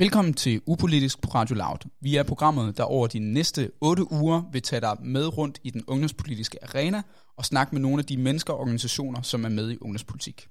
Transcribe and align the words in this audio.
Velkommen 0.00 0.34
til 0.34 0.62
Upolitisk 0.66 1.22
på 1.22 1.28
Radio 1.28 1.54
Loud. 1.54 1.78
Vi 2.00 2.16
er 2.16 2.22
programmet, 2.22 2.76
der 2.76 2.84
over 2.84 3.06
de 3.06 3.18
næste 3.18 3.70
8 3.80 4.12
uger 4.12 4.42
vil 4.52 4.62
tage 4.62 4.80
dig 4.80 4.96
med 5.02 5.38
rundt 5.38 5.58
i 5.64 5.70
den 5.70 5.84
ungdomspolitiske 5.86 6.58
arena 6.64 7.02
og 7.36 7.44
snakke 7.44 7.74
med 7.74 7.82
nogle 7.82 7.98
af 7.98 8.04
de 8.04 8.16
mennesker 8.16 8.52
og 8.52 8.60
organisationer, 8.60 9.22
som 9.22 9.44
er 9.44 9.48
med 9.48 9.70
i 9.70 9.78
ungdomspolitik. 9.80 10.48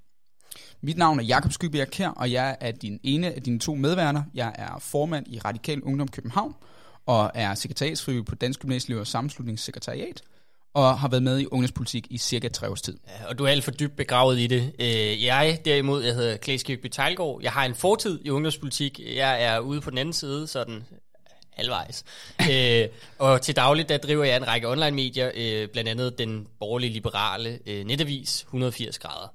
Mit 0.80 0.96
navn 0.96 1.18
er 1.18 1.24
Jakob 1.24 1.52
Skybjerg 1.52 1.90
Kær, 1.90 2.08
og 2.08 2.32
jeg 2.32 2.56
er 2.60 2.70
din 2.70 3.00
ene 3.02 3.34
af 3.34 3.42
dine 3.42 3.58
to 3.58 3.74
medværter. 3.74 4.22
Jeg 4.34 4.52
er 4.54 4.78
formand 4.78 5.26
i 5.28 5.38
Radikal 5.38 5.82
Ungdom 5.82 6.08
København 6.08 6.54
og 7.06 7.30
er 7.34 7.54
sekretariatsfrivillig 7.54 8.26
på 8.26 8.34
Dansk 8.34 8.60
Gymnasieelevers 8.60 9.08
Sammenslutningssekretariat 9.08 10.22
og 10.74 10.98
har 10.98 11.08
været 11.08 11.22
med 11.22 11.40
i 11.40 11.46
ungdomspolitik 11.46 12.06
i 12.10 12.18
cirka 12.18 12.48
tre 12.48 12.68
års 12.70 12.82
tid. 12.82 12.98
Ja, 13.08 13.26
og 13.28 13.38
du 13.38 13.44
er 13.44 13.48
alt 13.48 13.64
for 13.64 13.70
dybt 13.70 13.96
begravet 13.96 14.38
i 14.38 14.46
det. 14.46 14.72
Øh, 14.78 15.24
jeg 15.24 15.58
derimod, 15.64 16.02
jeg 16.02 16.14
hedder 16.14 16.36
Klaas 16.36 16.62
Kirkby 16.62 16.86
Tejlgaard. 16.86 17.38
Jeg 17.42 17.52
har 17.52 17.64
en 17.64 17.74
fortid 17.74 18.20
i 18.24 18.30
ungdomspolitik. 18.30 19.00
Jeg 19.16 19.44
er 19.44 19.58
ude 19.58 19.80
på 19.80 19.90
den 19.90 19.98
anden 19.98 20.12
side, 20.12 20.46
sådan 20.46 20.84
halvvejs. 21.50 22.04
øh, 22.52 22.88
og 23.18 23.42
til 23.42 23.56
dagligt, 23.56 23.88
der 23.88 23.98
driver 23.98 24.24
jeg 24.24 24.36
en 24.36 24.48
række 24.48 24.68
online-medier, 24.68 25.30
øh, 25.34 25.68
blandt 25.68 25.90
andet 25.90 26.18
den 26.18 26.46
borgerlige 26.60 26.92
liberale 26.92 27.58
øh, 27.66 27.84
netavis 27.84 28.42
180 28.42 28.98
grader. 28.98 29.28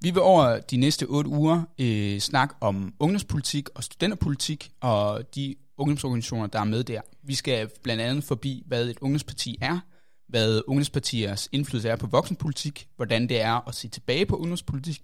Vi 0.00 0.10
vil 0.10 0.22
over 0.22 0.60
de 0.60 0.76
næste 0.76 1.06
otte 1.06 1.30
uger 1.30 1.62
øh, 1.78 2.18
snakke 2.18 2.54
om 2.60 2.94
ungdomspolitik 3.00 3.68
og 3.74 3.84
studenterpolitik 3.84 4.70
og 4.80 5.34
de 5.34 5.54
ungdomsorganisationer, 5.78 6.46
der 6.46 6.60
er 6.60 6.64
med 6.64 6.84
der. 6.84 7.00
Vi 7.22 7.34
skal 7.34 7.70
blandt 7.82 8.02
andet 8.02 8.24
forbi, 8.24 8.62
hvad 8.66 8.88
et 8.88 8.98
ungdomsparti 9.00 9.58
er, 9.60 9.78
hvad 10.28 10.62
ungdomspartiers 10.66 11.48
indflydelse 11.52 11.88
er 11.88 11.96
på 11.96 12.06
voksenpolitik, 12.06 12.88
hvordan 12.96 13.28
det 13.28 13.40
er 13.40 13.68
at 13.68 13.74
se 13.74 13.88
tilbage 13.88 14.26
på 14.26 14.36
ungdomspolitik, 14.36 15.02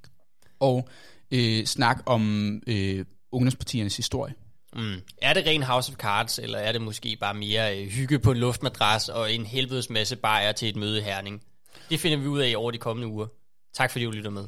og 0.61 0.89
øh, 1.31 1.65
snak 1.65 2.03
om 2.07 2.55
øh, 2.67 3.05
ungdomspartiernes 3.33 3.97
historie. 3.97 4.35
Mm. 4.77 5.01
Er 5.23 5.33
det 5.33 5.47
ren 5.47 5.63
House 5.63 5.93
of 5.93 5.99
Cards, 5.99 6.39
eller 6.39 6.59
er 6.59 6.73
det 6.73 6.83
måske 6.83 7.17
bare 7.21 7.35
mere 7.35 7.79
øh, 7.79 7.89
hygge 7.89 8.19
på 8.19 8.31
en 8.31 8.39
luftmadras 8.39 9.09
og 9.09 9.33
en 9.33 9.47
helvedes 9.47 9.91
masse 9.91 10.17
bajer 10.17 10.53
til 10.53 10.69
et 10.69 10.77
møde 10.77 10.99
i 10.99 11.03
Herning? 11.03 11.43
Det 11.91 12.01
finder 12.01 12.19
vi 12.19 12.27
ud 12.27 12.41
af 12.41 12.55
over 12.57 12.71
de 12.71 12.79
kommende 12.79 13.09
uger. 13.09 13.27
Tak 13.75 13.91
fordi 13.91 14.05
du 14.05 14.11
lytter 14.11 14.31
med. 14.31 14.45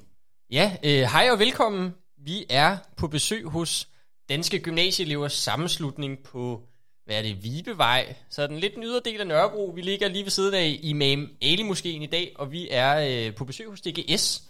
Ja, 0.51 0.77
øh, 0.85 1.01
hej 1.01 1.29
og 1.33 1.39
velkommen. 1.39 1.95
Vi 2.25 2.45
er 2.51 2.77
på 2.97 3.09
besøg 3.09 3.45
hos 3.49 3.89
Danske 4.29 4.59
Gymnasieelevers 4.59 5.33
Sammenslutning 5.33 6.19
på 6.19 6.69
hvad 7.05 7.19
er 7.19 7.23
det, 7.23 7.45
Vibevej, 7.45 8.15
så 8.31 8.47
den 8.47 8.59
lidt 8.59 8.79
nyere 8.79 9.01
del 9.05 9.21
af 9.21 9.27
Nørrebro. 9.27 9.73
Vi 9.75 9.81
ligger 9.81 10.09
lige 10.09 10.25
ved 10.25 10.31
siden 10.31 10.55
af 10.55 10.79
Imam 10.83 11.31
Ali 11.43 11.63
Moskeen 11.63 12.03
i 12.03 12.07
dag, 12.07 12.33
og 12.37 12.53
vi 12.53 12.69
er 12.71 13.27
øh, 13.29 13.35
på 13.35 13.45
besøg 13.45 13.71
hos 13.71 13.81
DGS, 13.81 14.43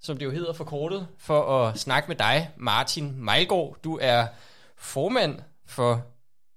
som 0.00 0.18
det 0.18 0.24
jo 0.24 0.30
hedder 0.30 0.52
forkortet, 0.52 1.08
for 1.18 1.58
at 1.58 1.78
snakke 1.78 2.08
med 2.08 2.16
dig, 2.16 2.50
Martin 2.56 3.24
Mejlgaard. 3.24 3.76
Du 3.84 3.98
er 4.02 4.26
formand 4.76 5.38
for 5.66 6.02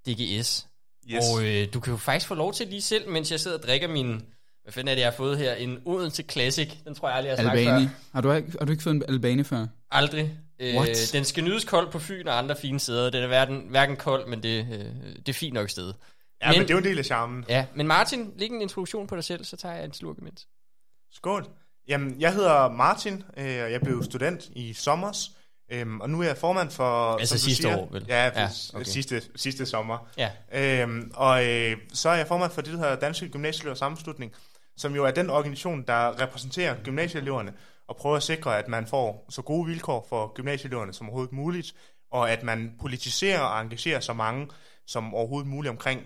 DGS, 0.07 0.67
yes. 1.09 1.23
og 1.33 1.45
øh, 1.45 1.73
du 1.73 1.79
kan 1.79 1.91
jo 1.91 1.97
faktisk 1.97 2.27
få 2.27 2.35
lov 2.35 2.53
til 2.53 2.67
lige 2.67 2.81
selv, 2.81 3.09
mens 3.09 3.31
jeg 3.31 3.39
sidder 3.39 3.57
og 3.57 3.63
drikker 3.63 3.87
min, 3.87 4.21
hvad 4.67 4.73
fanden 4.73 4.87
er 4.87 4.95
det, 4.95 5.01
jeg 5.01 5.09
har 5.09 5.15
fået 5.15 5.37
her, 5.37 5.53
en 5.53 5.79
Odense 5.85 6.23
Classic, 6.23 6.69
den 6.85 6.95
tror 6.95 7.07
jeg 7.07 7.17
aldrig, 7.17 7.29
jeg 7.29 7.37
har 7.37 7.43
snakket 7.43 7.61
Albani. 7.61 7.87
før. 7.87 7.93
Har 8.13 8.21
du, 8.21 8.29
har 8.29 8.65
du 8.65 8.71
ikke 8.71 8.83
fået 8.83 8.95
en 8.95 9.03
Albani 9.07 9.43
før? 9.43 9.65
Aldrig. 9.91 10.33
Øh, 10.59 10.75
den 11.13 11.23
skal 11.23 11.43
nydes 11.43 11.63
kold 11.63 11.91
på 11.91 11.99
Fyn 11.99 12.27
og 12.27 12.37
andre 12.37 12.55
fine 12.61 12.79
steder. 12.79 13.09
Den 13.09 13.23
er 13.23 13.27
hverken, 13.27 13.63
hverken 13.69 13.95
kold, 13.95 14.27
men 14.27 14.43
det, 14.43 14.67
øh, 14.71 14.85
det 15.15 15.29
er 15.29 15.33
fint 15.33 15.53
nok 15.53 15.69
sted. 15.69 15.93
Ja, 16.41 16.49
men, 16.49 16.59
men 16.59 16.67
det 16.67 16.69
er 16.69 16.73
jo 16.73 16.77
en 16.77 16.83
del 16.83 16.99
af 16.99 17.05
charmen. 17.05 17.45
Ja, 17.49 17.65
men 17.75 17.87
Martin, 17.87 18.33
læg 18.37 18.49
en 18.49 18.61
introduktion 18.61 19.07
på 19.07 19.15
dig 19.15 19.23
selv, 19.23 19.43
så 19.45 19.57
tager 19.57 19.75
jeg 19.75 19.85
en 19.85 19.93
slurk 19.93 20.17
imens. 20.17 20.47
Skål. 21.11 21.47
Jamen, 21.87 22.15
jeg 22.19 22.33
hedder 22.33 22.69
Martin, 22.71 23.23
øh, 23.37 23.63
og 23.63 23.71
jeg 23.71 23.81
blev 23.81 24.03
student 24.03 24.49
i 24.55 24.73
sommers. 24.73 25.31
Øhm, 25.71 26.01
og 26.01 26.09
nu 26.09 26.21
er 26.21 26.25
jeg 26.25 26.37
formand 26.37 26.71
for... 26.71 27.17
Altså 27.17 27.39
sidste 27.39 27.63
siger, 27.63 27.77
år, 27.77 27.89
vel? 27.91 28.05
Ja, 28.07 28.25
ja 28.25 28.49
okay. 28.73 28.85
sidste, 28.85 29.21
sidste 29.35 29.65
sommer. 29.65 30.07
Ja. 30.17 30.31
Øhm, 30.51 31.11
og 31.13 31.45
øh, 31.45 31.77
så 31.93 32.09
er 32.09 32.15
jeg 32.15 32.27
formand 32.27 32.51
for 32.51 32.61
det, 32.61 32.73
der 32.73 32.79
hedder 32.79 32.95
Danske 32.95 33.29
Gymnasieelever 33.29 33.75
Sammenslutning, 33.75 34.33
som 34.77 34.95
jo 34.95 35.05
er 35.05 35.11
den 35.11 35.29
organisation, 35.29 35.83
der 35.87 36.21
repræsenterer 36.21 36.75
gymnasieeleverne 36.83 37.53
og 37.87 37.95
prøver 37.95 38.15
at 38.15 38.23
sikre, 38.23 38.59
at 38.59 38.67
man 38.67 38.87
får 38.87 39.25
så 39.29 39.41
gode 39.41 39.67
vilkår 39.67 40.05
for 40.09 40.33
gymnasieeleverne 40.33 40.93
som 40.93 41.07
overhovedet 41.07 41.33
muligt, 41.33 41.75
og 42.11 42.31
at 42.31 42.43
man 42.43 42.73
politiserer 42.79 43.39
og 43.39 43.61
engagerer 43.61 43.99
så 43.99 44.13
mange 44.13 44.47
som 44.85 45.13
overhovedet 45.13 45.49
muligt 45.49 45.69
omkring 45.69 46.01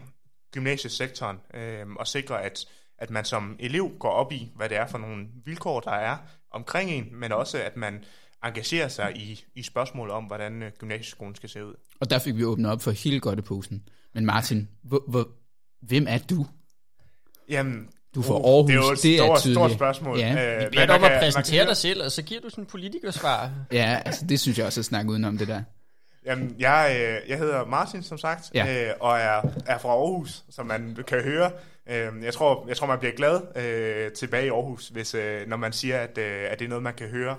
gymnasiesektoren, 0.52 1.38
øh, 1.54 1.86
og 1.90 2.08
sikrer, 2.08 2.36
at, 2.36 2.66
at 2.98 3.10
man 3.10 3.26
som 3.26 3.56
elev 3.60 3.92
går 4.00 4.10
op 4.10 4.32
i, 4.32 4.52
hvad 4.56 4.70
det 4.70 4.78
er 4.78 4.88
for 4.88 4.98
nogle 4.98 5.28
vilkår, 5.46 5.80
der 5.80 5.92
er 5.92 6.18
omkring 6.52 6.92
en, 6.92 7.08
men 7.12 7.32
også, 7.32 7.58
at 7.58 7.78
man 7.78 8.04
engagerer 8.44 8.88
sig 8.88 9.18
i, 9.18 9.46
i 9.56 9.64
spørgsmålet 9.64 10.14
om, 10.14 10.24
hvordan 10.24 10.64
øh, 10.64 10.72
gymnasieskolen 10.72 11.36
skal 11.36 11.50
se 11.50 11.66
ud. 11.66 11.74
Og 12.00 12.10
der 12.10 12.20
fik 12.20 12.36
vi 12.36 12.44
åbnet 12.44 12.72
op 12.72 12.82
for 12.82 12.92
hele 12.92 13.20
godteposen. 13.20 13.90
Men 14.14 14.26
Martin, 14.26 14.70
hvor, 14.84 15.04
hvor, 15.08 15.30
hvem 15.82 16.06
er 16.10 16.18
du? 16.18 16.46
Jamen, 17.50 17.90
du 18.16 18.22
får 18.22 18.40
uh, 18.40 18.54
Aarhus, 18.54 19.00
det 19.02 19.20
er 19.20 19.26
jo 19.26 19.34
et 19.34 19.44
det 19.44 19.46
stort, 19.46 19.46
er 19.46 19.54
stort 19.54 19.72
spørgsmål. 19.72 20.20
Ja. 20.20 20.66
Øh, 20.66 20.76
jeg 20.76 20.90
om 20.90 21.04
at 21.04 21.20
præsentere 21.20 21.66
dig 21.66 21.78
selv, 21.78 22.04
og 22.04 22.12
så 22.12 22.22
giver 22.22 22.42
du 22.42 22.50
sådan 22.50 22.64
en 22.64 22.68
politikersvar. 22.68 23.52
ja, 23.72 24.00
altså 24.06 24.26
det 24.26 24.40
synes 24.40 24.58
jeg 24.58 24.66
også 24.66 24.82
at 24.82 24.86
snakke 24.86 25.12
udenom 25.12 25.38
det 25.38 25.48
der. 25.48 25.62
Jamen, 26.26 26.56
jeg, 26.60 26.98
øh, 27.00 27.30
jeg 27.30 27.38
hedder 27.38 27.66
Martin, 27.66 28.04
som 28.04 28.18
sagt, 28.18 28.52
ja. 28.54 28.88
øh, 28.88 28.94
og 29.00 29.18
er, 29.18 29.42
er 29.66 29.78
fra 29.78 29.90
Aarhus, 29.90 30.44
som 30.50 30.66
man 30.66 30.98
kan 31.08 31.22
høre. 31.24 31.52
Øh, 31.90 32.24
jeg, 32.24 32.34
tror, 32.34 32.66
jeg 32.68 32.78
tror, 32.78 32.88
man 32.88 33.00
bliver 33.00 33.16
glad 33.16 33.42
øh, 33.56 34.12
tilbage 34.12 34.46
i 34.46 34.50
Aarhus, 34.50 34.88
hvis, 34.88 35.16
øh, 35.16 35.48
når 35.48 35.58
man 35.58 35.74
siger, 35.74 35.98
at, 35.98 36.18
øh, 36.18 36.44
at 36.52 36.60
det 36.60 36.66
er 36.66 36.70
noget, 36.70 36.84
man 36.84 36.94
kan 36.94 37.08
høre. 37.08 37.36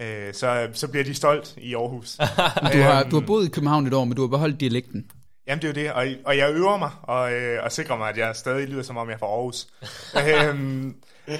Øh, 0.00 0.34
så, 0.34 0.68
så 0.72 0.88
bliver 0.88 1.04
de 1.04 1.14
stolt 1.14 1.54
i 1.56 1.74
Aarhus. 1.74 2.16
du, 2.72 2.78
har, 2.78 3.02
du 3.02 3.20
har 3.20 3.26
boet 3.26 3.46
i 3.46 3.50
København 3.50 3.86
et 3.86 3.94
år, 3.94 4.04
men 4.04 4.16
du 4.16 4.22
har 4.22 4.28
beholdt 4.28 4.60
dialekten. 4.60 5.10
Jamen 5.48 5.62
det 5.62 5.68
er 5.68 5.82
jo 5.82 5.86
det, 5.86 5.92
og, 5.92 6.06
og 6.24 6.36
jeg 6.36 6.54
øver 6.54 6.76
mig 6.76 6.90
og, 7.02 7.32
øh, 7.32 7.64
og 7.64 7.72
sikrer 7.72 7.96
mig, 7.96 8.08
at 8.08 8.16
jeg 8.16 8.36
stadig 8.36 8.68
lyder 8.68 8.82
som 8.82 8.96
om 8.96 9.08
jeg 9.08 9.14
er 9.14 9.18
fra 9.18 9.26
Aarhus. 9.26 9.66
øhm, 10.50 10.96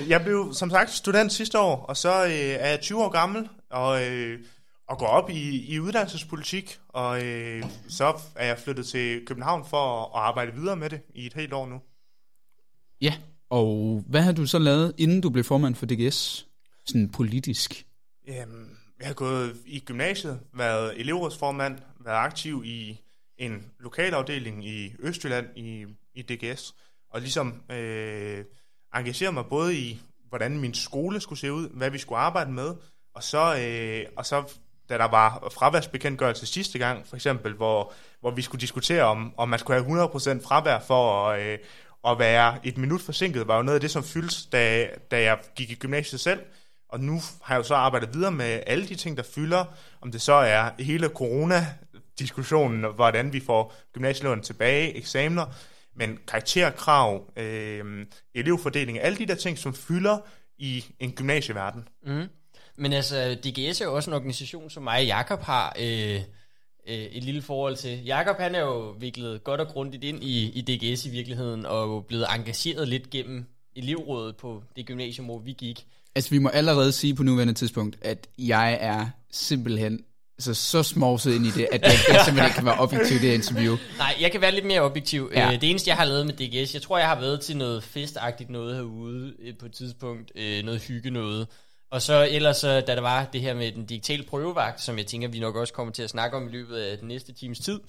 jeg 0.09 0.23
blev 0.23 0.51
som 0.53 0.71
sagt 0.71 0.91
student 0.91 1.33
sidste 1.33 1.59
år, 1.59 1.77
og 1.77 1.97
så 1.97 2.25
øh, 2.25 2.31
er 2.33 2.69
jeg 2.69 2.81
20 2.81 3.05
år 3.05 3.09
gammel 3.09 3.49
og, 3.71 4.07
øh, 4.07 4.41
og 4.89 4.99
går 4.99 5.07
op 5.07 5.31
i, 5.31 5.67
i 5.75 5.81
uddannelsespolitik, 5.81 6.79
og 6.89 7.25
øh, 7.25 7.65
så 7.89 8.21
er 8.35 8.47
jeg 8.47 8.59
flyttet 8.59 8.87
til 8.87 9.27
København 9.27 9.65
for 9.71 10.03
at, 10.03 10.11
at 10.15 10.29
arbejde 10.29 10.55
videre 10.55 10.77
med 10.77 10.91
det 10.91 11.01
i 11.15 11.27
et 11.27 11.35
helt 11.35 11.53
år 11.53 11.67
nu. 11.67 11.81
Ja, 13.01 13.15
og 13.51 14.05
hvad 14.07 14.23
har 14.23 14.33
du 14.33 14.47
så 14.47 14.59
lavet, 14.59 14.95
inden 14.99 15.21
du 15.21 15.31
blev 15.31 15.45
formand 15.45 15.75
for 15.75 15.87
DGS, 15.87 16.47
sådan 16.87 17.09
politisk? 17.09 17.87
Jamen, 18.29 18.79
jeg 19.01 19.07
har 19.07 19.15
gået 19.15 19.57
i 19.67 19.81
gymnasiet, 19.81 20.41
været 20.55 21.01
elevrådsformand, 21.01 21.79
været 22.05 22.17
aktiv 22.17 22.63
i 22.67 23.01
en 23.39 23.73
lokalafdeling 23.81 24.67
i 24.67 24.95
Østjylland 24.99 25.47
i, 25.57 25.87
i 26.15 26.23
DGS, 26.23 26.75
og 27.11 27.21
ligesom 27.21 27.63
øh, 27.71 28.45
engagere 28.95 29.33
mig 29.33 29.47
både 29.47 29.77
i, 29.77 30.01
hvordan 30.29 30.59
min 30.59 30.75
skole 30.75 31.21
skulle 31.21 31.39
se 31.39 31.53
ud, 31.53 31.69
hvad 31.69 31.91
vi 31.91 31.99
skulle 31.99 32.19
arbejde 32.19 32.53
med, 32.53 32.75
og 33.15 33.23
så, 33.23 33.59
øh, 33.59 34.07
og 34.17 34.27
så 34.27 34.59
da 34.89 34.99
der 34.99 35.05
var 35.05 35.49
fraværsbekendtgørelse 35.55 36.47
sidste 36.47 36.79
gang, 36.79 37.07
for 37.07 37.17
eksempel, 37.17 37.53
hvor, 37.53 37.93
hvor 38.21 38.31
vi 38.31 38.43
skulle 38.43 38.61
diskutere, 38.61 39.03
om, 39.03 39.35
om 39.37 39.49
man 39.49 39.59
skulle 39.59 39.85
have 39.85 40.07
100% 40.07 40.47
fravær 40.47 40.81
for 40.81 41.29
at, 41.29 41.41
øh, 41.41 41.59
at 42.09 42.19
være 42.19 42.59
et 42.65 42.79
minut 42.79 43.01
forsinket, 43.01 43.49
var 43.49 43.57
jo 43.57 43.63
noget 43.63 43.75
af 43.75 43.81
det, 43.81 43.91
som 43.91 44.05
fyldes, 44.05 44.47
da, 44.47 44.89
da 45.11 45.23
jeg 45.23 45.39
gik 45.57 45.71
i 45.71 45.75
gymnasiet 45.75 46.21
selv. 46.21 46.41
Og 46.89 47.01
nu 47.01 47.21
har 47.43 47.55
jeg 47.55 47.59
jo 47.59 47.63
så 47.63 47.75
arbejdet 47.75 48.15
videre 48.15 48.33
med 48.33 48.63
alle 48.67 48.89
de 48.89 48.95
ting, 48.95 49.17
der 49.17 49.23
fylder, 49.23 49.65
om 50.01 50.13
det 50.13 50.23
så 50.23 50.33
er 50.33 50.71
hele 50.79 51.09
corona 51.09 51.67
diskussionen, 52.19 52.95
hvordan 52.95 53.33
vi 53.33 53.41
får 53.41 53.75
gymnasielån 53.93 54.43
tilbage, 54.43 54.97
eksamener, 54.97 55.47
men 55.97 56.19
karakterkrav, 56.29 57.33
øh, 57.37 58.07
elevfordeling, 58.35 59.01
alle 59.01 59.19
de 59.19 59.27
der 59.27 59.35
ting, 59.35 59.59
som 59.59 59.75
fylder 59.75 60.19
i 60.59 60.85
en 61.01 61.13
gymnasieverden. 61.13 61.89
Mm. 62.07 62.25
Men 62.77 62.93
altså, 62.93 63.37
DGS 63.45 63.81
er 63.81 63.85
jo 63.85 63.95
også 63.95 64.11
en 64.11 64.15
organisation, 64.15 64.71
som 64.71 64.83
mig 64.83 64.99
og 64.99 65.07
Jakob 65.07 65.41
har 65.41 65.77
øh, 65.81 66.21
øh, 66.89 66.95
et 66.95 67.25
lille 67.25 67.43
forhold 67.43 67.77
til. 67.77 68.05
Jakob 68.05 68.37
han 68.39 68.55
er 68.55 68.61
jo 68.61 68.91
viklet 68.91 69.45
godt 69.45 69.61
og 69.61 69.69
grundigt 69.69 70.05
ind 70.05 70.25
i, 70.25 70.51
i 70.51 70.61
DGS 70.61 71.07
i 71.07 71.11
virkeligheden, 71.11 71.67
og 71.67 71.97
er 71.97 72.01
blevet 72.01 72.27
engageret 72.35 72.89
lidt 72.89 73.11
gennem 73.11 73.45
elevrådet 73.77 74.37
på 74.37 74.63
det 74.77 74.87
gymnasium, 74.87 75.27
hvor 75.27 75.39
vi 75.39 75.53
gik. 75.53 75.87
Altså, 76.15 76.31
vi 76.31 76.39
må 76.39 76.49
allerede 76.49 76.93
sige 76.93 77.15
på 77.15 77.23
nuværende 77.23 77.55
tidspunkt, 77.55 77.99
at 78.03 78.29
jeg 78.39 78.79
er 78.81 79.07
simpelthen 79.31 80.01
så, 80.39 80.55
så 80.55 80.83
smovset 80.83 81.35
ind 81.35 81.47
i 81.47 81.51
det, 81.51 81.69
at 81.73 81.83
jeg, 81.83 81.91
jeg 82.09 82.21
simpelthen 82.25 82.45
ikke 82.45 82.55
kan 82.55 82.65
være 82.65 82.79
objektiv 82.79 83.17
i 83.17 83.21
det 83.21 83.35
interview. 83.35 83.77
Nej, 83.99 84.15
jeg 84.21 84.33
kan 84.33 84.41
være 84.41 84.53
lidt 84.53 84.65
mere 84.65 84.81
objektiv. 84.81 85.31
Ja. 85.35 85.47
Øh, 85.47 85.61
det 85.61 85.71
eneste, 85.71 85.89
jeg 85.89 85.97
har 85.97 86.05
lavet 86.05 86.27
med 86.27 86.35
DGS, 86.35 86.75
jeg 86.75 86.83
tror, 86.83 86.99
jeg 86.99 87.09
har 87.09 87.21
været 87.21 87.41
til 87.41 87.57
noget 87.57 87.83
festagtigt 87.83 88.51
noget 88.51 88.77
herude 88.77 89.35
øh, 89.43 89.55
på 89.61 89.67
et 89.67 89.73
tidspunkt. 89.73 90.33
Øh, 90.37 90.65
noget 90.65 90.83
hygge 90.83 91.11
noget. 91.11 91.47
Og 91.91 92.03
så 92.03 92.29
ellers, 92.31 92.61
da 92.61 92.81
der 92.81 93.01
var 93.01 93.25
det 93.25 93.41
her 93.41 93.55
med 93.55 93.73
den 93.73 93.87
digitale 93.87 94.23
prøvevagt, 94.23 94.81
som 94.81 94.99
jeg 94.99 95.07
tænker, 95.07 95.29
vi 95.29 95.41
nok 95.41 95.57
også 95.57 95.73
kommer 95.73 95.93
til 95.93 96.03
at 96.03 96.11
snakke 96.11 96.37
om 96.37 96.49
i 96.49 96.51
løbet 96.51 96.77
af 96.77 96.99
den 96.99 97.09
næste 97.09 97.33
times 97.33 97.59
tid, 97.59 97.81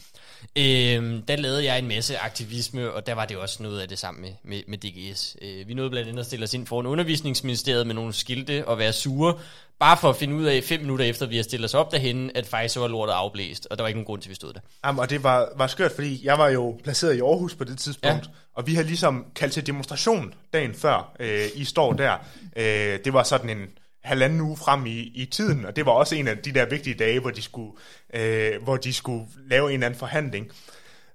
øh, 0.55 1.21
der 1.27 1.35
lavede 1.35 1.65
jeg 1.65 1.79
en 1.79 1.87
masse 1.87 2.17
aktivisme, 2.17 2.91
og 2.91 3.07
der 3.07 3.13
var 3.13 3.25
det 3.25 3.37
også 3.37 3.63
noget 3.63 3.79
af 3.79 3.87
det 3.87 3.99
samme 3.99 4.21
med, 4.21 4.31
med, 4.43 4.61
med 4.67 4.77
DGS. 4.77 5.37
Øh, 5.41 5.67
vi 5.67 5.73
nåede 5.73 5.89
blandt 5.89 6.09
andet 6.09 6.19
at 6.19 6.25
stille 6.25 6.43
os 6.43 6.53
ind 6.53 6.67
foran 6.67 6.85
undervisningsministeriet 6.85 7.87
med 7.87 7.95
nogle 7.95 8.13
skilte 8.13 8.67
og 8.67 8.77
være 8.77 8.93
sure 8.93 9.39
Bare 9.79 9.97
for 9.97 10.09
at 10.09 10.15
finde 10.15 10.35
ud 10.35 10.45
af, 10.45 10.63
fem 10.63 10.79
minutter 10.81 11.05
efter 11.05 11.25
vi 11.25 11.35
har 11.35 11.43
stillet 11.43 11.65
os 11.65 11.73
op 11.73 11.91
derhen, 11.91 12.31
at 12.35 12.47
faktisk 12.47 12.73
så 12.73 12.79
var 12.79 12.87
lortet 12.87 13.13
afblæst, 13.13 13.67
og 13.71 13.77
der 13.77 13.83
var 13.83 13.87
ikke 13.87 13.97
nogen 13.97 14.05
grund 14.05 14.21
til, 14.21 14.27
at 14.27 14.29
vi 14.29 14.35
stod 14.35 14.53
der. 14.53 14.59
Jamen, 14.85 14.99
og 14.99 15.09
det 15.09 15.23
var, 15.23 15.49
var 15.55 15.67
skørt, 15.67 15.91
fordi 15.91 16.25
jeg 16.25 16.37
var 16.37 16.49
jo 16.49 16.79
placeret 16.83 17.15
i 17.15 17.19
Aarhus 17.19 17.55
på 17.55 17.63
det 17.63 17.77
tidspunkt, 17.77 18.25
ja. 18.25 18.31
og 18.53 18.67
vi 18.67 18.75
havde 18.75 18.87
ligesom 18.87 19.25
kaldt 19.35 19.53
til 19.53 19.67
demonstration 19.67 20.33
dagen 20.53 20.73
før, 20.73 21.15
øh, 21.19 21.45
I 21.55 21.65
står 21.65 21.93
der. 21.93 22.17
Øh, 22.55 22.99
det 23.05 23.13
var 23.13 23.23
sådan 23.23 23.49
en 23.49 23.67
halvanden 24.03 24.41
uge 24.41 24.57
frem 24.57 24.85
i, 24.85 24.99
i 24.99 25.25
tiden, 25.25 25.65
og 25.65 25.75
det 25.75 25.85
var 25.85 25.91
også 25.91 26.15
en 26.15 26.27
af 26.27 26.37
de 26.37 26.51
der 26.51 26.65
vigtige 26.65 26.93
dage, 26.93 27.19
hvor 27.19 27.31
de 27.31 27.41
skulle, 27.41 27.71
øh, 28.13 28.63
hvor 28.63 28.77
de 28.77 28.93
skulle 28.93 29.25
lave 29.49 29.67
en 29.67 29.73
eller 29.73 29.85
anden 29.85 29.99
forhandling. 29.99 30.51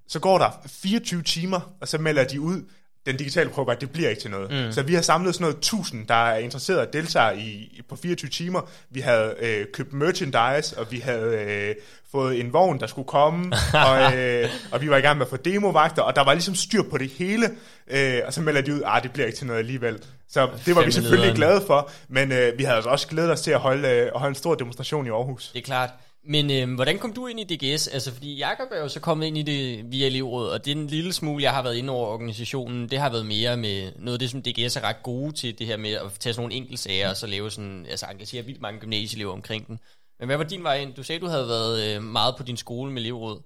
Så 0.08 0.20
går 0.20 0.38
der 0.38 0.50
24 0.66 1.22
timer, 1.22 1.74
og 1.80 1.88
så 1.88 1.98
melder 1.98 2.24
de 2.24 2.40
ud, 2.40 2.62
den 3.06 3.16
digitale 3.16 3.50
prøve, 3.50 3.72
at 3.72 3.80
det 3.80 3.90
bliver 3.90 4.08
ikke 4.08 4.22
til 4.22 4.30
noget. 4.30 4.50
Mm. 4.50 4.72
Så 4.72 4.82
vi 4.82 4.94
har 4.94 5.02
samlet 5.02 5.34
sådan 5.34 5.44
noget 5.44 5.56
1000, 5.56 6.06
der 6.06 6.14
er 6.14 6.38
interesseret 6.38 6.78
at 6.78 6.92
deltage 6.92 7.38
i, 7.40 7.80
på 7.88 7.96
24 7.96 8.30
timer. 8.30 8.70
Vi 8.90 9.00
havde 9.00 9.34
øh, 9.40 9.66
købt 9.72 9.92
merchandise, 9.92 10.78
og 10.78 10.86
vi 10.90 10.98
havde 10.98 11.36
øh, 11.38 11.74
fået 12.12 12.40
en 12.40 12.52
vogn, 12.52 12.80
der 12.80 12.86
skulle 12.86 13.08
komme, 13.08 13.52
og, 13.88 14.16
øh, 14.16 14.48
og 14.72 14.80
vi 14.80 14.90
var 14.90 14.96
i 14.96 15.00
gang 15.00 15.18
med 15.18 15.26
at 15.26 15.30
få 15.30 15.36
demovagter, 15.36 16.02
og 16.02 16.16
der 16.16 16.24
var 16.24 16.32
ligesom 16.32 16.54
styr 16.54 16.82
på 16.82 16.98
det 16.98 17.10
hele, 17.10 17.50
øh, 17.90 18.20
og 18.26 18.32
så 18.32 18.40
melder 18.40 18.60
de 18.60 18.74
ud, 18.74 18.82
at 18.96 19.02
det 19.02 19.12
bliver 19.12 19.26
ikke 19.26 19.38
til 19.38 19.46
noget 19.46 19.58
alligevel. 19.58 19.98
Så 20.28 20.48
det 20.66 20.76
var 20.76 20.84
vi 20.84 20.92
selvfølgelig 20.92 21.34
glade 21.34 21.62
for, 21.66 21.90
men 22.08 22.32
øh, 22.32 22.58
vi 22.58 22.64
havde 22.64 22.76
altså 22.76 22.90
også 22.90 23.08
glædet 23.08 23.30
os 23.30 23.40
til 23.40 23.50
at 23.50 23.60
holde, 23.60 23.88
øh, 23.88 24.06
at 24.14 24.20
holde 24.20 24.28
en 24.28 24.34
stor 24.34 24.54
demonstration 24.54 25.06
i 25.06 25.10
Aarhus. 25.10 25.50
Det 25.52 25.58
er 25.58 25.64
klart. 25.64 25.90
Men 26.26 26.50
øh, 26.50 26.74
hvordan 26.74 26.98
kom 26.98 27.12
du 27.12 27.26
ind 27.26 27.40
i 27.40 27.56
DGS? 27.56 27.88
Altså, 27.88 28.12
fordi 28.12 28.36
Jakob 28.36 28.68
er 28.70 28.80
jo 28.80 28.88
så 28.88 29.00
kommet 29.00 29.26
ind 29.26 29.38
i 29.38 29.42
det 29.42 29.92
via 29.92 30.06
elevrådet, 30.06 30.52
og 30.52 30.64
det 30.64 30.72
er 30.72 30.76
en 30.76 30.86
lille 30.86 31.12
smule, 31.12 31.42
jeg 31.42 31.52
har 31.52 31.62
været 31.62 31.76
inde 31.76 31.92
over 31.92 32.08
organisationen. 32.08 32.90
Det 32.90 32.98
har 32.98 33.10
været 33.10 33.26
mere 33.26 33.56
med 33.56 33.92
noget 33.98 34.12
af 34.12 34.18
det, 34.18 34.30
som 34.30 34.42
DGS 34.42 34.76
er 34.76 34.80
ret 34.80 35.02
gode 35.02 35.32
til, 35.32 35.58
det 35.58 35.66
her 35.66 35.76
med 35.76 35.90
at 35.90 36.12
tage 36.20 36.32
sådan 36.34 36.42
nogle 36.42 36.54
enkeltsager, 36.54 37.10
og 37.10 37.16
så 37.16 37.26
lave 37.26 37.50
sådan, 37.50 37.86
altså 37.90 38.06
engagere 38.10 38.44
vildt 38.44 38.60
mange 38.60 38.80
gymnasieelever 38.80 39.32
omkring 39.32 39.66
den. 39.66 39.78
Men 40.18 40.26
hvad 40.28 40.36
var 40.36 40.44
din 40.44 40.62
vej 40.62 40.76
ind? 40.76 40.94
Du 40.94 41.02
sagde, 41.02 41.20
du 41.20 41.26
havde 41.26 41.48
været 41.48 41.96
øh, 41.96 42.02
meget 42.02 42.36
på 42.36 42.42
din 42.42 42.56
skole 42.56 42.92
med 42.92 43.02
elevrådet. 43.02 43.42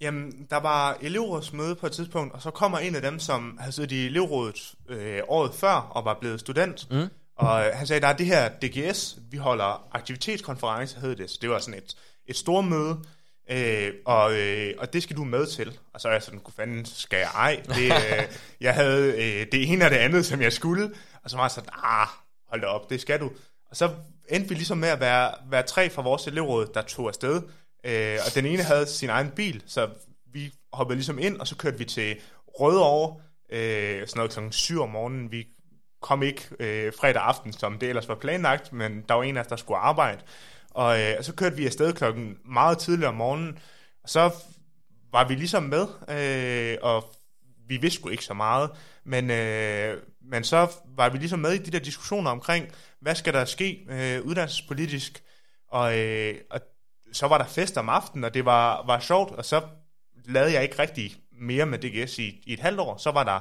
Jamen, 0.00 0.46
der 0.50 0.60
var 0.60 0.98
elevrådsmøde 1.00 1.74
på 1.74 1.86
et 1.86 1.92
tidspunkt, 1.92 2.34
og 2.34 2.42
så 2.42 2.50
kommer 2.50 2.78
en 2.78 2.94
af 2.94 3.02
dem, 3.02 3.18
som 3.18 3.58
havde 3.60 3.72
siddet 3.72 3.92
i 3.92 4.06
elevrådet 4.06 4.74
øh, 4.88 5.20
året 5.28 5.54
før 5.54 5.74
og 5.74 6.04
var 6.04 6.18
blevet 6.20 6.40
student, 6.40 6.90
mm. 6.90 7.08
Og 7.36 7.76
han 7.76 7.86
sagde, 7.86 8.00
der 8.00 8.08
er 8.08 8.16
det 8.16 8.26
her 8.26 8.48
DGS, 8.48 9.18
vi 9.30 9.36
holder 9.36 9.88
aktivitetskonference, 9.92 11.00
hed 11.00 11.16
det. 11.16 11.30
Så 11.30 11.38
det 11.42 11.50
var 11.50 11.58
sådan 11.58 11.78
et, 11.78 11.96
et 12.26 12.36
stort 12.36 12.64
møde, 12.64 12.98
øh, 13.50 13.92
og, 14.04 14.34
øh, 14.34 14.74
og 14.78 14.92
det 14.92 15.02
skal 15.02 15.16
du 15.16 15.24
med 15.24 15.46
til. 15.46 15.78
Og 15.94 16.00
så 16.00 16.08
er 16.08 16.12
jeg 16.12 16.22
sådan, 16.22 16.40
kunne 16.40 16.54
fanden 16.54 16.84
skal 16.84 17.18
jeg 17.18 17.30
ej? 17.34 17.62
Det, 17.66 17.84
øh, 17.84 18.36
jeg 18.66 18.74
havde 18.74 19.12
øh, 19.12 19.46
det 19.52 19.72
ene 19.72 19.84
og 19.84 19.90
det 19.90 19.96
andet, 19.96 20.26
som 20.26 20.42
jeg 20.42 20.52
skulle. 20.52 20.90
Og 21.24 21.30
så 21.30 21.36
var 21.36 21.44
jeg 21.44 21.50
sådan, 21.50 21.70
ah, 21.82 22.08
hold 22.48 22.60
da 22.60 22.66
op, 22.66 22.90
det 22.90 23.00
skal 23.00 23.20
du. 23.20 23.30
Og 23.70 23.76
så 23.76 23.90
endte 24.28 24.48
vi 24.48 24.54
ligesom 24.54 24.78
med 24.78 24.88
at 24.88 25.00
være, 25.00 25.34
være 25.50 25.62
tre 25.62 25.90
fra 25.90 26.02
vores 26.02 26.26
elevråd, 26.26 26.66
der 26.74 26.82
tog 26.82 27.08
afsted. 27.08 27.42
Øh, 27.84 28.18
og 28.26 28.34
den 28.34 28.46
ene 28.46 28.62
havde 28.62 28.86
sin 28.86 29.10
egen 29.10 29.30
bil, 29.30 29.62
så 29.66 29.88
vi 30.32 30.52
hoppede 30.72 30.96
ligesom 30.96 31.18
ind, 31.18 31.36
og 31.36 31.46
så 31.46 31.56
kørte 31.56 31.78
vi 31.78 31.84
til 31.84 32.16
Rødovre, 32.60 33.20
øh, 33.50 34.08
sådan 34.08 34.18
noget 34.18 34.32
kl. 34.32 34.40
7 34.50 34.80
om 34.80 34.88
morgenen. 34.88 35.30
Vi 35.30 35.46
kom 36.06 36.22
ikke 36.22 36.42
øh, 36.60 36.92
fredag 37.00 37.22
aften, 37.22 37.52
som 37.52 37.78
det 37.78 37.88
ellers 37.88 38.08
var 38.08 38.14
planlagt, 38.14 38.72
men 38.72 39.04
der 39.08 39.14
var 39.14 39.22
en 39.22 39.36
af 39.36 39.40
os, 39.40 39.46
der 39.46 39.56
skulle 39.56 39.78
arbejde. 39.78 40.20
Og 40.70 41.00
øh, 41.00 41.22
så 41.22 41.34
kørte 41.34 41.56
vi 41.56 41.66
afsted 41.66 41.92
klokken 41.92 42.38
meget 42.44 42.78
tidligt 42.78 43.08
om 43.08 43.14
morgenen, 43.14 43.58
og 44.02 44.08
så 44.08 44.30
var 45.12 45.28
vi 45.28 45.34
ligesom 45.34 45.62
med, 45.62 45.86
øh, 46.10 46.78
og 46.82 47.04
vi 47.68 47.76
vidste 47.76 48.00
sgu 48.00 48.08
ikke 48.08 48.24
så 48.24 48.34
meget, 48.34 48.70
men, 49.04 49.30
øh, 49.30 49.96
men 50.30 50.44
så 50.44 50.70
var 50.96 51.08
vi 51.08 51.18
ligesom 51.18 51.38
med 51.38 51.52
i 51.52 51.58
de 51.58 51.70
der 51.70 51.78
diskussioner 51.78 52.30
omkring, 52.30 52.68
hvad 53.00 53.14
skal 53.14 53.34
der 53.34 53.44
ske 53.44 53.86
øh, 53.90 54.22
uddannelsespolitisk, 54.22 55.22
og, 55.68 55.98
øh, 55.98 56.34
og 56.50 56.60
så 57.12 57.26
var 57.26 57.38
der 57.38 57.46
fest 57.46 57.76
om 57.76 57.88
aftenen, 57.88 58.24
og 58.24 58.34
det 58.34 58.44
var, 58.44 58.86
var 58.86 59.00
sjovt, 59.00 59.32
og 59.32 59.44
så 59.44 59.62
lavede 60.24 60.52
jeg 60.52 60.62
ikke 60.62 60.78
rigtig 60.78 61.16
mere 61.40 61.66
med 61.66 61.78
DGS 61.78 62.18
i, 62.18 62.42
i 62.46 62.52
et 62.52 62.60
halvt 62.60 62.80
år. 62.80 62.96
Så 62.96 63.10
var 63.10 63.24
der 63.24 63.40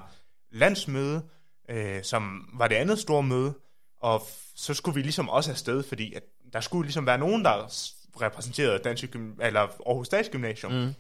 landsmøde, 0.51 1.23
øh, 1.69 2.03
som 2.03 2.50
var 2.53 2.67
det 2.67 2.75
andet 2.75 3.00
store 3.00 3.23
møde, 3.23 3.53
og 4.00 4.27
så 4.56 4.73
skulle 4.73 4.95
vi 4.95 5.01
ligesom 5.01 5.29
også 5.29 5.51
afsted, 5.51 5.83
fordi 5.83 6.13
at 6.13 6.23
der 6.53 6.62
skulle 6.62 6.85
ligesom 6.85 7.06
være 7.06 7.17
nogen, 7.17 7.45
der 7.45 7.71
repræsenterede 8.21 8.79
Dansk 8.79 9.15
eller 9.41 9.59
Aarhus 9.59 10.07
Statsgymnasium. 10.07 10.73
Mm. 10.73 10.94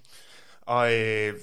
Og 0.61 0.93
øh, 0.93 1.33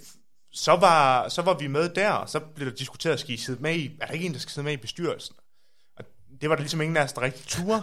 så, 0.53 0.73
var, 0.73 1.29
så 1.29 1.43
var 1.43 1.59
vi 1.59 1.67
med 1.67 1.89
der, 1.89 2.11
og 2.11 2.29
så 2.29 2.41
blev 2.41 2.71
der 2.71 2.77
diskuteret, 2.77 3.21
skal 3.21 3.35
I 3.35 3.37
sidde 3.37 3.63
med 3.63 3.75
i, 3.75 3.97
er 4.01 4.07
der 4.07 4.13
ikke 4.13 4.27
en, 4.27 4.33
der 4.33 4.39
skal 4.39 4.53
sidde 4.53 4.65
med 4.65 4.73
i 4.73 4.77
bestyrelsen? 4.77 5.37
Og 5.97 6.05
det 6.41 6.51
var 6.51 6.55
der 6.55 6.63
ligesom 6.63 6.81
ingen 6.81 6.97
af 6.97 7.05
os, 7.05 7.13
der 7.13 7.23
rigtig 7.23 7.47
turde. 7.47 7.83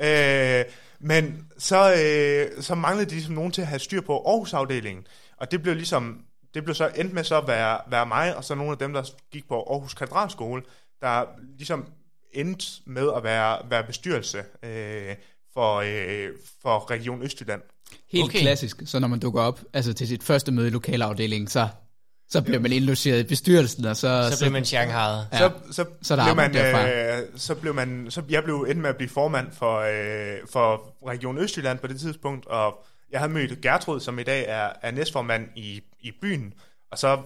øh, 0.06 0.64
men 0.98 1.48
så, 1.58 1.94
øh, 1.94 2.62
så 2.62 2.74
manglede 2.74 3.10
de 3.10 3.14
ligesom 3.14 3.34
nogen 3.34 3.52
til 3.52 3.62
at 3.62 3.68
have 3.68 3.78
styr 3.78 4.00
på 4.00 4.22
Aarhus-afdelingen, 4.26 5.06
og 5.36 5.50
det 5.50 5.62
blev 5.62 5.74
ligesom 5.74 6.24
det 6.54 6.64
blev 6.64 6.74
så 6.74 6.90
endt 6.96 7.12
med 7.12 7.24
så 7.24 7.38
at 7.38 7.48
være, 7.48 7.78
være 7.90 8.06
mig, 8.06 8.36
og 8.36 8.44
så 8.44 8.54
nogle 8.54 8.72
af 8.72 8.78
dem, 8.78 8.92
der 8.92 9.02
gik 9.32 9.48
på 9.48 9.62
Aarhus 9.62 9.94
Katedralskole, 9.94 10.62
der 11.00 11.24
ligesom 11.56 11.86
endte 12.32 12.66
med 12.86 13.10
at 13.16 13.24
være, 13.24 13.58
være 13.70 13.84
bestyrelse 13.84 14.38
øh, 14.62 15.14
for, 15.54 15.76
øh, 15.76 16.28
for 16.62 16.90
Region 16.90 17.22
Østjylland. 17.22 17.62
Helt 18.08 18.24
okay. 18.24 18.40
klassisk, 18.40 18.82
så 18.86 18.98
når 18.98 19.08
man 19.08 19.18
dukker 19.18 19.42
op 19.42 19.60
altså 19.72 19.92
til 19.92 20.08
sit 20.08 20.22
første 20.22 20.52
møde 20.52 20.66
i 20.66 20.70
lokalafdelingen, 20.70 21.48
så 21.48 21.68
så 22.28 22.42
bliver 22.42 22.60
man 22.60 22.72
indlogeret 22.72 23.20
i 23.20 23.22
bestyrelsen, 23.22 23.84
og 23.84 23.96
så... 23.96 24.28
Så 24.30 24.38
bliver 24.38 24.52
man 24.52 24.64
Shanghai. 24.64 25.24
Ja, 25.32 25.38
så, 25.38 25.50
så, 25.70 25.84
så, 26.02 26.16
blev 26.24 26.36
man, 26.36 26.56
øh, 26.56 27.22
så 27.36 27.54
blev 27.54 27.74
man... 27.74 28.06
Så 28.08 28.22
jeg 28.28 28.44
blev 28.44 28.66
endt 28.68 28.80
med 28.80 28.90
at 28.90 28.96
blive 28.96 29.08
formand 29.08 29.52
for, 29.52 29.78
øh, 29.78 30.38
for 30.50 30.94
Region 31.06 31.38
Østjylland 31.38 31.78
på 31.78 31.86
det 31.86 32.00
tidspunkt, 32.00 32.46
og 32.46 32.84
jeg 33.10 33.20
havde 33.20 33.32
mødt 33.32 33.60
Gertrud, 33.60 34.00
som 34.00 34.18
i 34.18 34.22
dag 34.22 34.44
er, 34.48 34.68
er 34.82 34.90
næstformand 34.90 35.48
i, 35.56 35.82
i 36.04 36.12
byen, 36.22 36.52
og 36.90 36.98
så 36.98 37.18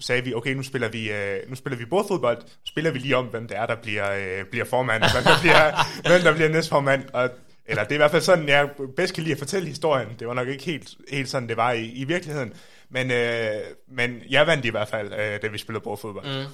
sagde 0.00 0.24
vi, 0.24 0.34
okay, 0.34 0.54
nu 0.54 0.62
spiller 0.62 0.88
vi, 0.88 1.12
øh, 1.12 1.36
nu 1.48 1.54
spiller 1.54 1.78
vi 1.78 1.84
både 1.84 2.04
fodbold, 2.08 2.42
spiller 2.66 2.90
vi 2.90 2.98
lige 2.98 3.16
om, 3.16 3.26
hvem 3.26 3.48
det 3.48 3.56
er, 3.56 3.66
der 3.66 3.76
bliver, 3.82 4.12
øh, 4.12 4.44
bliver 4.50 4.64
formand, 4.64 5.02
hvem 5.14 5.24
der 5.24 5.40
bliver, 5.40 5.72
hvem 6.08 6.22
der 6.22 6.34
bliver 6.34 6.48
næstformand, 6.48 7.04
og, 7.12 7.30
eller 7.66 7.82
det 7.82 7.90
er 7.90 7.96
i 7.96 7.98
hvert 7.98 8.10
fald 8.10 8.22
sådan, 8.22 8.48
jeg 8.48 8.70
bedst 8.96 9.14
kan 9.14 9.22
lide 9.22 9.32
at 9.32 9.38
fortælle 9.38 9.68
historien. 9.68 10.08
Det 10.18 10.28
var 10.28 10.34
nok 10.34 10.48
ikke 10.48 10.64
helt, 10.64 10.94
helt 11.10 11.28
sådan, 11.28 11.48
det 11.48 11.56
var 11.56 11.72
i, 11.72 11.86
i 11.86 12.04
virkeligheden, 12.04 12.52
men, 12.90 13.10
øh, 13.10 13.50
men 13.88 14.22
jeg 14.30 14.46
vandt 14.46 14.64
i 14.64 14.70
hvert 14.70 14.88
fald, 14.88 15.12
øh, 15.12 15.42
da 15.42 15.48
vi 15.48 15.58
spillede 15.58 15.84
både 15.84 15.96
fodbold. 15.96 16.26
Mm. 16.26 16.52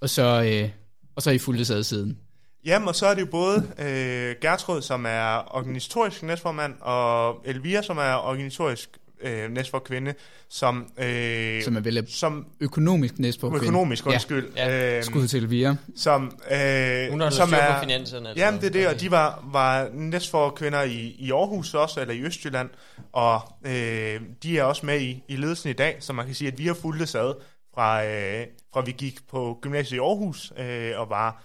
Og 0.00 0.10
så, 0.10 0.42
øh, 0.42 0.70
og 1.16 1.22
så 1.22 1.30
er 1.30 1.34
I 1.34 1.38
fulgte 1.38 1.64
sad 1.64 1.82
siden. 1.82 2.18
Jamen, 2.64 2.88
og 2.88 2.94
så 2.94 3.06
er 3.06 3.14
det 3.14 3.20
jo 3.20 3.26
både 3.26 3.72
øh, 3.78 4.36
Gertrud, 4.40 4.82
som 4.82 5.04
er 5.08 5.56
organisatorisk 5.56 6.22
næstformand, 6.22 6.74
og 6.80 7.42
Elvira, 7.44 7.82
som 7.82 7.98
er 7.98 8.14
organisatorisk 8.14 8.98
øh, 9.22 9.50
næstforkvinde, 9.50 10.14
som... 10.48 10.86
Øh, 10.98 11.62
som 11.62 11.76
er 11.76 11.80
vel 11.80 12.04
som, 12.08 12.46
økonomisk 12.60 13.18
næstforkvinde. 13.18 13.64
Økonomisk, 13.64 14.06
undskyld. 14.06 14.48
Ja. 14.56 14.96
Øh, 14.98 15.04
Skud 15.04 15.28
til 15.28 15.42
Elvira. 15.42 15.76
Som, 15.96 16.38
øh, 16.50 17.10
Hun 17.10 17.20
har 17.20 17.30
som 17.30 17.52
er, 17.52 17.74
på 17.74 17.80
finanserne. 17.80 18.28
Altså. 18.28 18.44
Jamen, 18.44 18.60
det 18.60 18.66
er 18.66 18.72
det, 18.72 18.88
og 18.88 19.00
de 19.00 19.10
var, 19.10 19.44
var 19.52 19.88
næstforkvinder 19.92 20.82
i, 20.82 21.16
i 21.18 21.30
Aarhus 21.30 21.74
også, 21.74 22.00
eller 22.00 22.14
i 22.14 22.22
Østjylland, 22.22 22.68
og 23.12 23.40
øh, 23.66 24.20
de 24.42 24.58
er 24.58 24.62
også 24.62 24.86
med 24.86 25.00
i, 25.00 25.22
i 25.28 25.36
ledelsen 25.36 25.70
i 25.70 25.72
dag, 25.72 25.96
så 26.00 26.12
man 26.12 26.26
kan 26.26 26.34
sige, 26.34 26.48
at 26.52 26.58
vi 26.58 26.66
har 26.66 26.74
fulgt 26.74 27.00
det 27.00 27.14
ad 27.14 27.34
fra, 27.74 28.04
øh, 28.04 28.46
fra 28.72 28.80
vi 28.80 28.92
gik 28.92 29.18
på 29.30 29.58
gymnasiet 29.62 29.96
i 29.96 30.00
Aarhus, 30.00 30.52
øh, 30.58 31.00
og 31.00 31.10
var 31.10 31.42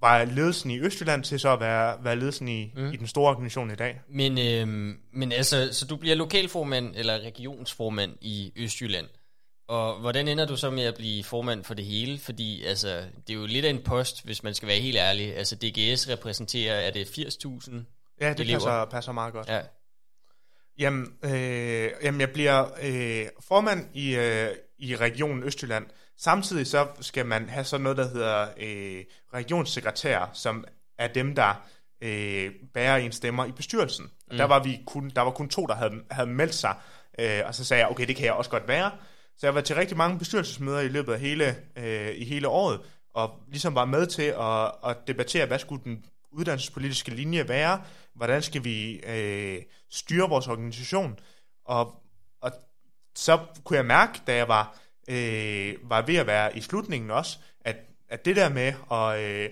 var 0.00 0.24
ledelsen 0.24 0.70
i 0.70 0.80
Østjylland 0.80 1.24
til 1.24 1.40
så 1.40 1.52
at 1.52 1.60
være, 1.60 2.04
være 2.04 2.16
ledelsen 2.16 2.48
i, 2.48 2.72
mm. 2.76 2.92
i 2.92 2.96
den 2.96 3.06
store 3.06 3.30
organisation 3.30 3.70
i 3.70 3.74
dag. 3.74 4.00
Men, 4.08 4.38
øhm, 4.38 4.98
men 5.12 5.32
altså, 5.32 5.68
så 5.72 5.86
du 5.86 5.96
bliver 5.96 6.16
lokalformand 6.16 6.96
eller 6.96 7.18
regionsformand 7.18 8.12
i 8.20 8.52
Østjylland. 8.56 9.06
Og 9.68 10.00
hvordan 10.00 10.28
ender 10.28 10.46
du 10.46 10.56
så 10.56 10.70
med 10.70 10.84
at 10.84 10.94
blive 10.94 11.24
formand 11.24 11.64
for 11.64 11.74
det 11.74 11.84
hele? 11.84 12.18
Fordi 12.18 12.64
altså, 12.64 13.02
det 13.26 13.34
er 13.34 13.38
jo 13.38 13.46
lidt 13.46 13.64
af 13.64 13.70
en 13.70 13.82
post, 13.82 14.24
hvis 14.24 14.42
man 14.42 14.54
skal 14.54 14.68
være 14.68 14.78
helt 14.78 14.96
ærlig. 14.96 15.36
Altså 15.36 15.56
DGS 15.56 16.08
repræsenterer, 16.08 16.74
er 16.74 16.90
det 16.90 17.04
80.000 17.04 17.72
Ja, 18.20 18.32
det 18.32 18.46
passer, 18.46 18.84
passer 18.84 19.12
meget 19.12 19.32
godt. 19.32 19.48
Ja. 19.48 19.60
Jamen, 20.78 21.06
øh, 21.24 21.90
jamen 22.02 22.20
jeg 22.20 22.30
bliver 22.30 22.64
øh, 22.82 23.26
formand 23.40 23.88
i, 23.94 24.16
øh, 24.16 24.48
i 24.78 24.96
regionen 24.96 25.42
Østjylland, 25.42 25.86
Samtidig 26.22 26.66
så 26.66 26.86
skal 27.00 27.26
man 27.26 27.48
have 27.48 27.64
sådan 27.64 27.82
noget, 27.82 27.98
der 27.98 28.08
hedder 28.08 28.48
øh, 28.58 29.04
regionssekretær, 29.34 30.30
som 30.32 30.64
er 30.98 31.08
dem, 31.08 31.34
der 31.34 31.54
øh, 32.00 32.52
bærer 32.74 32.96
en 32.96 33.12
stemmer 33.12 33.44
i 33.44 33.52
bestyrelsen. 33.52 34.04
Mm. 34.30 34.36
Der 34.36 34.44
var 34.44 34.62
vi 34.62 34.80
kun, 34.86 35.10
der 35.16 35.22
var 35.22 35.30
kun 35.30 35.48
to, 35.48 35.66
der 35.66 35.74
havde, 35.74 35.92
havde 36.10 36.30
meldt 36.30 36.54
sig, 36.54 36.74
øh, 37.18 37.40
og 37.44 37.54
så 37.54 37.64
sagde 37.64 37.82
jeg, 37.82 37.90
okay, 37.90 38.06
det 38.06 38.16
kan 38.16 38.24
jeg 38.24 38.32
også 38.32 38.50
godt 38.50 38.68
være. 38.68 38.90
Så 39.36 39.46
jeg 39.46 39.54
var 39.54 39.60
til 39.60 39.76
rigtig 39.76 39.96
mange 39.96 40.18
bestyrelsesmøder 40.18 40.80
i 40.80 40.88
løbet 40.88 41.12
af 41.12 41.20
hele, 41.20 41.56
øh, 41.76 42.14
i 42.14 42.24
hele 42.24 42.48
året, 42.48 42.80
og 43.14 43.30
ligesom 43.48 43.74
var 43.74 43.84
med 43.84 44.06
til 44.06 44.34
at, 44.40 44.90
at 44.90 44.96
debattere, 45.06 45.46
hvad 45.46 45.58
skulle 45.58 45.84
den 45.84 46.04
uddannelsespolitiske 46.32 47.10
linje 47.10 47.48
være, 47.48 47.82
hvordan 48.14 48.42
skal 48.42 48.64
vi 48.64 48.96
øh, 48.96 49.62
styre 49.90 50.28
vores 50.28 50.48
organisation, 50.48 51.18
og, 51.64 51.94
og 52.40 52.52
så 53.14 53.38
kunne 53.64 53.76
jeg 53.76 53.86
mærke, 53.86 54.20
da 54.26 54.34
jeg 54.34 54.48
var 54.48 54.76
øh, 55.10 55.74
var 55.90 56.02
ved 56.02 56.16
at 56.16 56.26
være 56.26 56.56
i 56.56 56.60
slutningen 56.60 57.10
også, 57.10 57.38
at, 57.64 57.76
at 58.08 58.24
det 58.24 58.36
der 58.36 58.48
med 58.48 58.72
at, 58.92 59.20
øh, 59.20 59.50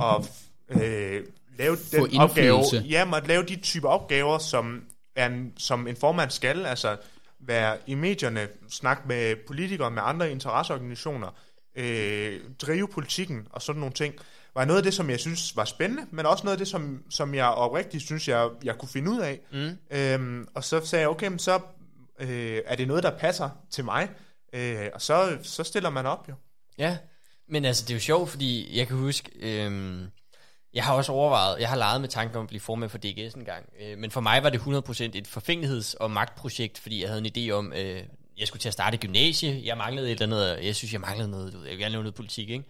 at 0.00 0.82
øh, 0.82 1.24
lave 1.58 1.76
Få 1.76 2.06
den 2.06 2.20
opgave, 2.20 2.56
indflydelse. 2.56 2.88
ja, 2.88 3.16
at 3.16 3.26
lave 3.26 3.42
de 3.42 3.56
typer 3.56 3.88
opgaver, 3.88 4.38
som, 4.38 4.84
er 5.16 5.26
en, 5.26 5.52
som 5.56 5.86
en 5.86 5.96
formand 5.96 6.30
skal, 6.30 6.66
altså 6.66 6.96
være 7.40 7.76
i 7.86 7.94
medierne, 7.94 8.48
snakke 8.68 9.02
med 9.08 9.36
politikere, 9.46 9.90
med 9.90 10.02
andre 10.04 10.30
interesseorganisationer, 10.30 11.28
øh, 11.76 12.40
drive 12.58 12.88
politikken 12.88 13.46
og 13.50 13.62
sådan 13.62 13.80
nogle 13.80 13.94
ting, 13.94 14.14
var 14.54 14.64
noget 14.64 14.78
af 14.78 14.82
det, 14.84 14.94
som 14.94 15.10
jeg 15.10 15.20
synes 15.20 15.56
var 15.56 15.64
spændende, 15.64 16.06
men 16.10 16.26
også 16.26 16.44
noget 16.44 16.52
af 16.54 16.58
det, 16.58 16.68
som, 16.68 17.02
som 17.10 17.34
jeg 17.34 17.46
oprigtigt 17.46 18.04
synes, 18.04 18.28
jeg, 18.28 18.48
jeg 18.64 18.78
kunne 18.78 18.88
finde 18.88 19.10
ud 19.10 19.20
af. 19.20 19.40
Mm. 19.52 19.78
Øhm, 19.90 20.48
og 20.54 20.64
så 20.64 20.86
sagde 20.86 21.00
jeg, 21.00 21.08
okay, 21.08 21.28
men 21.28 21.38
så 21.38 21.60
øh, 22.20 22.60
er 22.66 22.76
det 22.76 22.88
noget, 22.88 23.02
der 23.02 23.18
passer 23.18 23.50
til 23.70 23.84
mig, 23.84 24.08
øh, 24.56 24.86
og 24.94 25.02
så, 25.02 25.38
så 25.42 25.64
stiller 25.64 25.90
man 25.90 26.06
op 26.06 26.28
jo. 26.28 26.34
Ja, 26.78 26.96
men 27.48 27.64
altså 27.64 27.84
det 27.84 27.90
er 27.90 27.94
jo 27.94 28.00
sjovt, 28.00 28.30
fordi 28.30 28.78
jeg 28.78 28.86
kan 28.88 28.96
huske, 28.96 29.30
øhm, 29.40 30.02
jeg 30.74 30.84
har 30.84 30.94
også 30.94 31.12
overvejet, 31.12 31.60
jeg 31.60 31.68
har 31.68 31.76
leget 31.76 32.00
med 32.00 32.08
tanken 32.08 32.36
om 32.36 32.42
at 32.42 32.48
blive 32.48 32.60
formand 32.60 32.90
for 32.90 32.98
DGS 32.98 33.34
en 33.34 33.44
gang, 33.44 33.64
øh, 33.82 33.98
men 33.98 34.10
for 34.10 34.20
mig 34.20 34.42
var 34.42 34.50
det 34.50 34.58
100% 34.60 35.18
et 35.18 35.28
forfængeligheds- 35.28 35.94
og 36.00 36.10
magtprojekt, 36.10 36.78
fordi 36.78 37.00
jeg 37.02 37.08
havde 37.08 37.22
en 37.26 37.32
idé 37.36 37.50
om, 37.52 37.72
øh, 37.76 38.02
jeg 38.38 38.46
skulle 38.48 38.60
til 38.60 38.68
at 38.68 38.72
starte 38.72 38.96
gymnasie, 38.96 39.60
jeg 39.64 39.76
manglede 39.76 40.06
et 40.12 40.20
eller 40.22 40.36
andet, 40.36 40.64
jeg 40.66 40.74
synes, 40.76 40.92
jeg 40.92 41.00
manglede 41.00 41.30
noget, 41.30 41.52
du 41.52 41.58
ved, 41.58 41.64
jeg 41.66 41.70
ville 41.70 41.84
gerne 41.84 41.92
lave 41.92 42.02
noget 42.02 42.14
politik, 42.14 42.50
ikke? 42.50 42.64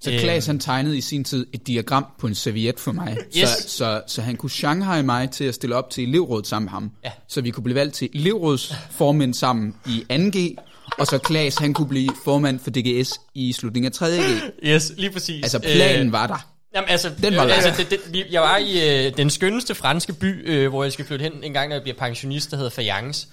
Så 0.00 0.10
Øhm. 0.10 0.20
Klaas 0.20 0.46
han 0.46 0.58
tegnede 0.60 0.98
i 0.98 1.00
sin 1.00 1.24
tid 1.24 1.46
et 1.52 1.66
diagram 1.66 2.06
på 2.18 2.26
en 2.26 2.34
serviet 2.34 2.80
for 2.80 2.92
mig, 2.92 3.16
Yes. 3.38 3.48
så, 3.48 3.68
så, 3.68 4.02
så 4.06 4.22
han 4.22 4.36
kunne 4.36 4.50
Shanghai 4.50 5.02
mig 5.02 5.30
til 5.30 5.44
at 5.44 5.54
stille 5.54 5.76
op 5.76 5.90
til 5.90 6.08
elevrådet 6.08 6.46
sammen 6.46 6.64
med 6.64 6.70
ham, 6.70 6.92
Ja. 7.04 7.12
så 7.28 7.40
vi 7.40 7.50
kunne 7.50 7.64
blive 7.64 7.74
valgt 7.74 7.94
til 7.94 8.10
elevrådsformænd 8.14 9.34
sammen 9.34 9.76
i 9.86 10.04
2G, 10.12 10.62
og 10.98 11.06
så 11.06 11.18
Klaas 11.18 11.56
han 11.56 11.74
kunne 11.74 11.88
blive 11.88 12.10
formand 12.24 12.60
for 12.60 12.70
DGS 12.70 13.20
i 13.34 13.52
slutningen 13.52 13.92
af 13.92 14.02
3G. 14.02 14.50
Yes, 14.62 14.92
lige 14.96 15.10
præcis. 15.10 15.42
Altså 15.42 15.58
planen 15.58 16.12
var 16.12 16.26
der. 16.26 16.56
Jamen 16.74 16.90
altså, 16.90 17.10
Den 17.22 17.36
var 17.36 17.44
øh, 17.44 17.56
altså 17.56 17.84
det, 17.90 18.00
det, 18.12 18.26
jeg 18.30 18.42
var 18.42 18.56
i 18.56 19.06
øh, 19.06 19.16
den 19.16 19.30
skønneste 19.30 19.74
franske 19.74 20.12
by, 20.12 20.50
øh, 20.50 20.68
hvor 20.68 20.82
jeg 20.82 20.92
skal 20.92 21.04
flytte 21.04 21.22
hen 21.22 21.44
en 21.44 21.52
gang, 21.52 21.68
når 21.68 21.76
jeg 21.76 21.82
bliver 21.82 21.96
pensionist, 21.96 22.50
der 22.50 22.56
hedder 22.56 22.70
Fayence. 22.70 23.28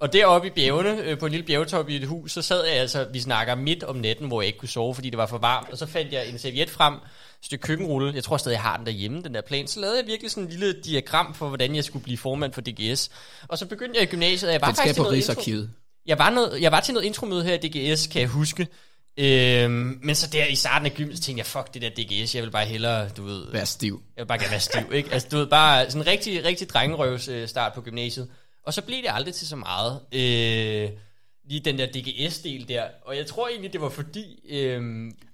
Og 0.00 0.12
deroppe 0.12 0.48
i 0.48 0.50
bjergene, 0.50 1.02
øh, 1.02 1.18
på 1.18 1.26
en 1.26 1.32
lille 1.32 1.46
bjergetop 1.46 1.88
i 1.88 1.96
et 1.96 2.04
hus, 2.04 2.32
så 2.32 2.42
sad 2.42 2.64
jeg 2.66 2.74
altså, 2.74 3.06
vi 3.12 3.20
snakker 3.20 3.54
midt 3.54 3.84
om 3.84 3.96
natten, 3.96 4.26
hvor 4.26 4.40
jeg 4.40 4.46
ikke 4.46 4.58
kunne 4.58 4.68
sove, 4.68 4.94
fordi 4.94 5.10
det 5.10 5.18
var 5.18 5.26
for 5.26 5.38
varmt. 5.38 5.70
Og 5.70 5.78
så 5.78 5.86
fandt 5.86 6.12
jeg 6.12 6.28
en 6.28 6.38
serviet 6.38 6.70
frem, 6.70 6.94
et 6.94 7.00
stykke 7.42 7.62
køkkenrulle. 7.62 8.12
Jeg 8.14 8.24
tror 8.24 8.36
stadig, 8.36 8.54
jeg 8.54 8.62
har 8.62 8.76
den 8.76 8.86
derhjemme, 8.86 9.22
den 9.22 9.34
der 9.34 9.40
plan. 9.40 9.66
Så 9.66 9.80
lavede 9.80 9.98
jeg 9.98 10.06
virkelig 10.06 10.30
sådan 10.30 10.44
en 10.44 10.50
lille 10.50 10.74
diagram 10.84 11.34
for, 11.34 11.48
hvordan 11.48 11.74
jeg 11.74 11.84
skulle 11.84 12.02
blive 12.02 12.18
formand 12.18 12.52
for 12.52 12.60
DGS. 12.60 13.10
Og 13.48 13.58
så 13.58 13.66
begyndte 13.66 14.00
jeg 14.00 14.08
i 14.08 14.10
gymnasiet, 14.10 14.48
og 14.48 14.52
jeg 14.52 14.60
var 14.60 14.66
Den 14.66 14.76
skal 14.76 14.86
faktisk 14.88 15.00
på 15.00 15.10
Rigsarkivet. 15.10 15.70
Jeg 16.08 16.18
var, 16.18 16.30
noget, 16.30 16.62
jeg 16.62 16.72
var 16.72 16.80
til 16.80 16.94
noget 16.94 17.06
intromøde 17.06 17.44
her 17.44 17.58
i 17.62 17.68
DGS, 17.68 18.06
kan 18.06 18.20
jeg 18.20 18.28
huske. 18.28 18.66
Øhm, 19.16 19.98
men 20.02 20.14
så 20.14 20.30
der 20.32 20.44
i 20.46 20.54
starten 20.54 20.86
af 20.86 20.94
gym, 20.94 21.14
så 21.14 21.20
tænkte 21.22 21.38
jeg, 21.38 21.46
fuck 21.46 21.74
det 21.74 21.82
der 21.82 21.90
DGS, 21.90 22.34
jeg 22.34 22.42
vil 22.42 22.50
bare 22.50 22.64
hellere, 22.66 23.08
du 23.08 23.24
ved, 23.24 23.52
Vær 23.52 23.64
stiv. 23.64 24.02
jeg 24.16 24.22
vil 24.22 24.28
bare 24.28 24.38
gerne 24.38 24.50
være 24.50 24.60
stiv, 24.60 24.92
ikke? 24.92 25.12
Altså, 25.12 25.28
du 25.32 25.36
ved, 25.36 25.46
bare 25.46 25.90
sådan 25.90 26.02
en 26.02 26.06
rigtig, 26.06 26.44
rigtig 26.44 26.68
drengerøvs 26.68 27.28
øh, 27.28 27.48
start 27.48 27.72
på 27.72 27.80
gymnasiet. 27.80 28.28
Og 28.66 28.74
så 28.74 28.82
blev 28.82 28.98
det 29.02 29.08
aldrig 29.10 29.34
til 29.34 29.48
så 29.48 29.56
meget. 29.56 30.00
Øh, 30.12 30.90
lige 31.48 31.60
den 31.60 31.78
der 31.78 31.86
DGS-del 31.86 32.68
der. 32.68 32.82
Og 33.06 33.16
jeg 33.16 33.26
tror 33.26 33.48
egentlig, 33.48 33.72
det 33.72 33.80
var 33.80 33.88
fordi... 33.88 34.24
Øh, 34.50 34.82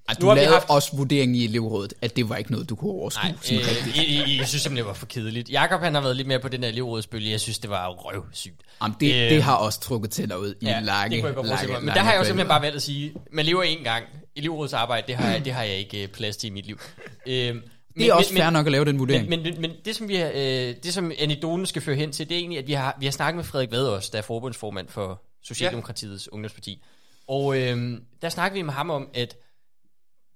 Altså, 0.08 0.20
nu 0.20 0.24
du 0.24 0.28
har 0.28 0.34
vi 0.34 0.40
lavede 0.40 0.52
haft- 0.54 0.70
også 0.70 0.96
vurderingen 0.96 1.34
i 1.34 1.44
elevrådet, 1.44 1.94
at 2.02 2.16
det 2.16 2.28
var 2.28 2.36
ikke 2.36 2.52
noget, 2.52 2.70
du 2.70 2.74
kunne 2.76 2.90
overskue. 2.92 3.28
Nej, 3.28 3.34
sådan 3.42 3.58
øh, 3.60 3.66
rigtigt. 3.68 3.96
jeg, 3.96 4.04
jeg, 4.28 4.38
jeg 4.38 4.48
synes 4.48 4.62
simpelthen, 4.62 4.76
det 4.76 4.86
var 4.86 4.92
for 4.92 5.06
kedeligt. 5.06 5.48
Jakob 5.50 5.80
han 5.80 5.94
har 5.94 6.00
været 6.00 6.16
lidt 6.16 6.28
mere 6.28 6.38
på 6.38 6.48
den 6.48 6.62
der 6.62 6.68
elevrådsbølge. 6.68 7.30
Jeg 7.30 7.40
synes, 7.40 7.58
det 7.58 7.70
var 7.70 7.88
røvsygt. 7.88 8.54
Jamen, 8.82 8.96
det, 9.00 9.14
øh, 9.24 9.30
det 9.30 9.42
har 9.42 9.56
også 9.56 9.80
trukket 9.80 10.10
tænder 10.10 10.36
ud 10.36 10.54
i 10.60 10.64
Ja, 10.66 10.80
lange, 10.80 11.14
det 11.16 11.22
kunne 11.22 11.26
jeg 11.28 11.34
godt 11.34 11.46
mig. 11.46 11.58
lange, 11.68 11.80
Men 11.86 11.94
der 11.94 12.00
har 12.00 12.10
jeg 12.10 12.16
jo 12.16 12.18
lange 12.18 12.26
simpelthen 12.26 12.48
bare 12.48 12.62
valgt 12.62 12.76
at 12.76 12.82
sige, 12.82 13.12
man 13.32 13.44
lever 13.44 13.62
én 13.64 13.82
gang. 13.82 14.04
Elevrådsarbejde, 14.36 15.06
det 15.06 15.16
har 15.16 15.30
jeg, 15.32 15.44
det 15.44 15.52
har 15.52 15.62
jeg 15.62 15.76
ikke 15.76 16.02
øh, 16.02 16.08
plads 16.08 16.36
til 16.36 16.46
i 16.46 16.50
mit 16.50 16.66
liv. 16.66 16.78
Øhm, 17.26 17.62
Det 17.98 18.06
er 18.06 18.14
også 18.14 18.32
fair 18.34 18.50
nok 18.50 18.66
at 18.66 18.72
lave 18.72 18.84
den 18.84 18.98
vurdering. 18.98 19.28
Men, 19.28 19.42
men, 19.42 19.52
men, 19.52 19.60
men 19.60 19.70
det, 19.84 19.96
som 19.96 20.08
vi 20.08 20.14
har, 20.16 20.30
øh, 20.34 20.74
det, 20.82 20.94
som 20.94 21.12
anekdoten 21.18 21.66
skal 21.66 21.82
føre 21.82 21.96
hen 21.96 22.12
til, 22.12 22.28
det 22.28 22.34
er 22.34 22.38
egentlig, 22.38 22.58
at 22.58 22.66
vi 22.66 22.72
har, 22.72 22.96
vi 23.00 23.06
har 23.06 23.12
snakket 23.12 23.36
med 23.36 23.44
Frederik 23.44 23.70
Vad 23.70 23.86
også, 23.86 24.10
der 24.12 24.18
er 24.18 24.22
forbundsformand 24.22 24.88
for 24.88 25.22
Socialdemokratiets 25.44 26.26
ja. 26.26 26.34
Ungdomsparti. 26.34 26.82
Og 27.26 27.60
øh, 27.60 28.00
der 28.22 28.28
snakker 28.28 28.58
vi 28.58 28.62
med 28.62 28.74
ham 28.74 28.90
om, 28.90 29.10
at 29.14 29.36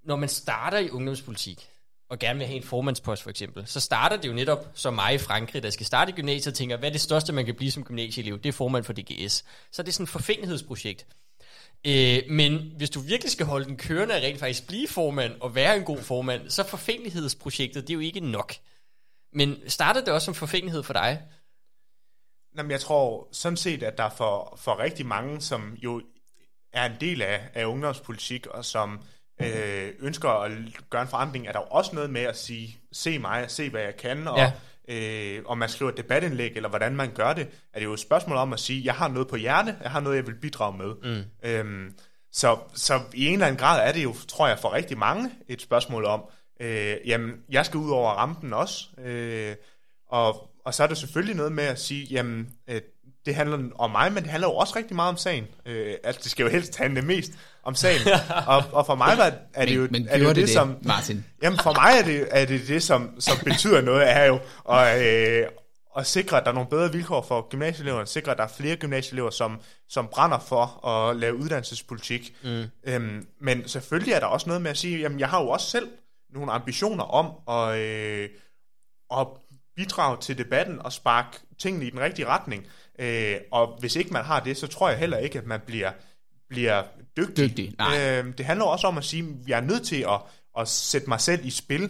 når 0.05 0.17
man 0.17 0.29
starter 0.29 0.79
i 0.79 0.91
ungdomspolitik, 0.91 1.69
og 2.11 2.19
gerne 2.19 2.39
vil 2.39 2.47
have 2.47 2.57
en 2.57 2.63
formandspost 2.63 3.23
for 3.23 3.31
eksempel, 3.31 3.67
så 3.67 3.81
starter 3.81 4.17
det 4.17 4.29
jo 4.29 4.33
netop 4.33 4.67
som 4.75 4.95
mig 4.95 5.15
i 5.15 5.19
Frankrig, 5.19 5.63
der 5.63 5.71
skal 5.71 5.87
starte 5.87 6.13
i 6.13 6.15
gymnasiet 6.15 6.53
og 6.53 6.55
tænker, 6.55 6.77
hvad 6.77 6.89
er 6.89 6.93
det 6.93 7.01
største, 7.01 7.33
man 7.33 7.45
kan 7.45 7.55
blive 7.55 7.71
som 7.71 7.85
gymnasieelev? 7.85 8.39
Det 8.39 8.49
er 8.49 8.53
formand 8.53 8.85
for 8.85 8.93
DGS. 8.93 9.45
Så 9.73 9.83
det 9.83 9.89
er 9.89 9.93
sådan 9.93 10.05
et 10.05 10.09
forfængelighedsprojekt. 10.09 11.07
Øh, 11.87 12.23
men 12.29 12.73
hvis 12.77 12.91
du 12.91 13.01
virkelig 13.01 13.33
skal 13.33 13.47
holde 13.47 13.65
den 13.65 13.77
kørende 13.77 14.15
og 14.15 14.23
rent 14.23 14.39
faktisk 14.39 14.67
blive 14.67 14.89
formand 14.89 15.33
og 15.41 15.55
være 15.55 15.77
en 15.77 15.85
god 15.85 15.99
formand, 15.99 16.51
så 16.51 16.65
forfængelighedsprojektet, 16.65 17.83
det 17.83 17.91
er 17.91 17.95
jo 17.95 18.01
ikke 18.01 18.21
nok. 18.21 18.55
Men 19.33 19.57
startede 19.67 20.07
det 20.07 20.15
også 20.15 20.25
som 20.25 20.35
forfængelighed 20.35 20.83
for 20.83 20.93
dig? 20.93 21.23
Jamen, 22.57 22.71
jeg 22.71 22.81
tror 22.81 23.29
sådan 23.33 23.57
set, 23.57 23.83
at 23.83 23.99
der 23.99 24.09
for, 24.09 24.59
for 24.63 24.79
rigtig 24.79 25.07
mange, 25.07 25.41
som 25.41 25.75
jo 25.83 26.03
er 26.73 26.87
en 26.87 26.97
del 27.01 27.23
af, 27.23 27.41
af 27.55 27.65
ungdomspolitik, 27.65 28.47
og 28.47 28.65
som 28.65 29.01
øh, 29.43 29.93
ønsker 29.99 30.29
at 30.29 30.53
gøre 30.91 31.03
en 31.03 31.09
forandring, 31.09 31.47
er 31.47 31.53
der 31.53 31.61
jo 31.61 31.67
også 31.71 31.95
noget 31.95 32.11
med 32.11 32.21
at 32.21 32.37
sige, 32.39 32.79
se 32.93 33.19
mig, 33.19 33.51
se 33.51 33.71
hvad 33.71 33.83
jeg 33.83 33.97
kan, 33.97 34.29
og 34.29 34.39
Ja. 34.39 34.53
øh, 34.89 35.43
om 35.47 35.59
man 35.59 35.69
skriver 35.69 35.91
et 35.91 35.97
debatindlæg, 35.97 36.53
eller 36.57 36.69
hvordan 36.69 36.97
man 36.97 37.11
gør 37.15 37.33
det, 37.33 37.49
er 37.73 37.79
det 37.79 37.85
jo 37.87 37.93
et 37.93 38.01
spørgsmål 38.01 38.37
om 38.37 38.53
at 38.53 38.61
sige, 38.61 38.85
jeg 38.85 38.95
har 38.95 39.09
noget 39.09 39.29
på 39.29 39.37
hjerte, 39.37 39.77
jeg 39.83 39.91
har 39.91 40.01
noget, 40.01 40.17
jeg 40.17 40.27
vil 40.27 40.35
bidrage 40.41 40.79
med. 40.79 41.17
Mm. 41.17 41.49
Øhm, 41.51 41.95
så, 42.33 42.59
så 42.75 43.01
i 43.15 43.27
en 43.27 43.33
eller 43.33 43.47
anden 43.47 43.59
grad 43.59 43.89
er 43.89 43.93
det 43.93 44.05
jo, 44.05 44.15
tror 44.29 44.49
jeg, 44.49 44.59
for 44.59 44.73
rigtig 44.73 44.99
mange 44.99 45.31
et 45.49 45.63
spørgsmål 45.63 46.05
om, 46.05 46.25
øh, 46.61 46.97
jamen, 47.07 47.33
jeg 47.51 47.67
skal 47.67 47.79
ud 47.79 47.91
over 47.91 48.11
rampen 48.11 48.53
også, 48.53 48.85
øh, 48.99 49.57
og, 50.09 50.51
og 50.69 50.75
så 50.75 50.83
er 50.83 50.87
der 50.87 50.95
selvfølgelig 50.95 51.37
noget 51.37 51.53
med 51.53 51.65
at 51.65 51.81
sige, 51.81 52.07
jamen, 52.11 52.49
øh, 52.71 52.81
det 53.27 53.35
handler 53.35 53.59
om 53.75 53.91
mig, 53.91 54.13
men 54.13 54.23
det 54.23 54.31
handler 54.31 54.49
jo 54.49 54.55
også 54.55 54.77
rigtig 54.77 54.97
meget 54.97 55.09
om 55.09 55.17
sagen. 55.17 55.47
Øh, 55.67 55.95
altså, 56.05 56.21
det 56.23 56.31
skal 56.31 56.43
jo 56.45 56.49
helst 56.51 56.77
handle 56.77 57.03
mest 57.03 57.33
om 57.63 57.75
sagen. 57.75 58.01
og, 58.47 58.63
og 58.73 58.87
for 58.87 58.95
mig 58.95 59.19
var, 59.19 59.33
er 59.55 59.65
det 59.67 59.69
Men- 59.69 59.75
jo, 59.75 59.89
men 59.91 60.09
er 60.09 60.13
det, 60.13 60.19
jo 60.21 60.25
gjorde 60.25 60.29
det, 60.29 60.37
det 60.37 60.47
det, 60.47 60.55
som... 60.55 60.77
Martin? 60.83 61.25
Jamen, 61.43 61.59
for 61.59 61.73
mig 61.73 61.99
er 62.01 62.05
det 62.05 62.29
er 62.31 62.45
det, 62.45 62.69
det 62.69 62.83
som, 62.83 63.21
som 63.21 63.37
betyder 63.45 63.81
noget, 63.81 64.11
er 64.11 64.25
jo 64.25 64.39
at, 64.71 65.07
øh, 65.07 65.47
at 65.99 66.07
sikre, 66.07 66.37
at 66.37 66.45
der 66.45 66.51
er 66.51 66.55
nogle 66.55 66.71
bedre 66.71 66.93
vilkår 66.93 67.23
for 67.23 67.49
gymnasieeleverne, 67.49 68.07
sikre, 68.07 68.31
at 68.33 68.39
der 68.39 68.45
er 68.45 68.49
flere 68.49 68.77
gymnasieelever, 68.77 69.31
som, 69.31 69.61
som 69.89 70.09
brænder 70.13 70.39
for 70.39 70.87
at 70.87 71.17
lave 71.17 71.35
uddannelsespolitik. 71.37 72.35
Mm. 72.45 72.65
Øhm, 72.85 73.27
men 73.41 73.69
selvfølgelig 73.69 74.13
er 74.13 74.21
der 74.21 74.27
også 74.27 74.47
noget 74.49 74.63
med 74.63 74.71
at 74.71 74.79
sige, 74.79 74.99
jamen, 74.99 75.21
jeg 75.21 75.29
har 75.29 75.43
jo 75.43 75.49
også 75.49 75.71
selv 75.71 75.89
nogle 76.35 76.53
ambitioner 76.53 77.05
om 77.05 77.27
at, 77.59 77.79
øh, 77.79 78.29
at 79.11 79.27
bidrage 79.79 80.17
til 80.21 80.39
debatten 80.39 80.83
og 80.83 80.93
sparke 80.93 81.39
tingene 81.59 81.87
i 81.87 81.91
den 81.91 82.01
rigtige 82.01 82.27
retning. 82.27 82.67
Øh, 82.99 83.37
og 83.53 83.77
hvis 83.81 83.97
ikke 83.97 84.13
man 84.13 84.25
har 84.25 84.41
det, 84.41 84.57
så 84.57 84.67
tror 84.67 84.89
jeg 84.89 84.99
heller 84.99 85.19
ikke, 85.19 85.39
at 85.39 85.47
man 85.47 85.61
bliver, 85.67 85.91
bliver 86.49 86.83
dygtig. 87.17 87.49
Dygtig, 87.51 87.75
nej. 87.79 88.19
Øh, 88.19 88.39
det 88.39 88.47
handler 88.47 88.65
også 88.65 88.87
om 88.87 88.99
at 88.99 89.05
sige, 89.05 89.23
at 89.23 89.49
jeg 89.49 89.57
er 89.57 89.65
nødt 89.65 89.87
til 89.87 90.07
at, 90.09 90.21
at 90.59 90.69
sætte 90.69 91.09
mig 91.09 91.21
selv 91.21 91.47
i 91.47 91.51
spil, 91.51 91.83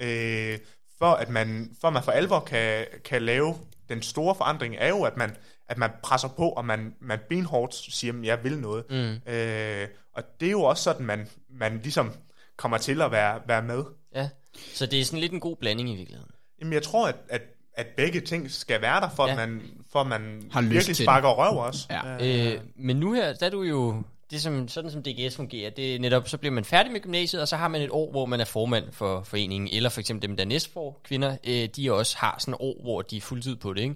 øh, 0.00 0.58
for 0.98 1.12
at 1.12 1.28
man 1.28 1.76
for, 1.80 1.88
at 1.88 1.94
man 1.94 2.02
for 2.02 2.12
alvor 2.12 2.40
kan, 2.40 2.86
kan 3.04 3.22
lave 3.22 3.54
den 3.88 4.02
store 4.02 4.34
forandring, 4.34 4.76
er 4.78 4.88
jo, 4.88 5.02
at 5.02 5.16
man, 5.16 5.36
at 5.68 5.78
man 5.78 5.90
presser 6.02 6.28
på, 6.28 6.48
og 6.48 6.64
man, 6.64 6.94
man 7.00 7.18
benhårdt 7.28 7.74
siger, 7.74 8.14
at 8.18 8.24
jeg 8.24 8.44
vil 8.44 8.58
noget. 8.58 8.84
Mm. 8.90 9.32
Øh, 9.32 9.88
og 10.12 10.22
det 10.40 10.46
er 10.46 10.50
jo 10.50 10.62
også 10.62 10.82
sådan, 10.82 11.06
man, 11.06 11.28
man 11.50 11.80
ligesom 11.82 12.12
kommer 12.56 12.78
til 12.78 13.02
at 13.02 13.10
være, 13.10 13.40
være 13.46 13.62
med. 13.62 13.84
Ja. 14.14 14.28
Så 14.74 14.86
det 14.86 15.00
er 15.00 15.04
sådan 15.04 15.20
lidt 15.20 15.32
en 15.32 15.40
god 15.40 15.56
blanding 15.56 15.90
i 15.90 15.96
virkeligheden. 15.96 16.30
Jamen, 16.60 16.72
jeg 16.72 16.82
tror, 16.82 17.06
at, 17.08 17.16
at, 17.28 17.42
at 17.74 17.86
begge 17.96 18.20
ting 18.20 18.50
skal 18.50 18.82
være 18.82 19.00
der, 19.00 19.08
for, 19.16 19.26
Ja. 19.26 19.30
at, 19.42 19.48
man, 19.48 19.62
for 19.92 20.00
at 20.00 20.06
man 20.06 20.42
Har 20.52 20.62
virkelig 20.62 20.96
sparker 20.96 21.28
røv 21.28 21.58
også. 21.66 21.86
Ja. 21.90 22.52
Øh, 22.54 22.60
men 22.76 22.96
nu 22.96 23.12
her, 23.12 23.32
der 23.32 23.46
er 23.46 23.50
du 23.50 23.62
jo, 23.62 24.02
det 24.30 24.42
som, 24.42 24.68
sådan 24.68 24.90
som 24.90 25.02
DGS 25.02 25.36
fungerer, 25.36 25.70
det 25.70 25.94
er 25.94 25.98
netop, 25.98 26.28
så 26.28 26.38
bliver 26.38 26.52
man 26.52 26.64
færdig 26.64 26.92
med 26.92 27.00
gymnasiet, 27.00 27.42
og 27.42 27.48
så 27.48 27.56
har 27.56 27.68
man 27.68 27.82
et 27.82 27.90
år, 27.90 28.10
hvor 28.10 28.26
man 28.26 28.40
er 28.40 28.44
formand 28.44 28.84
for 28.92 29.22
foreningen, 29.22 29.68
eller 29.72 29.88
for 29.88 30.00
eksempel 30.00 30.28
dem, 30.28 30.36
der 30.36 30.44
næst 30.44 30.72
får 30.72 31.00
kvinder, 31.04 31.36
øh, 31.46 31.68
de 31.76 31.92
også 31.92 32.16
har 32.18 32.36
sådan 32.38 32.54
et 32.54 32.58
år, 32.60 32.82
hvor 32.82 33.02
de 33.02 33.16
er 33.16 33.20
fuldtid 33.20 33.56
på 33.56 33.72
det, 33.74 33.80
ikke? 33.82 33.94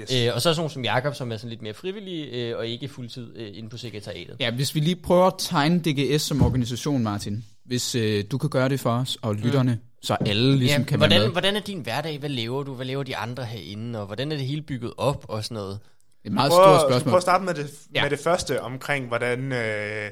Yes. 0.00 0.14
Øh, 0.14 0.34
og 0.34 0.42
så 0.42 0.48
er 0.48 0.52
sådan 0.52 0.56
nogle 0.60 0.70
som 0.70 0.84
Jakob, 0.84 1.14
som 1.14 1.32
er 1.32 1.36
sådan 1.36 1.50
lidt 1.50 1.62
mere 1.62 1.74
frivillige, 1.74 2.26
øh, 2.26 2.58
og 2.58 2.66
ikke 2.66 2.88
fuldtid 2.88 3.36
øh, 3.36 3.50
inde 3.58 3.68
på 3.68 3.76
sekretariatet. 3.76 4.36
Ja, 4.40 4.50
hvis 4.50 4.74
vi 4.74 4.80
lige 4.80 4.96
prøver 4.96 5.26
at 5.26 5.34
tegne 5.38 5.78
DGS 5.84 6.22
som 6.22 6.42
organisation, 6.42 7.02
Martin. 7.02 7.44
Hvis 7.66 7.94
øh, 7.94 8.24
du 8.30 8.38
kan 8.38 8.50
gøre 8.50 8.68
det 8.68 8.80
for 8.80 8.90
os, 8.90 9.18
og 9.22 9.34
lytterne, 9.34 9.72
mm. 9.72 9.80
så 10.02 10.16
alle 10.26 10.56
ligesom 10.56 10.84
kan 10.84 10.98
hvordan, 10.98 11.18
være 11.20 11.26
med. 11.28 11.32
hvordan 11.32 11.56
er 11.56 11.60
din 11.60 11.80
hverdag? 11.80 12.18
Hvad 12.18 12.28
laver 12.30 12.62
du? 12.62 12.74
Hvad 12.74 12.86
laver 12.86 13.02
de 13.02 13.16
andre 13.16 13.44
herinde? 13.44 14.00
Og 14.00 14.06
hvordan 14.06 14.32
er 14.32 14.36
det 14.36 14.46
hele 14.46 14.62
bygget 14.62 14.92
op 14.96 15.26
og 15.28 15.44
sådan 15.44 15.54
noget? 15.54 15.78
Det 15.80 16.24
er 16.24 16.28
et 16.28 16.32
meget 16.32 16.50
Prøv, 16.50 16.58
stort 16.64 16.80
prøv 16.80 16.90
spørgsmål. 16.90 17.16
at 17.16 17.22
starte 17.22 17.44
med 17.44 17.54
det, 17.54 17.70
Ja. 17.94 17.98
ja. 17.98 18.02
med 18.02 18.10
det 18.10 18.18
første 18.18 18.60
omkring, 18.62 19.06
hvordan, 19.08 19.52
øh, 19.52 20.10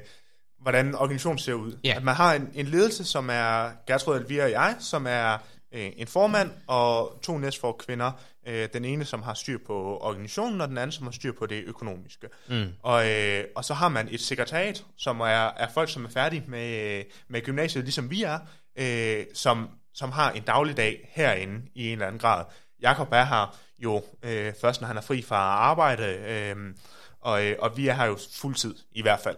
hvordan 0.62 0.94
organisationen 0.94 1.38
ser 1.38 1.54
ud. 1.54 1.73
Ja. 1.84 1.94
At 1.96 2.04
man 2.04 2.14
har 2.14 2.34
en, 2.34 2.49
en 2.54 2.66
ledelse, 2.66 3.04
som 3.04 3.28
er 3.32 3.70
Gertrud 3.87 4.16
Elvira 4.16 4.44
og 4.44 4.50
jeg, 4.50 4.76
som 4.80 5.06
er 5.08 5.32
øh, 5.75 5.90
en 5.96 6.06
formand 6.06 6.50
og 6.66 7.18
to 7.23 7.38
næstfor 7.38 7.76
kvinder. 7.87 8.12
Øh, 8.46 8.68
den 8.72 8.84
ene, 8.84 9.04
som 9.04 9.22
har 9.22 9.34
styr 9.34 9.58
på 9.66 9.98
organisationen, 10.00 10.60
og 10.60 10.68
den 10.68 10.78
anden, 10.78 10.92
som 10.92 11.04
har 11.06 11.12
styr 11.12 11.32
på 11.32 11.46
det 11.46 11.64
økonomiske. 11.64 12.26
Mm. 12.48 12.66
Og, 12.82 13.10
øh, 13.10 13.44
og 13.56 13.64
så 13.64 13.74
har 13.74 13.88
man 13.88 14.08
et 14.10 14.20
sekretariat, 14.20 14.84
som 14.98 15.20
er, 15.20 15.24
er 15.56 15.68
folk, 15.74 15.90
som 15.90 16.04
er 16.04 16.08
færdige 16.08 16.44
med, 16.48 17.02
med 17.28 17.40
gymnasiet, 17.42 17.84
ligesom 17.84 18.10
vi 18.10 18.22
er, 18.22 18.38
øh, 18.78 19.24
som, 19.34 19.68
som 19.94 20.12
har 20.12 20.30
en 20.30 20.42
dagligdag 20.42 21.10
herinde 21.12 21.60
i 21.74 21.86
en 21.86 21.92
eller 21.92 22.06
anden 22.06 22.20
grad. 22.20 22.44
Jakob 22.82 23.08
er 23.12 23.24
her 23.24 23.56
jo 23.78 24.02
øh, 24.22 24.52
først, 24.60 24.80
når 24.80 24.88
han 24.88 24.96
er 24.96 25.00
fri 25.00 25.22
fra 25.22 25.36
arbejde, 25.36 26.04
øh, 26.04 26.56
og, 27.20 27.44
øh, 27.46 27.56
og 27.58 27.76
vi 27.76 27.88
er 27.88 27.94
her 27.94 28.04
jo 28.04 28.18
fuldtid 28.34 28.74
i 28.92 29.02
hvert 29.02 29.20
fald. 29.20 29.36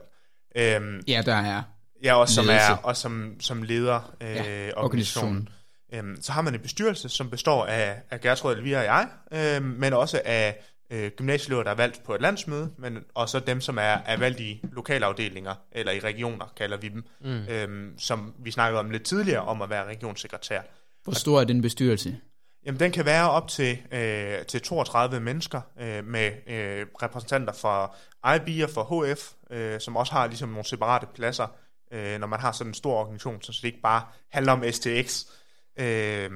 Øh, 0.57 1.03
Ja, 1.09 1.23
der 1.27 1.35
er 1.35 1.63
Ja, 2.03 2.15
også 2.15 2.35
som, 2.35 2.45
Ledelse. 2.47 2.67
er, 2.67 2.77
og 2.77 2.97
som, 2.97 3.37
som 3.41 3.63
leder 3.63 4.15
øh, 4.21 4.29
ja, 4.29 4.41
organisationen. 4.43 4.77
organisationen. 4.77 5.49
Øhm, 5.93 6.23
så 6.23 6.33
har 6.33 6.43
man 6.43 6.55
en 6.55 6.61
bestyrelse, 6.61 7.09
som 7.09 7.31
består 7.31 7.67
af, 7.67 8.03
af 8.11 8.21
Gertrud 8.21 8.53
Elvira 8.53 8.79
og 8.79 8.85
jeg, 8.85 9.09
øh, 9.33 9.63
men 9.63 9.93
også 9.93 10.21
af 10.25 10.65
øh, 10.91 11.11
gymnasieelever, 11.11 11.63
der 11.63 11.71
er 11.71 11.75
valgt 11.75 12.03
på 12.05 12.15
et 12.15 12.21
landsmøde, 12.21 12.71
men 12.79 12.99
og 13.15 13.29
så 13.29 13.41
dem, 13.41 13.61
som 13.61 13.79
er, 13.79 13.99
er 14.07 14.17
valgt 14.17 14.41
i 14.41 14.61
lokalafdelinger, 14.73 15.55
eller 15.73 15.93
i 15.93 16.01
regioner, 16.01 16.53
kalder 16.57 16.77
vi 16.77 16.89
dem, 16.89 17.05
mm. 17.21 17.45
øhm, 17.49 17.99
som 17.99 18.35
vi 18.39 18.51
snakkede 18.51 18.81
om 18.81 18.91
lidt 18.91 19.03
tidligere, 19.03 19.41
om 19.41 19.63
at 19.63 19.71
være 19.71 19.85
regionssekretær. 19.85 20.61
Hvor 21.05 21.13
stor 21.13 21.41
er 21.41 21.45
den 21.45 21.63
bestyrelse? 21.63 22.17
Jamen, 22.67 22.81
den 22.81 22.93
kan 22.93 23.05
være 23.05 23.31
op 23.31 23.49
til, 23.49 23.79
øh, 23.93 24.47
til 24.49 24.63
32 24.63 25.21
mennesker 25.21 25.61
øh, 25.81 26.05
med 26.05 26.33
øh, 26.47 26.87
repræsentanter 27.03 27.53
fra 27.53 27.95
IB 28.35 28.63
og 28.65 28.71
fra 28.71 29.13
HF, 29.13 29.33
øh, 29.51 29.81
som 29.81 29.97
også 29.97 30.13
har 30.13 30.27
ligesom 30.27 30.49
nogle 30.49 30.65
separate 30.65 31.07
pladser, 31.15 31.47
øh, 31.93 32.21
når 32.21 32.27
man 32.27 32.41
har 32.41 32.53
sådan 32.53 32.71
en 32.71 32.75
stor 32.75 32.95
organisation, 32.95 33.43
så 33.43 33.53
det 33.53 33.65
ikke 33.65 33.81
bare 33.81 34.03
handler 34.33 34.53
om 34.53 34.65
STX. 34.71 35.25
Øh, 35.77 36.31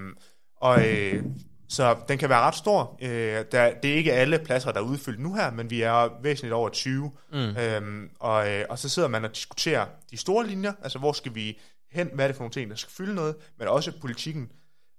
og 0.56 0.88
øh, 0.88 1.24
så 1.68 1.96
den 2.08 2.18
kan 2.18 2.28
være 2.28 2.40
ret 2.40 2.54
stor. 2.54 2.98
Øh, 3.02 3.44
der, 3.52 3.74
det 3.82 3.90
er 3.90 3.94
ikke 3.94 4.12
alle 4.12 4.38
pladser, 4.38 4.72
der 4.72 4.80
er 4.80 4.84
udfyldt 4.84 5.20
nu 5.20 5.34
her, 5.34 5.50
men 5.50 5.70
vi 5.70 5.82
er 5.82 6.22
væsentligt 6.22 6.54
over 6.54 6.68
20. 6.68 7.10
Mm. 7.32 7.38
Øhm, 7.38 8.10
og, 8.20 8.52
øh, 8.52 8.64
og 8.68 8.78
så 8.78 8.88
sidder 8.88 9.08
man 9.08 9.24
og 9.24 9.34
diskuterer 9.34 9.86
de 10.10 10.16
store 10.16 10.46
linjer, 10.46 10.72
altså 10.82 10.98
hvor 10.98 11.12
skal 11.12 11.34
vi 11.34 11.58
hen, 11.92 12.10
hvad 12.14 12.24
er 12.24 12.28
det 12.28 12.36
for 12.36 12.42
nogle 12.42 12.52
ting, 12.52 12.70
der 12.70 12.76
skal 12.76 12.92
fylde 12.92 13.14
noget, 13.14 13.36
men 13.58 13.68
også 13.68 13.92
politikken. 14.00 14.50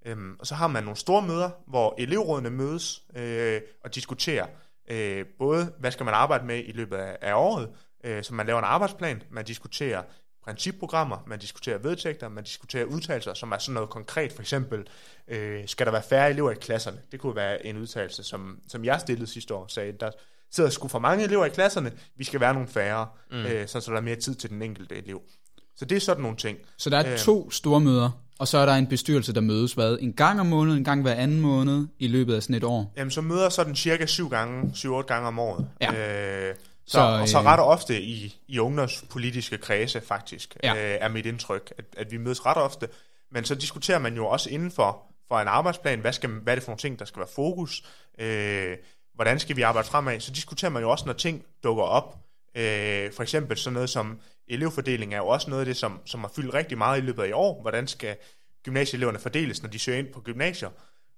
Øhm, 0.06 0.36
og 0.38 0.46
så 0.46 0.54
har 0.54 0.66
man 0.66 0.82
nogle 0.82 0.96
store 0.96 1.22
møder, 1.22 1.50
hvor 1.66 1.94
elevrådene 1.98 2.50
mødes 2.50 3.02
øh, 3.16 3.60
og 3.84 3.94
diskuterer 3.94 4.46
øh, 4.90 5.26
både, 5.38 5.72
hvad 5.78 5.90
skal 5.90 6.04
man 6.04 6.14
arbejde 6.14 6.46
med 6.46 6.62
i 6.66 6.72
løbet 6.72 6.96
af, 6.96 7.16
af 7.20 7.34
året, 7.34 7.68
øh, 8.04 8.22
så 8.22 8.34
man 8.34 8.46
laver 8.46 8.58
en 8.58 8.64
arbejdsplan, 8.64 9.22
man 9.30 9.44
diskuterer 9.44 10.02
principprogrammer, 10.44 11.16
man 11.26 11.38
diskuterer 11.38 11.78
vedtægter, 11.78 12.28
man 12.28 12.44
diskuterer 12.44 12.84
udtalelser, 12.84 13.34
som 13.34 13.52
er 13.52 13.58
sådan 13.58 13.74
noget 13.74 13.90
konkret. 13.90 14.32
For 14.32 14.40
eksempel, 14.40 14.86
øh, 15.28 15.60
skal 15.66 15.86
der 15.86 15.92
være 15.92 16.02
færre 16.02 16.30
elever 16.30 16.50
i 16.50 16.54
klasserne? 16.54 16.98
Det 17.12 17.20
kunne 17.20 17.36
være 17.36 17.66
en 17.66 17.76
udtalelse, 17.76 18.22
som, 18.22 18.58
som 18.68 18.84
jeg 18.84 19.00
stillede 19.00 19.26
sidste 19.26 19.54
år, 19.54 19.66
sagde, 19.68 19.92
der 20.00 20.10
sidder 20.50 20.70
sgu 20.70 20.88
for 20.88 20.98
mange 20.98 21.24
elever 21.24 21.44
i 21.44 21.48
klasserne, 21.48 21.92
vi 22.16 22.24
skal 22.24 22.40
være 22.40 22.54
nogle 22.54 22.68
færre, 22.68 23.06
mm. 23.30 23.36
øh, 23.36 23.68
så, 23.68 23.80
så 23.80 23.90
der 23.90 23.96
er 23.96 24.02
mere 24.02 24.16
tid 24.16 24.34
til 24.34 24.50
den 24.50 24.62
enkelte 24.62 24.96
elev. 24.96 25.22
Så 25.76 25.84
det 25.84 25.96
er 25.96 26.00
sådan 26.00 26.22
nogle 26.22 26.36
ting. 26.36 26.58
Så 26.78 26.90
der 26.90 26.98
er 26.98 27.12
Øh. 27.12 27.18
to 27.18 27.50
store 27.50 27.80
møder, 27.80 28.10
og 28.38 28.48
så 28.48 28.58
er 28.58 28.66
der 28.66 28.72
en 28.72 28.86
bestyrelse, 28.86 29.32
der 29.32 29.40
mødes 29.40 29.72
hvad, 29.72 29.98
en 30.00 30.12
gang 30.12 30.40
om 30.40 30.46
måneden, 30.46 30.78
en 30.78 30.84
gang 30.84 31.02
hver 31.02 31.14
anden 31.14 31.40
måned 31.40 31.86
i 31.98 32.08
løbet 32.08 32.34
af 32.34 32.42
sådan 32.42 32.56
et 32.56 32.64
år. 32.64 32.92
Jamen, 32.96 33.10
så 33.10 33.20
møder 33.20 33.48
så 33.48 33.64
den 33.64 33.76
cirka 33.76 34.06
syv 34.06 34.28
gange, 34.30 34.70
syv-otte 34.74 35.14
gange 35.14 35.28
om 35.28 35.38
året. 35.38 35.68
Ja. 35.80 36.48
Øh, 36.48 36.54
så, 36.92 36.98
Så, 36.98 37.20
og 37.20 37.28
så 37.28 37.38
øh, 37.38 37.44
ret 37.44 37.60
ofte 37.60 38.00
i, 38.02 38.36
i 38.48 38.58
ungdomspolitiske 38.58 39.58
kredse, 39.58 40.00
faktisk, 40.00 40.56
Ja. 40.62 40.74
øh, 40.74 40.98
er 41.00 41.08
mit 41.08 41.26
indtryk, 41.26 41.72
at, 41.78 41.84
at 41.96 42.12
vi 42.12 42.16
mødes 42.16 42.46
ret 42.46 42.56
ofte. 42.56 42.88
Men 43.30 43.44
så 43.44 43.54
diskuterer 43.54 43.98
man 43.98 44.14
jo 44.16 44.26
også 44.26 44.50
inden 44.50 44.70
for, 44.70 45.02
for 45.28 45.40
en 45.40 45.48
arbejdsplan, 45.48 46.00
hvad, 46.00 46.12
skal, 46.12 46.30
hvad 46.30 46.52
er 46.52 46.54
det 46.56 46.64
for 46.64 46.70
nogle 46.70 46.78
ting, 46.78 46.98
der 46.98 47.04
skal 47.04 47.20
være 47.20 47.28
fokus, 47.34 47.84
øh, 48.18 48.76
hvordan 49.14 49.38
skal 49.38 49.56
vi 49.56 49.62
arbejde 49.62 49.88
fremad. 49.88 50.20
Så 50.20 50.32
diskuterer 50.32 50.70
man 50.70 50.82
jo 50.82 50.90
også, 50.90 51.04
når 51.06 51.12
ting 51.12 51.44
dukker 51.64 51.82
op. 51.84 52.16
Øh, 52.56 53.12
for 53.12 53.22
eksempel 53.22 53.56
sådan 53.56 53.74
noget 53.74 53.90
som 53.90 54.20
elevfordeling 54.48 55.14
er 55.14 55.18
jo 55.18 55.26
også 55.28 55.50
noget 55.50 55.60
af 55.60 55.66
det, 55.66 55.76
som, 55.76 56.00
som 56.04 56.20
har 56.20 56.30
fyldt 56.36 56.54
rigtig 56.54 56.78
meget 56.78 56.98
i 56.98 57.00
løbet 57.00 57.22
af 57.22 57.28
i 57.28 57.32
år. 57.32 57.60
Hvordan 57.60 57.86
skal 57.88 58.16
gymnasieeleverne 58.64 59.18
fordeles, 59.18 59.62
når 59.62 59.70
de 59.70 59.78
søger 59.78 59.98
ind 59.98 60.08
på 60.12 60.20
gymnasier? 60.20 60.70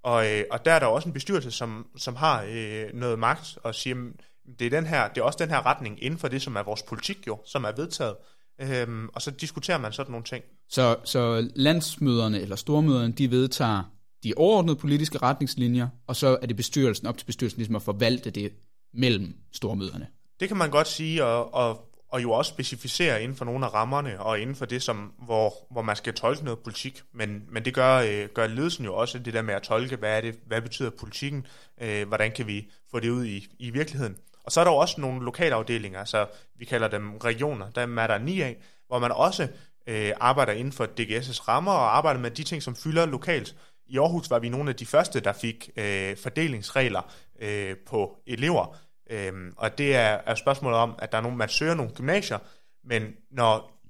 Og, 0.02 0.32
øh, 0.32 0.44
og 0.50 0.64
der 0.64 0.72
er 0.72 0.78
der 0.78 0.86
også 0.86 1.08
en 1.08 1.12
bestyrelse, 1.12 1.50
som, 1.50 1.86
som 1.96 2.16
har 2.16 2.44
øh, 2.48 2.86
noget 2.94 3.18
magt 3.18 3.58
og 3.62 3.74
siger, 3.74 3.94
"Men 3.96 4.12
det 4.58 4.66
er, 4.66 4.70
den 4.70 4.86
her, 4.86 5.08
det 5.08 5.18
er 5.18 5.24
også 5.24 5.38
den 5.40 5.48
her 5.48 5.66
retning 5.66 6.02
inden 6.02 6.18
for 6.18 6.28
det, 6.28 6.42
som 6.42 6.56
er 6.56 6.62
vores 6.62 6.82
politik 6.82 7.26
jo, 7.26 7.38
som 7.44 7.64
er 7.64 7.72
vedtaget. 7.76 8.16
Øhm, 8.60 9.08
og 9.08 9.22
så 9.22 9.30
diskuterer 9.30 9.78
man 9.78 9.92
sådan 9.92 10.10
nogle 10.10 10.24
ting. 10.24 10.44
Så, 10.68 10.96
så 11.04 11.48
landsmøderne 11.54 12.40
eller 12.40 12.56
stormøderne, 12.56 13.12
de 13.12 13.30
vedtager 13.30 13.82
de 14.24 14.32
overordnede 14.36 14.76
politiske 14.76 15.18
retningslinjer, 15.18 15.88
og 16.06 16.16
så 16.16 16.38
er 16.42 16.46
det 16.46 16.56
bestyrelsen 16.56 17.06
op 17.06 17.18
til 17.18 17.24
bestyrelsen 17.24 17.58
ligesom 17.58 17.76
at 17.76 17.82
forvalte 17.82 18.30
det 18.30 18.52
mellem 18.94 19.34
stormøderne. 19.52 20.06
Det 20.40 20.48
kan 20.48 20.56
man 20.56 20.70
godt 20.70 20.88
sige, 20.88 21.24
og, 21.24 21.54
og, 21.54 21.90
og 22.08 22.22
jo 22.22 22.32
også 22.32 22.48
specificere 22.48 23.22
inden 23.22 23.36
for 23.36 23.44
nogle 23.44 23.66
af 23.66 23.74
rammerne, 23.74 24.20
og 24.20 24.40
inden 24.40 24.56
for 24.56 24.66
det, 24.66 24.82
som, 24.82 25.12
hvor, 25.24 25.54
hvor 25.70 25.82
man 25.82 25.96
skal 25.96 26.14
tolke 26.14 26.44
noget 26.44 26.58
politik. 26.58 27.02
Men, 27.12 27.42
men 27.48 27.64
det 27.64 27.74
gør, 27.74 27.96
øh, 27.96 28.28
gør 28.34 28.46
ledelsen 28.46 28.84
jo 28.84 28.94
også, 28.94 29.18
det 29.18 29.34
der 29.34 29.42
med 29.42 29.54
at 29.54 29.62
tolke, 29.62 29.96
hvad, 29.96 30.16
er 30.16 30.20
det, 30.20 30.38
hvad 30.46 30.62
betyder 30.62 30.90
politikken, 30.90 31.46
øh, 31.80 32.08
hvordan 32.08 32.32
kan 32.32 32.46
vi 32.46 32.70
få 32.90 33.00
det 33.00 33.10
ud 33.10 33.24
i, 33.24 33.46
i 33.58 33.70
virkeligheden. 33.70 34.16
Og 34.44 34.52
så 34.52 34.60
er 34.60 34.64
der 34.64 34.70
jo 34.70 34.76
også 34.76 35.00
nogle 35.00 35.24
lokalafdelinger, 35.24 36.04
så 36.04 36.26
vi 36.56 36.64
kalder 36.64 36.88
dem 36.88 37.16
regioner, 37.16 37.70
dem 37.70 37.98
er 37.98 38.06
der 38.06 38.18
ni 38.18 38.40
af, 38.40 38.56
hvor 38.88 38.98
man 38.98 39.10
også 39.12 39.48
øh, 39.86 40.12
arbejder 40.20 40.52
inden 40.52 40.72
for 40.72 40.84
DGS' 40.84 41.48
rammer 41.48 41.72
og 41.72 41.96
arbejder 41.96 42.20
med 42.20 42.30
de 42.30 42.42
ting, 42.42 42.62
som 42.62 42.76
fylder 42.76 43.06
lokalt. 43.06 43.56
I 43.86 43.98
Aarhus 43.98 44.30
var 44.30 44.38
vi 44.38 44.48
nogle 44.48 44.70
af 44.70 44.76
de 44.76 44.86
første, 44.86 45.20
der 45.20 45.32
fik 45.32 45.70
øh, 45.76 46.16
fordelingsregler 46.16 47.12
øh, 47.40 47.76
på 47.86 48.16
elever, 48.26 48.76
Øhm, 49.10 49.52
og 49.56 49.78
det 49.78 49.96
er, 49.96 50.20
er 50.26 50.34
spørgsmålet 50.34 50.78
om, 50.78 50.94
at 50.98 51.12
der 51.12 51.18
er 51.18 51.22
nogen, 51.22 51.38
man 51.38 51.48
søger 51.48 51.74
nogle 51.74 51.92
gymnasier, 51.94 52.38
men 52.84 53.14
når 53.30 53.80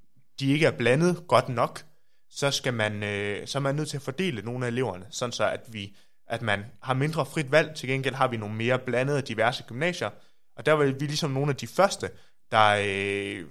de 0.40 0.52
ikke 0.52 0.66
er 0.66 0.76
blandet 0.78 1.24
godt 1.28 1.48
nok, 1.48 1.84
så 2.30 2.50
skal 2.50 2.74
man, 2.74 3.02
øh, 3.02 3.46
så 3.46 3.58
er 3.58 3.62
man 3.62 3.74
nødt 3.74 3.88
til 3.88 3.96
at 3.96 4.02
fordele 4.02 4.42
nogle 4.42 4.66
af 4.66 4.70
eleverne, 4.70 5.06
sådan 5.10 5.32
så 5.32 5.50
at 5.50 5.60
vi 5.68 5.96
at 6.26 6.42
man 6.42 6.64
har 6.82 6.94
mindre 6.94 7.26
frit 7.26 7.52
valg. 7.52 7.74
Til 7.74 7.88
gengæld 7.88 8.14
har 8.14 8.28
vi 8.28 8.36
nogle 8.36 8.54
mere 8.54 8.78
blandede 8.78 9.22
diverse 9.22 9.62
gymnasier, 9.62 10.10
og 10.56 10.66
der 10.66 10.72
var 10.72 10.84
vi 10.84 11.06
ligesom 11.06 11.30
nogle 11.30 11.50
af 11.50 11.56
de 11.56 11.66
første, 11.66 12.10
der, 12.50 12.76
øh, 12.86 13.46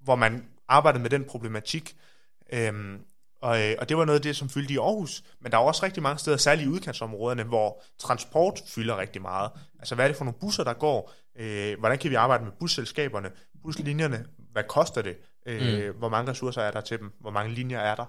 hvor 0.00 0.16
man 0.16 0.44
arbejdede 0.68 1.02
med 1.02 1.10
den 1.10 1.24
problematik. 1.24 1.96
Øhm, 2.52 2.98
og, 3.42 3.62
øh, 3.62 3.74
og 3.78 3.88
det 3.88 3.96
var 3.96 4.04
noget 4.04 4.18
af 4.18 4.22
det, 4.22 4.36
som 4.36 4.48
fyldte 4.48 4.74
i 4.74 4.76
Aarhus. 4.76 5.24
Men 5.40 5.52
der 5.52 5.58
er 5.58 5.62
også 5.62 5.86
rigtig 5.86 6.02
mange 6.02 6.18
steder, 6.18 6.36
særligt 6.36 6.66
i 6.66 6.68
udkantsområderne, 6.68 7.42
hvor 7.42 7.82
transport 7.98 8.62
fylder 8.66 8.98
rigtig 8.98 9.22
meget. 9.22 9.50
Altså, 9.78 9.94
hvad 9.94 10.04
er 10.04 10.08
det 10.08 10.16
for 10.16 10.24
nogle 10.24 10.38
busser, 10.40 10.64
der 10.64 10.72
går? 10.72 11.12
Øh, 11.38 11.78
hvordan 11.78 11.98
kan 11.98 12.10
vi 12.10 12.14
arbejde 12.14 12.44
med 12.44 12.52
busselskaberne? 12.60 13.30
Buslinjerne, 13.62 14.24
hvad 14.52 14.62
koster 14.68 15.02
det? 15.02 15.16
Øh, 15.46 15.88
mm. 15.88 15.98
Hvor 15.98 16.08
mange 16.08 16.30
ressourcer 16.30 16.62
er 16.62 16.70
der 16.70 16.80
til 16.80 16.98
dem? 16.98 17.12
Hvor 17.20 17.30
mange 17.30 17.54
linjer 17.54 17.78
er 17.78 17.94
der? 17.94 18.04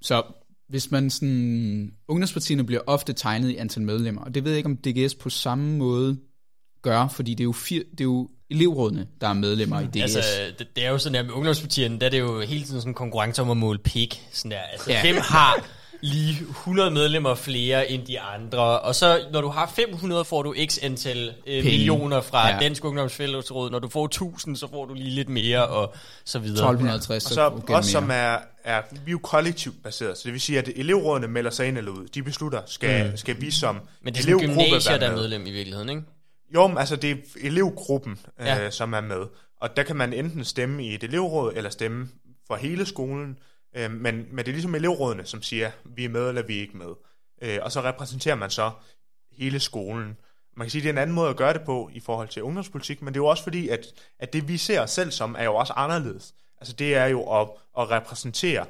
Så 0.00 0.22
hvis 0.68 0.90
man 0.90 1.10
sådan, 1.10 1.94
ungdomspartierne 2.08 2.64
bliver 2.64 2.82
ofte 2.86 3.12
tegnet 3.12 3.50
i 3.50 3.56
antal 3.56 3.82
medlemmer, 3.82 4.22
og 4.24 4.34
det 4.34 4.44
ved 4.44 4.50
jeg 4.50 4.56
ikke, 4.56 4.66
om 4.66 4.76
DGS 4.76 5.14
på 5.14 5.30
samme 5.30 5.76
måde 5.76 6.20
gør, 6.82 7.08
fordi 7.08 7.30
det 7.34 7.40
er 7.40 7.44
jo, 7.44 7.52
fir, 7.52 7.82
det 7.90 8.00
er 8.00 8.04
jo 8.04 8.28
elevrådene, 8.50 9.06
der 9.20 9.28
er 9.28 9.32
medlemmer 9.32 9.80
i 9.80 9.84
DGS. 9.84 10.16
Altså, 10.16 10.30
det, 10.58 10.76
det 10.76 10.86
er 10.86 10.90
jo 10.90 10.98
sådan 10.98 11.14
der 11.14 11.22
med 11.22 11.30
ungdomspartierne, 11.32 12.00
der 12.00 12.06
er 12.06 12.10
det 12.10 12.18
jo 12.20 12.40
hele 12.40 12.64
tiden 12.64 12.80
sådan 12.80 12.90
en 12.90 12.94
konkurrence 12.94 13.42
om 13.42 13.50
at 13.50 13.56
måle 13.56 13.78
pik. 13.78 14.20
Sådan 14.32 14.50
der. 14.50 14.58
Altså, 14.72 14.90
Ja. 14.90 15.00
hvem 15.02 15.16
har 15.22 15.64
lige 16.04 16.36
100 16.50 16.90
medlemmer 16.90 17.34
flere 17.34 17.90
end 17.90 18.06
de 18.06 18.20
andre? 18.20 18.80
Og 18.80 18.94
så, 18.94 19.20
når 19.32 19.40
du 19.40 19.48
har 19.48 19.72
500, 19.76 20.24
får 20.24 20.42
du 20.42 20.54
x 20.68 20.78
antal 20.82 21.28
øh, 21.46 21.62
Penge. 21.62 21.62
millioner 21.70 22.20
fra 22.20 22.48
Ja. 22.48 22.58
Dansk 22.60 22.84
Ungdomsfællesråd. 22.84 23.70
Når 23.70 23.78
du 23.78 23.88
får 23.88 24.04
1000, 24.04 24.56
så 24.56 24.68
får 24.70 24.84
du 24.84 24.94
lige 24.94 25.10
lidt 25.10 25.28
mere, 25.28 25.66
og 25.66 25.94
så 26.24 26.38
videre. 26.38 26.52
1250, 26.72 27.24
Og 27.24 27.28
så, 27.28 27.34
så 27.34 27.46
okay, 27.46 27.74
også 27.74 27.90
som 27.90 28.10
er, 28.10 28.36
er, 28.64 28.82
vi 28.92 28.98
er 29.06 29.12
jo 29.12 29.18
kollektivt 29.22 29.82
baseret, 29.82 30.16
så 30.18 30.22
det 30.24 30.32
vil 30.32 30.40
sige, 30.40 30.58
at 30.58 30.68
elevrådene 30.76 31.28
melder 31.28 31.50
sig 31.50 31.68
ind 31.68 31.78
eller 31.78 31.90
ud. 31.92 32.06
De 32.14 32.22
beslutter, 32.22 32.60
skal, 32.66 33.10
mm. 33.10 33.16
skal 33.16 33.40
vi 33.40 33.50
som 33.50 33.80
Men 34.02 34.14
det 34.14 34.18
er 34.20 34.22
sådan 34.22 34.36
elevgruppe 34.38 34.64
gymnasier, 34.64 34.92
være 34.92 35.00
der 35.00 35.06
er 35.06 35.10
med? 35.10 35.20
medlem 35.20 35.46
i 35.46 35.50
virkeligheden, 35.50 35.88
ikke? 35.88 36.02
Jo, 36.54 36.66
men 36.66 36.78
altså 36.78 36.96
det 36.96 37.10
er 37.10 37.16
elevgruppen, 37.40 38.18
ja. 38.38 38.44
Ja. 38.44 38.64
øh, 38.66 38.72
som 38.72 38.92
er 38.92 39.00
med. 39.00 39.26
Og 39.56 39.76
der 39.76 39.82
kan 39.82 39.96
man 39.96 40.12
enten 40.12 40.44
stemme 40.44 40.84
i 40.84 40.94
et 40.94 41.04
elevråd, 41.04 41.52
eller 41.56 41.70
stemme 41.70 42.08
for 42.46 42.56
hele 42.56 42.86
skolen. 42.86 43.38
Øh, 43.76 43.90
men, 43.90 44.26
men 44.30 44.38
det 44.38 44.48
er 44.48 44.52
ligesom 44.52 44.74
elevrådene, 44.74 45.26
som 45.26 45.42
siger, 45.42 45.70
vi 45.84 46.04
er 46.04 46.08
med, 46.08 46.28
eller 46.28 46.42
vi 46.42 46.56
er 46.56 46.60
ikke 46.60 46.76
med. 46.76 46.94
Øh, 47.42 47.58
og 47.62 47.72
så 47.72 47.82
repræsenterer 47.82 48.34
man 48.34 48.50
så 48.50 48.70
hele 49.32 49.60
skolen. 49.60 50.16
Man 50.56 50.66
kan 50.66 50.70
sige, 50.70 50.80
at 50.80 50.82
det 50.82 50.88
er 50.88 50.92
en 50.92 50.98
anden 50.98 51.14
måde 51.14 51.30
at 51.30 51.36
gøre 51.36 51.52
det 51.52 51.62
på 51.62 51.90
i 51.92 52.00
forhold 52.00 52.28
til 52.28 52.42
ungdomspolitik, 52.42 53.02
men 53.02 53.14
det 53.14 53.20
er 53.20 53.24
jo 53.24 53.26
også 53.26 53.42
fordi, 53.42 53.68
at, 53.68 53.86
at 54.18 54.32
det 54.32 54.48
vi 54.48 54.56
ser 54.56 54.80
os 54.80 54.90
selv 54.90 55.10
som, 55.10 55.36
er 55.38 55.44
jo 55.44 55.54
også 55.54 55.72
anderledes. 55.72 56.34
Altså 56.60 56.74
det 56.74 56.94
er 56.94 57.06
jo 57.06 57.40
at, 57.40 57.48
at 57.78 57.90
repræsentere 57.90 58.66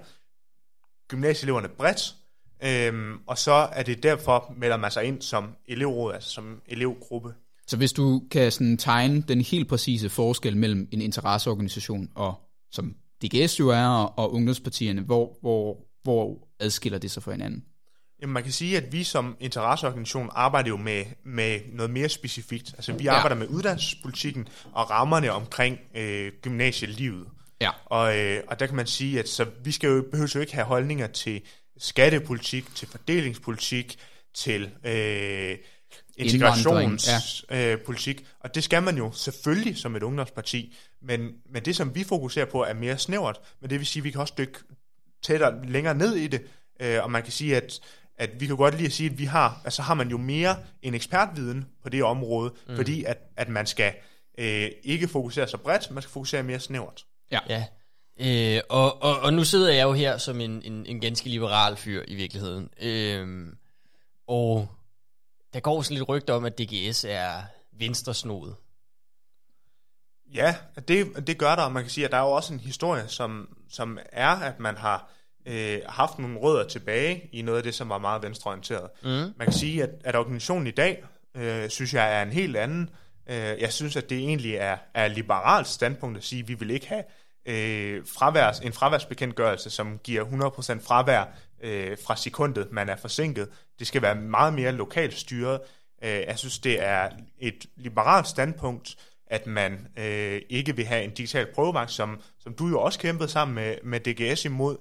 gymnasieeleverne 1.08 1.68
bredt, 1.68 2.14
øhm, 2.64 3.18
og 3.26 3.38
så 3.38 3.52
er 3.52 3.82
det 3.82 4.02
derfor, 4.02 4.54
melder 4.56 4.76
man 4.76 4.90
sig 4.90 5.04
ind 5.04 5.22
som 5.22 5.56
elevråd, 5.66 6.14
altså 6.14 6.30
som 6.30 6.62
elevgruppe. 6.66 7.34
Så 7.72 7.76
hvis 7.76 7.92
du 7.92 8.22
kan 8.30 8.52
sådan 8.52 8.76
tegne 8.76 9.22
den 9.28 9.40
helt 9.40 9.68
præcise 9.68 10.08
forskel 10.08 10.56
mellem 10.56 10.88
en 10.92 11.00
interesseorganisation 11.00 12.08
og 12.14 12.34
som 12.70 12.94
DGS 13.22 13.60
jo 13.60 13.68
er, 13.68 13.86
og, 13.86 14.34
ungdomspartierne, 14.34 15.02
hvor, 15.02 15.38
hvor, 15.40 15.76
hvor 16.02 16.48
adskiller 16.60 16.98
det 16.98 17.10
sig 17.10 17.22
fra 17.22 17.32
hinanden? 17.32 17.64
Jamen, 18.22 18.34
man 18.34 18.42
kan 18.42 18.52
sige, 18.52 18.76
at 18.76 18.92
vi 18.92 19.04
som 19.04 19.36
interesseorganisation 19.40 20.28
arbejder 20.32 20.68
jo 20.68 20.76
med, 20.76 21.04
med 21.24 21.60
noget 21.72 21.90
mere 21.90 22.08
specifikt. 22.08 22.74
Altså, 22.76 22.92
vi 22.92 23.04
Ja. 23.04 23.12
arbejder 23.14 23.36
med 23.36 23.46
uddannelsespolitikken 23.48 24.48
og 24.72 24.90
rammerne 24.90 25.32
omkring 25.32 25.78
øh, 25.96 26.32
gymnasielivet. 26.42 27.26
Ja. 27.60 27.70
Og, 27.86 28.18
øh, 28.18 28.42
og 28.48 28.60
der 28.60 28.66
kan 28.66 28.76
man 28.76 28.86
sige, 28.86 29.18
at 29.18 29.28
så 29.28 29.46
vi 29.64 29.70
skal 29.70 29.88
jo, 29.88 30.04
behøver 30.10 30.32
jo 30.34 30.40
ikke 30.40 30.54
have 30.54 30.66
holdninger 30.66 31.06
til 31.06 31.40
skattepolitik, 31.78 32.74
til 32.74 32.88
fordelingspolitik, 32.88 33.98
til 34.34 34.70
øh, 34.84 35.56
Integrationspolitik, 36.16 37.50
øh, 37.50 37.78
politik. 37.78 38.26
og 38.40 38.54
det 38.54 38.64
skal 38.64 38.82
man 38.82 38.96
jo 38.96 39.12
selvfølgelig 39.12 39.76
som 39.76 39.96
et 39.96 40.02
ungdomsparti, 40.02 40.74
men, 41.02 41.30
men 41.50 41.64
det 41.64 41.76
som 41.76 41.94
vi 41.94 42.04
fokuserer 42.04 42.46
på 42.46 42.64
er 42.64 42.74
mere 42.74 42.98
snævert, 42.98 43.40
men 43.60 43.70
det 43.70 43.78
vil 43.78 43.86
sige, 43.86 44.00
at 44.00 44.04
vi 44.04 44.10
kan 44.10 44.20
også 44.20 44.34
dykke 44.38 44.58
tættere 45.22 45.66
længere 45.66 45.94
ned 45.94 46.14
i 46.16 46.26
det, 46.26 46.42
øh, 46.80 47.02
og 47.02 47.10
man 47.10 47.22
kan 47.22 47.32
sige, 47.32 47.56
at 47.56 47.80
at 48.16 48.40
vi 48.40 48.46
kan 48.46 48.56
godt 48.56 48.76
lige 48.76 48.86
at 48.86 48.92
sige, 48.92 49.10
at 49.10 49.18
vi 49.18 49.24
har, 49.24 49.60
altså 49.64 49.82
har 49.82 49.94
man 49.94 50.08
jo 50.08 50.18
mere 50.18 50.56
en 50.82 50.94
ekspertviden 50.94 51.64
på 51.82 51.88
det 51.88 52.04
område, 52.04 52.52
mm. 52.68 52.76
fordi 52.76 53.04
at, 53.04 53.18
at 53.36 53.48
man 53.48 53.66
skal 53.66 53.92
øh, 54.38 54.70
ikke 54.82 55.08
fokusere 55.08 55.48
så 55.48 55.56
bredt, 55.56 55.90
man 55.90 56.02
skal 56.02 56.12
fokusere 56.12 56.42
mere 56.42 56.60
snævert. 56.60 57.04
Ja. 57.30 57.38
ja. 57.48 57.64
Øh, 58.20 58.62
og, 58.68 59.02
og, 59.02 59.20
og 59.20 59.32
nu 59.32 59.44
sidder 59.44 59.72
jeg 59.72 59.82
jo 59.82 59.92
her 59.92 60.18
som 60.18 60.40
en, 60.40 60.62
en, 60.62 60.86
en 60.86 61.00
ganske 61.00 61.28
liberal 61.28 61.76
fyr 61.76 62.02
i 62.08 62.14
virkeligheden. 62.14 62.68
Øh, 62.82 63.46
og 64.26 64.68
der 65.54 65.60
går 65.60 65.82
sådan 65.82 65.96
lidt 65.96 66.08
rygter 66.08 66.34
om, 66.34 66.44
at 66.44 66.58
DGS 66.58 67.04
er 67.08 67.42
venstresnodet. 67.78 68.56
Ja, 70.34 70.56
det, 70.88 71.26
det 71.26 71.38
gør 71.38 71.54
der, 71.54 71.62
og 71.62 71.72
man 71.72 71.82
kan 71.82 71.90
sige, 71.90 72.04
at 72.04 72.10
der 72.10 72.16
er 72.16 72.22
jo 72.22 72.30
også 72.30 72.52
en 72.52 72.60
historie, 72.60 73.08
som, 73.08 73.56
som 73.70 73.98
er, 74.12 74.28
at 74.28 74.60
man 74.60 74.76
har 74.76 75.10
øh, 75.46 75.80
haft 75.88 76.18
nogle 76.18 76.38
rødder 76.38 76.68
tilbage 76.68 77.28
i 77.32 77.42
noget 77.42 77.58
af 77.58 77.62
det, 77.62 77.74
som 77.74 77.88
var 77.88 77.98
meget 77.98 78.22
venstreorienteret. 78.22 78.90
Mm. 79.02 79.08
Man 79.08 79.34
kan 79.46 79.52
sige, 79.52 79.82
at, 79.82 79.90
at 80.04 80.16
organisationen 80.16 80.66
i 80.66 80.70
dag, 80.70 81.04
øh, 81.34 81.68
synes 81.68 81.94
jeg, 81.94 82.18
er 82.18 82.22
en 82.22 82.32
helt 82.32 82.56
anden. 82.56 82.90
Øh, 83.26 83.36
jeg 83.36 83.72
synes, 83.72 83.96
at 83.96 84.10
det 84.10 84.18
egentlig 84.18 84.54
er, 84.54 84.76
er 84.94 85.08
liberalt 85.08 85.68
standpunkt 85.68 86.18
at 86.18 86.24
sige, 86.24 86.42
at 86.42 86.48
vi 86.48 86.54
vil 86.54 86.70
ikke 86.70 86.88
have 86.88 87.04
øh, 87.46 88.02
fraværs, 88.06 88.58
en 88.58 88.72
fraværsbekendtgørelse, 88.72 89.70
som 89.70 89.98
giver 89.98 90.24
100% 90.24 90.86
fravær 90.86 91.24
øh, 91.62 91.96
fra 92.06 92.16
sekundet, 92.16 92.72
man 92.72 92.88
er 92.88 92.96
forsinket. 92.96 93.48
Det 93.78 93.86
skal 93.86 94.02
være 94.02 94.14
meget 94.14 94.54
mere 94.54 94.72
lokalt 94.72 95.14
styret. 95.14 95.60
Øh, 96.04 96.10
jeg 96.10 96.38
synes, 96.38 96.58
det 96.58 96.84
er 96.84 97.10
et 97.38 97.66
liberalt 97.76 98.26
standpunkt, 98.26 98.96
at 99.26 99.46
man 99.46 99.88
øh, 99.96 100.40
ikke 100.48 100.76
vil 100.76 100.84
have 100.84 101.04
en 101.04 101.10
digital 101.10 101.46
prøvevagt, 101.54 101.90
som, 101.90 102.20
som 102.38 102.54
du 102.54 102.68
jo 102.68 102.80
også 102.80 102.98
kæmpede 102.98 103.28
sammen 103.28 103.54
med, 103.54 103.76
med 103.84 104.00
DGS 104.00 104.44
imod. 104.44 104.76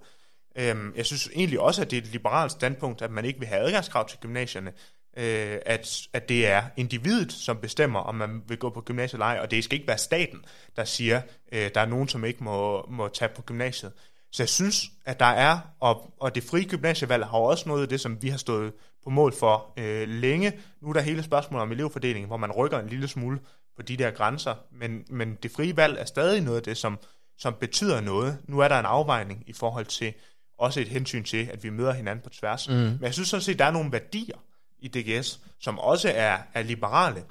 Øhm, 0.56 0.94
jeg 0.96 1.06
synes 1.06 1.30
egentlig 1.36 1.60
også, 1.60 1.82
at 1.82 1.92
det 1.92 1.98
er 1.98 2.02
et 2.02 2.08
liberalt 2.08 2.52
standpunkt, 2.52 3.02
at 3.02 3.12
man 3.12 3.26
ikke 3.26 3.40
vil 3.40 3.48
have 3.48 3.62
adgangskrav 3.62 4.10
til 4.10 4.20
gymnasierne. 4.20 4.74
Øh, 5.18 5.58
at, 5.66 6.08
at 6.14 6.30
det 6.30 6.48
er 6.48 6.64
individet, 6.78 7.34
som 7.34 7.58
bestemmer, 7.58 8.00
om 8.00 8.16
man 8.16 8.42
vil 8.48 8.58
gå 8.58 8.70
på 8.70 8.82
gymnasiet 8.82 9.14
eller 9.14 9.26
ej, 9.26 9.40
og 9.42 9.52
det 9.52 9.64
skal 9.64 9.76
ikke 9.76 9.88
være 9.88 9.98
staten, 9.98 10.46
der 10.76 10.86
siger, 10.86 11.22
øh, 11.52 11.70
der 11.76 11.82
er 11.82 11.86
nogen, 11.86 12.08
som 12.08 12.26
ikke 12.26 12.44
må, 12.44 12.86
må 12.90 13.08
tage 13.08 13.32
på 13.36 13.42
gymnasiet. 13.42 13.92
Så 14.32 14.44
jeg 14.44 14.50
synes, 14.50 14.92
at 15.06 15.20
der 15.20 15.26
er, 15.26 15.60
og, 15.80 16.14
og 16.20 16.36
det 16.36 16.44
frie 16.44 16.66
gymnasievalg 16.66 17.26
har 17.26 17.38
også 17.38 17.70
noget 17.70 17.82
af 17.82 17.90
det, 17.90 18.02
som 18.02 18.22
vi 18.22 18.30
har 18.30 18.38
stået 18.38 18.74
på 19.04 19.10
mål 19.10 19.34
for 19.34 19.74
øh, 19.78 20.08
længe. 20.08 20.54
Nu 20.82 20.90
er 20.90 20.94
der 20.94 21.02
hele 21.02 21.24
spørgsmålet 21.24 21.62
om 21.62 21.72
elevfordeling, 21.72 22.28
hvor 22.28 22.38
man 22.38 22.52
rykker 22.52 22.80
en 22.80 22.88
lille 22.88 23.08
smule 23.08 23.40
på 23.76 23.82
de 23.82 23.98
der 23.98 24.12
grænser, 24.12 24.56
men, 24.72 25.06
men 25.10 25.38
det 25.44 25.52
frie 25.52 25.78
valg 25.78 25.98
er 26.00 26.06
stadig 26.06 26.42
noget 26.42 26.58
af 26.58 26.64
det, 26.64 26.78
som, 26.78 27.00
som 27.38 27.54
betyder 27.60 28.02
noget. 28.02 28.38
Nu 28.48 28.60
er 28.60 28.68
der 28.68 28.80
en 28.80 28.86
afvejning 28.86 29.44
i 29.48 29.54
forhold 29.54 29.86
til 29.86 30.14
også 30.58 30.80
et 30.80 30.88
hensyn 30.88 31.24
til, 31.24 31.50
at 31.54 31.64
vi 31.64 31.70
møder 31.70 31.94
hinanden 31.94 32.24
på 32.24 32.30
tværs. 32.30 32.70
Mm. 32.70 32.76
Men 32.76 33.00
jeg 33.02 33.14
synes 33.14 33.30
sådan 33.30 33.42
set, 33.42 33.54
at 33.54 33.60
der 33.60 33.66
er 33.66 33.72
nogle 33.72 33.92
værdier 33.92 34.38
i 34.80 34.88
DGS, 34.88 35.40
som 35.60 35.80
også 35.80 36.12
er, 36.16 36.38
er 36.54 36.64
liberale. 36.64 37.24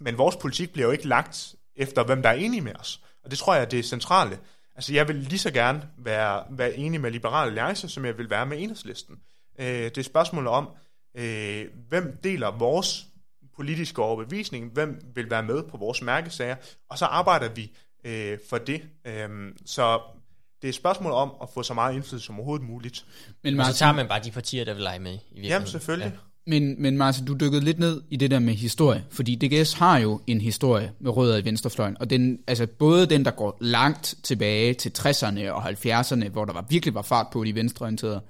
Men 0.00 0.18
vores 0.18 0.36
politik 0.36 0.72
bliver 0.72 0.86
jo 0.86 0.92
ikke 0.92 1.08
lagt 1.08 1.54
efter, 1.76 2.04
hvem 2.04 2.22
der 2.22 2.28
er 2.28 2.34
enige 2.34 2.60
med 2.60 2.72
os. 2.78 3.00
Og 3.24 3.30
det 3.30 3.38
tror 3.38 3.54
jeg, 3.54 3.70
det 3.70 3.78
er 3.78 3.82
centrale. 3.82 4.38
Altså, 4.78 4.94
jeg 4.94 5.08
vil 5.08 5.16
lige 5.16 5.38
så 5.38 5.50
gerne 5.50 5.82
være, 5.96 6.44
være 6.50 6.74
enig 6.74 7.00
med 7.00 7.10
Liberale 7.10 7.46
Alliance, 7.46 7.88
som 7.88 8.04
jeg 8.04 8.18
vil 8.18 8.30
være 8.30 8.46
med 8.46 8.62
enhedslisten. 8.62 9.16
Øh, 9.60 9.66
det 9.66 9.98
er 9.98 10.02
spørgsmålet 10.02 10.50
om, 10.50 10.68
øh, 11.14 11.66
hvem 11.88 12.18
deler 12.24 12.50
vores 12.50 13.06
politiske 13.56 14.02
overbevisning, 14.02 14.72
hvem 14.72 15.00
vil 15.14 15.30
være 15.30 15.42
med 15.42 15.62
på 15.62 15.76
vores 15.76 16.02
mærkesager, 16.02 16.56
og 16.90 16.98
så 16.98 17.04
arbejder 17.04 17.48
vi 17.48 17.72
øh, 18.04 18.38
for 18.50 18.58
det. 18.58 18.82
Øh, 19.06 19.52
så 19.66 20.00
det 20.62 20.68
er 20.68 20.68
et 20.68 20.74
spørgsmål 20.74 21.12
om 21.12 21.32
at 21.42 21.48
få 21.54 21.62
så 21.62 21.74
meget 21.74 21.94
indflydelse 21.94 22.26
som 22.26 22.36
overhovedet 22.36 22.66
muligt. 22.66 23.04
Men 23.42 23.56
Martin, 23.56 23.70
og 23.70 23.74
så 23.74 23.78
tager 23.78 23.92
man 23.92 24.08
bare 24.08 24.22
de 24.24 24.30
partier, 24.30 24.64
der 24.64 24.74
vil 24.74 24.82
lege 24.82 24.98
med. 24.98 25.18
I 25.32 25.46
Jamen 25.46 25.68
selvfølgelig. 25.68 26.12
Ja. 26.14 26.27
Men, 26.48 26.82
men 26.82 26.96
Martin, 26.96 27.24
du 27.24 27.34
dykkede 27.40 27.64
lidt 27.64 27.78
ned 27.78 28.02
i 28.10 28.16
det 28.16 28.30
der 28.30 28.38
med 28.38 28.54
historie, 28.54 29.04
fordi 29.10 29.34
DGS 29.34 29.72
har 29.72 29.98
jo 29.98 30.20
en 30.26 30.40
historie 30.40 30.92
med 31.00 31.10
rødder 31.10 31.36
i 31.36 31.44
venstrefløjen, 31.44 31.96
og 32.00 32.10
den, 32.10 32.38
altså 32.46 32.66
både 32.66 33.06
den, 33.06 33.24
der 33.24 33.30
går 33.30 33.58
langt 33.60 34.14
tilbage 34.22 34.74
til 34.74 34.92
60'erne 34.98 35.48
og 35.50 35.68
70'erne, 35.68 36.28
hvor 36.28 36.44
der 36.44 36.52
var, 36.52 36.66
virkelig 36.68 36.94
var 36.94 37.02
fart 37.02 37.26
på 37.32 37.44
de 37.44 37.54
venstreorienterede, 37.54 38.20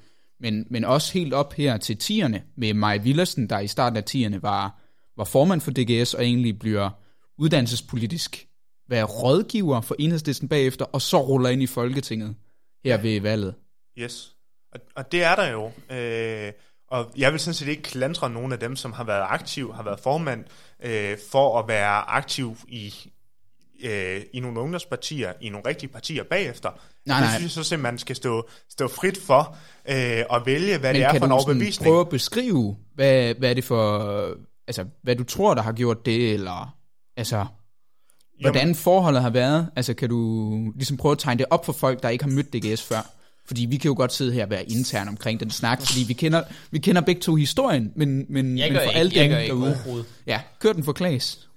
men, 0.41 0.67
men 0.71 0.85
også 0.85 1.13
helt 1.13 1.35
op 1.35 1.53
her 1.53 1.77
til 1.77 1.99
10'erne 2.03 2.39
med 2.57 2.75
Maja 2.75 2.99
Villersen, 2.99 3.51
der 3.51 3.59
i 3.59 3.67
starten 3.67 3.97
af 3.97 4.05
10'erne 4.11 4.41
var, 4.43 4.81
var 5.17 5.25
formand 5.25 5.61
for 5.61 5.71
DGS 5.71 6.15
og 6.15 6.25
egentlig 6.25 6.59
bliver 6.59 6.91
uddannelsespolitisk 7.39 8.47
være 8.89 9.05
rådgiver 9.05 9.81
for 9.81 9.97
enhedslisten 9.99 10.49
bagefter, 10.49 10.85
og 10.85 11.03
så 11.03 11.23
ruller 11.23 11.49
ind 11.49 11.63
i 11.63 11.67
Folketinget 11.67 12.35
her 12.85 12.97
ved 12.97 13.21
valget. 13.21 13.55
Yes, 13.99 14.37
og, 14.73 14.81
og 14.97 15.13
det 15.13 15.23
er 15.23 15.35
der 15.35 15.49
jo. 15.49 15.71
Øh, 15.97 16.53
og 16.91 17.13
jeg 17.17 17.33
vil 17.33 17.41
sådan 17.41 17.55
set 17.55 17.69
ikke 17.69 17.83
klandre 17.83 18.31
nogen 18.31 18.53
af 18.53 18.59
dem, 18.59 18.77
som 18.77 18.93
har 18.93 19.05
været 19.05 19.25
aktiv, 19.29 19.75
har 19.75 19.83
været 19.83 20.01
formand, 20.01 20.45
øh, 20.83 21.19
for 21.31 21.59
at 21.59 21.69
være 21.69 22.11
aktiv 22.11 22.57
i, 22.69 22.95
øh, 23.83 24.23
i 24.33 24.41
nogle 24.41 24.61
ungdomspartier, 24.61 25.33
i 25.41 25.49
nogle 25.49 25.69
rigtige 25.69 25.91
partier 25.91 26.25
bagefter. 26.25 26.71
Nej, 27.07 27.21
det 27.21 27.31
synes 27.31 27.43
jeg 27.43 27.51
så 27.51 27.69
simpelthen, 27.69 27.83
man 27.83 27.99
skal 27.99 28.17
stå, 28.17 28.49
stå 28.71 28.89
frit 28.89 29.19
for 29.19 29.57
øh, 29.89 30.25
at 30.37 30.43
vælge, 30.47 30.79
hvad 30.79 30.93
Men 30.93 31.03
det 31.03 31.09
er 31.09 31.19
for 31.19 31.27
en 31.27 31.33
overbevisning. 31.33 31.89
prøve 31.89 32.01
at 32.01 32.09
beskrive, 32.09 32.77
hvad, 32.95 33.35
hvad 33.35 33.51
er 33.51 33.55
det 33.55 33.65
for, 33.65 34.01
altså, 34.67 34.85
hvad 35.03 35.17
du 35.17 35.25
tror, 35.25 35.55
der 35.55 35.63
har 35.63 35.73
gjort 35.73 36.07
det, 36.07 36.33
eller 36.33 36.77
altså, 37.17 37.47
hvordan 38.41 38.63
Jamen. 38.63 38.75
forholdet 38.75 39.23
har 39.23 39.31
været? 39.31 39.71
Altså, 39.77 39.95
kan 39.95 40.09
du 40.09 40.73
ligesom 40.75 40.97
prøve 40.97 41.13
at 41.13 41.19
tegne 41.19 41.39
det 41.39 41.47
op 41.51 41.67
for 41.67 41.73
folk, 41.73 42.03
der 42.03 42.09
ikke 42.09 42.25
har 42.25 42.31
mødt 42.31 42.53
DGS 42.53 42.83
før? 42.83 43.18
Fordi 43.49 43.65
vi 43.65 43.77
kan 43.77 43.89
jo 43.89 43.95
godt 43.97 44.13
sidde 44.13 44.33
her 44.33 44.45
og 44.45 44.51
være 44.51 44.71
intern 44.71 45.09
omkring 45.09 45.41
den 45.41 45.51
snak, 45.51 45.87
fordi 45.87 46.03
vi 46.03 46.13
kender, 46.13 46.43
vi 46.71 46.79
kender 46.79 47.01
begge 47.01 47.21
to 47.21 47.35
historien, 47.35 47.93
men, 47.97 48.27
men, 48.29 48.59
jeg 48.59 48.73
men 48.73 48.81
for 48.85 48.91
alle 48.91 49.11
dem 49.11 49.31
derude. 49.31 50.05
Ja, 50.27 50.41
kør 50.61 50.73
den 50.73 50.85
for 50.85 50.93
Klaas. 50.93 51.49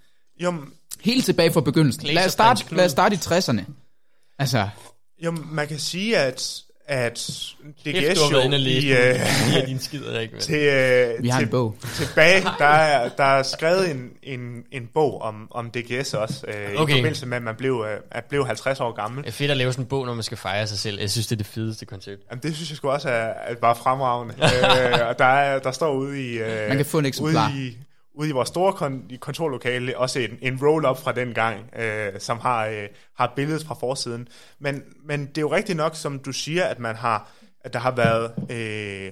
Jo, 0.43 0.53
Helt 1.01 1.25
tilbage 1.25 1.53
fra 1.53 1.61
begyndelsen. 1.61 2.03
Lad 2.03 2.25
os, 2.25 2.31
starte, 2.31 2.75
lad 2.75 2.85
os 2.85 2.91
starte 2.91 3.15
i 3.15 3.17
60'erne. 3.17 3.61
Altså. 4.39 4.69
Jo, 5.23 5.31
man 5.31 5.67
kan 5.67 5.79
sige, 5.79 6.17
at 6.17 6.63
at 6.87 7.13
DGS 7.85 8.31
jo 8.31 8.39
i, 8.51 8.91
uh, 8.91 9.67
din 9.67 9.79
skider, 9.79 10.19
ikke, 10.19 10.39
til, 10.39 10.55
uh, 10.55 11.23
Vi 11.23 11.29
har 11.29 11.39
til, 11.39 11.45
en 11.45 11.51
bog. 11.51 11.75
Tilbage, 11.95 12.43
der 12.59 12.65
er, 12.65 13.09
der 13.09 13.23
er 13.23 13.43
skrevet 13.43 13.91
en, 13.91 14.09
en, 14.23 14.63
en 14.71 14.89
bog 14.93 15.21
om, 15.21 15.47
om 15.51 15.71
DGS 15.71 16.13
også, 16.13 16.45
uh, 16.47 16.81
okay. 16.81 16.93
i 16.93 16.97
forbindelse 16.97 17.25
med, 17.25 17.37
at 17.37 17.43
man 17.43 17.55
blev, 17.55 17.73
uh, 17.73 17.87
at 18.11 18.25
blev 18.25 18.45
50 18.45 18.79
år 18.79 18.91
gammel. 18.91 19.23
Det 19.23 19.29
er 19.29 19.33
fedt 19.33 19.51
at 19.51 19.57
lave 19.57 19.71
sådan 19.73 19.85
en 19.85 19.89
bog, 19.89 20.05
når 20.05 20.13
man 20.13 20.23
skal 20.23 20.37
fejre 20.37 20.67
sig 20.67 20.79
selv. 20.79 20.99
Jeg 20.99 21.11
synes, 21.11 21.27
det 21.27 21.35
er 21.35 21.37
det 21.37 21.45
fedeste 21.45 21.85
koncept. 21.85 22.21
Jamen, 22.29 22.43
det 22.43 22.55
synes 22.55 22.69
jeg 22.69 22.77
sgu 22.77 22.89
også 22.89 23.09
er, 23.09 23.33
er 23.47 23.55
bare 23.55 23.75
fremragende. 23.75 24.35
uh, 24.37 25.07
og 25.09 25.19
der, 25.19 25.25
er, 25.25 25.59
der 25.59 25.71
står 25.71 25.93
ude 25.93 26.31
i... 26.31 26.41
Uh, 26.41 26.47
man 26.67 26.77
kan 26.77 26.85
få 26.85 26.99
en 26.99 27.05
eksemplar. 27.05 27.51
Ude 27.51 27.61
i, 27.61 27.77
ude 28.21 28.29
i 28.29 28.31
vores 28.31 28.49
store 28.49 28.73
kon- 28.73 29.17
kontorlokale 29.17 29.97
også 29.97 30.19
en, 30.19 30.37
en 30.41 30.59
roll-up 30.61 30.97
fra 30.97 31.11
den 31.11 31.33
gang, 31.33 31.75
øh, 31.79 32.19
som 32.19 32.39
har, 32.39 32.65
øh, 32.65 32.87
har 33.17 33.33
billedet 33.35 33.65
fra 33.65 33.75
forsiden. 33.75 34.27
Men, 34.59 34.83
men 35.03 35.25
det 35.25 35.37
er 35.37 35.41
jo 35.41 35.53
rigtigt 35.53 35.77
nok, 35.77 35.95
som 35.95 36.19
du 36.19 36.31
siger, 36.31 36.65
at 36.65 36.79
man 36.79 36.95
har, 36.95 37.31
at 37.61 37.73
der 37.73 37.79
har 37.79 37.91
været 37.91 38.33
øh, 38.51 39.11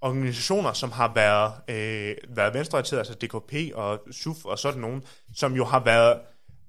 organisationer, 0.00 0.72
som 0.72 0.92
har 0.92 1.12
været, 1.14 1.52
øh, 1.68 2.36
været 2.36 2.54
venstreorienterede, 2.54 3.00
altså 3.00 3.14
DKP 3.14 3.74
og 3.74 4.00
SUF 4.10 4.44
og 4.44 4.58
sådan 4.58 4.80
nogen, 4.80 5.02
som 5.34 5.54
jo 5.54 5.64
har 5.64 5.80
været 5.84 6.18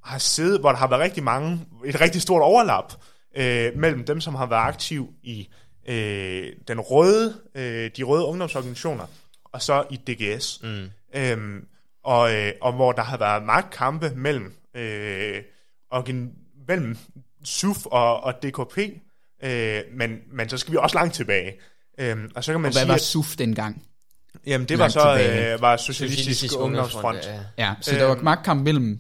har 0.04 0.18
siddet, 0.18 0.60
hvor 0.60 0.70
der 0.70 0.78
har 0.78 0.88
været 0.88 1.02
rigtig 1.02 1.24
mange, 1.24 1.60
et 1.86 2.02
rigtig 2.02 2.22
stort 2.22 2.42
overlap 2.42 2.94
øh, 3.38 3.78
mellem 3.78 4.06
dem, 4.06 4.22
som 4.22 4.36
har 4.36 4.46
været 4.46 4.68
aktiv 4.68 5.14
i 5.24 5.50
øh, 5.88 6.54
den 6.68 6.80
røde, 6.80 7.34
øh, 7.56 7.92
de 7.98 8.04
røde 8.04 8.26
ungdomsorganisationer, 8.26 9.06
og 9.58 9.64
så 9.64 9.84
i 9.90 9.96
DGS. 9.96 10.60
Mm. 10.64 10.90
Øhm, 11.16 11.66
og, 12.04 12.36
øh, 12.36 12.52
og 12.62 12.74
hvor 12.74 12.92
der 12.92 13.02
har 13.02 13.18
været 13.18 13.44
magtkampe 13.44 14.12
mellem, 14.16 14.54
øh, 14.76 15.42
organ, 15.92 16.32
mellem 16.68 16.98
SUF 17.44 17.86
og, 17.86 18.24
og 18.24 18.34
DKP, 18.44 18.78
øh, 19.44 19.82
men, 19.94 20.20
men 20.32 20.50
så 20.50 20.58
skal 20.58 20.72
vi 20.72 20.78
også 20.78 20.98
langt 20.98 21.14
tilbage. 21.14 21.54
Øhm, 22.00 22.32
og 22.36 22.44
så 22.44 22.52
kan 22.52 22.62
man 22.62 22.70
og 22.70 22.74
hvad 22.74 22.82
sige, 22.82 22.88
var 22.88 22.98
SUF 22.98 23.36
dengang? 23.36 23.84
Jamen 24.46 24.68
det 24.68 24.80
var 24.80 24.88
så 24.88 25.00
øh, 25.00 25.62
var 25.62 25.78
Socialistisk, 25.78 26.20
Socialistisk 26.20 26.60
Ungdomsfront. 26.60 27.26
Ja, 27.26 27.40
ja 27.58 27.74
så 27.82 27.92
øhm, 27.92 28.00
der 28.00 28.06
var 28.06 28.16
øhm. 28.16 28.24
magtkamp 28.24 28.64
mellem 28.64 29.00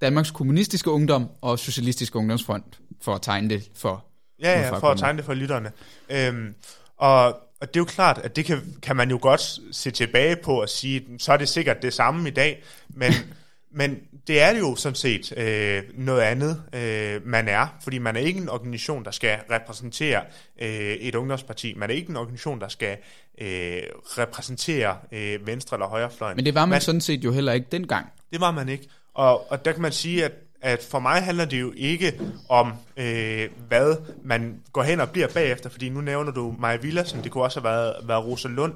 Danmarks 0.00 0.30
Kommunistiske 0.30 0.90
Ungdom 0.90 1.30
og 1.40 1.58
Socialistisk 1.58 2.16
Ungdomsfront, 2.16 2.80
for 3.02 3.14
at 3.14 3.22
tegne 3.22 3.50
det 3.50 3.70
for... 3.74 4.04
Ja, 4.42 4.60
ja, 4.60 4.78
for 4.78 4.88
at 4.88 4.98
tegne 4.98 5.16
det 5.16 5.24
for 5.24 5.34
lytterne. 5.34 5.72
Øhm, 6.10 6.54
og 6.96 7.40
og 7.60 7.68
det 7.68 7.76
er 7.76 7.80
jo 7.80 7.84
klart, 7.84 8.18
at 8.18 8.36
det 8.36 8.44
kan, 8.44 8.76
kan 8.82 8.96
man 8.96 9.10
jo 9.10 9.18
godt 9.22 9.58
se 9.72 9.90
tilbage 9.90 10.36
på 10.36 10.60
og 10.60 10.68
sige, 10.68 11.04
så 11.18 11.32
er 11.32 11.36
det 11.36 11.48
sikkert 11.48 11.82
det 11.82 11.94
samme 11.94 12.28
i 12.28 12.32
dag, 12.32 12.62
men, 12.88 13.12
men 13.80 13.98
det 14.26 14.42
er 14.42 14.58
jo 14.58 14.76
sådan 14.76 14.96
set 14.96 15.38
øh, 15.38 15.82
noget 15.94 16.20
andet, 16.20 16.62
øh, 16.72 17.26
man 17.26 17.48
er, 17.48 17.66
fordi 17.82 17.98
man 17.98 18.16
er 18.16 18.20
ikke 18.20 18.40
en 18.40 18.48
organisation, 18.48 19.04
der 19.04 19.10
skal 19.10 19.38
repræsentere 19.50 20.22
øh, 20.62 20.68
et 20.68 21.14
ungdomsparti. 21.14 21.74
Man 21.76 21.90
er 21.90 21.94
ikke 21.94 22.10
en 22.10 22.16
organisation, 22.16 22.60
der 22.60 22.68
skal 22.68 22.96
øh, 23.40 23.82
repræsentere 24.18 24.96
øh, 25.12 25.46
venstre 25.46 25.76
eller 25.76 25.86
højrefløjen. 25.86 26.36
Men 26.36 26.44
det 26.44 26.54
var 26.54 26.60
man, 26.60 26.68
man 26.68 26.80
sådan 26.80 27.00
set 27.00 27.24
jo 27.24 27.32
heller 27.32 27.52
ikke 27.52 27.66
dengang. 27.72 28.06
Det 28.32 28.40
var 28.40 28.50
man 28.50 28.68
ikke. 28.68 28.88
Og, 29.14 29.50
og 29.50 29.64
der 29.64 29.72
kan 29.72 29.82
man 29.82 29.92
sige, 29.92 30.24
at 30.24 30.32
at 30.60 30.86
for 30.90 30.98
mig 30.98 31.22
handler 31.22 31.44
det 31.44 31.60
jo 31.60 31.72
ikke 31.76 32.20
om, 32.48 32.72
øh, 32.96 33.48
hvad 33.68 33.96
man 34.24 34.60
går 34.72 34.82
hen 34.82 35.00
og 35.00 35.10
bliver 35.10 35.28
bagefter, 35.28 35.70
fordi 35.70 35.88
nu 35.88 36.00
nævner 36.00 36.32
du 36.32 36.54
Maja 36.58 36.76
Villassen, 36.76 37.24
det 37.24 37.32
kunne 37.32 37.44
også 37.44 37.60
have 37.60 37.70
været, 37.70 37.94
været 38.02 38.24
Rosa 38.24 38.48
Lund, 38.48 38.72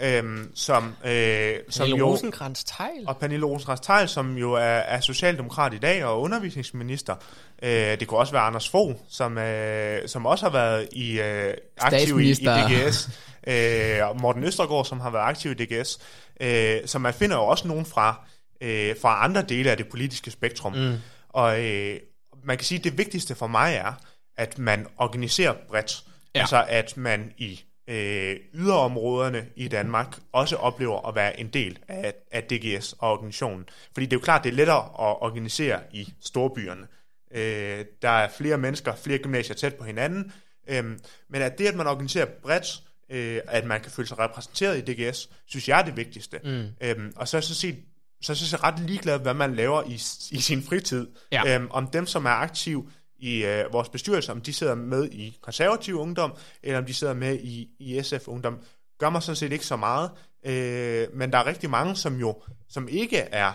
øh, 0.00 0.38
som, 0.54 0.94
øh, 1.04 1.54
som 1.68 1.84
Pernille 1.84 1.98
jo... 1.98 2.10
rosenkrantz 2.10 2.64
teil 2.64 3.04
Og 3.06 3.16
Pernille 3.16 3.46
rosenkrantz 3.46 3.86
teil 3.86 4.08
som 4.08 4.36
jo 4.36 4.52
er, 4.52 4.60
er 4.60 5.00
socialdemokrat 5.00 5.74
i 5.74 5.78
dag 5.78 6.04
og 6.04 6.20
undervisningsminister. 6.20 7.14
Øh, 7.62 7.70
det 7.70 8.08
kunne 8.08 8.20
også 8.20 8.32
være 8.32 8.42
Anders 8.42 8.68
Fogh, 8.68 8.94
som, 9.08 9.38
øh, 9.38 10.08
som 10.08 10.26
også 10.26 10.44
har 10.44 10.52
været 10.52 10.88
i, 10.92 11.20
øh, 11.20 11.54
aktiv 11.78 12.20
i, 12.20 12.30
i. 12.30 12.34
DGS. 12.34 13.08
Øh, 13.46 14.20
Morten 14.20 14.44
Østergaard, 14.44 14.84
som 14.84 15.00
har 15.00 15.10
været 15.10 15.24
aktiv 15.24 15.50
i 15.50 15.54
DGS. 15.54 15.98
Øh, 16.40 16.76
så 16.86 16.98
man 16.98 17.14
finder 17.14 17.36
jo 17.36 17.42
også 17.42 17.68
nogen 17.68 17.86
fra, 17.86 18.26
øh, 18.60 18.94
fra 19.02 19.24
andre 19.24 19.42
dele 19.42 19.70
af 19.70 19.76
det 19.76 19.88
politiske 19.88 20.30
spektrum. 20.30 20.72
Mm. 20.72 20.94
Og 21.34 21.64
øh, 21.64 22.00
man 22.44 22.56
kan 22.56 22.64
sige, 22.64 22.78
at 22.78 22.84
det 22.84 22.98
vigtigste 22.98 23.34
for 23.34 23.46
mig 23.46 23.74
er, 23.74 23.92
at 24.36 24.58
man 24.58 24.86
organiserer 24.96 25.54
bredt. 25.68 26.04
Ja. 26.34 26.40
Altså 26.40 26.64
at 26.68 26.96
man 26.96 27.32
i 27.38 27.60
øh, 27.88 28.36
yderområderne 28.54 29.46
i 29.56 29.68
Danmark 29.68 30.18
også 30.32 30.56
oplever 30.56 31.08
at 31.08 31.14
være 31.14 31.40
en 31.40 31.48
del 31.48 31.78
af, 31.88 32.14
af 32.32 32.42
DGS 32.42 32.92
og 32.98 33.12
organisationen. 33.12 33.68
Fordi 33.92 34.06
det 34.06 34.12
er 34.12 34.16
jo 34.16 34.24
klart, 34.24 34.44
det 34.44 34.50
er 34.50 34.54
lettere 34.54 34.84
at 34.84 35.22
organisere 35.22 35.80
i 35.92 36.12
storbyerne. 36.20 36.86
Øh, 37.34 37.84
der 38.02 38.08
er 38.08 38.28
flere 38.28 38.58
mennesker, 38.58 38.94
flere 38.94 39.18
gymnasier 39.18 39.56
tæt 39.56 39.74
på 39.74 39.84
hinanden. 39.84 40.32
Øh, 40.68 40.84
men 41.30 41.42
at 41.42 41.58
det, 41.58 41.66
at 41.66 41.74
man 41.74 41.86
organiserer 41.86 42.26
bredt, 42.42 42.82
øh, 43.10 43.40
at 43.48 43.64
man 43.64 43.80
kan 43.80 43.90
føle 43.90 44.08
sig 44.08 44.18
repræsenteret 44.18 44.88
i 44.88 44.92
DGS, 44.92 45.30
synes 45.46 45.68
jeg 45.68 45.80
er 45.80 45.84
det 45.84 45.96
vigtigste. 45.96 46.40
Mm. 46.44 46.66
Øh, 46.80 47.12
og 47.16 47.28
så 47.28 47.40
så 47.40 47.54
set 47.54 47.76
så 48.24 48.32
er 48.32 48.48
jeg 48.52 48.62
ret 48.62 48.80
ligeglad, 48.80 49.18
hvad 49.18 49.34
man 49.34 49.54
laver 49.54 49.82
i, 49.82 49.94
i 50.36 50.40
sin 50.40 50.62
fritid. 50.62 51.06
Ja. 51.32 51.54
Øhm, 51.54 51.68
om 51.70 51.86
dem, 51.86 52.06
som 52.06 52.24
er 52.24 52.30
aktiv 52.30 52.90
i 53.18 53.44
øh, 53.44 53.72
vores 53.72 53.88
bestyrelse, 53.88 54.32
om 54.32 54.40
de 54.40 54.52
sidder 54.52 54.74
med 54.74 55.08
i 55.10 55.38
konservativ 55.42 55.98
ungdom, 55.98 56.34
eller 56.62 56.78
om 56.78 56.84
de 56.84 56.94
sidder 56.94 57.14
med 57.14 57.38
i, 57.38 57.68
i 57.78 58.02
SF 58.02 58.28
ungdom, 58.28 58.58
gør 58.98 59.10
mig 59.10 59.22
sådan 59.22 59.36
set 59.36 59.52
ikke 59.52 59.66
så 59.66 59.76
meget. 59.76 60.10
Øh, 60.46 61.06
men 61.16 61.32
der 61.32 61.38
er 61.38 61.46
rigtig 61.46 61.70
mange, 61.70 61.96
som 61.96 62.16
jo 62.20 62.42
som 62.68 62.88
ikke 62.88 63.16
er 63.18 63.52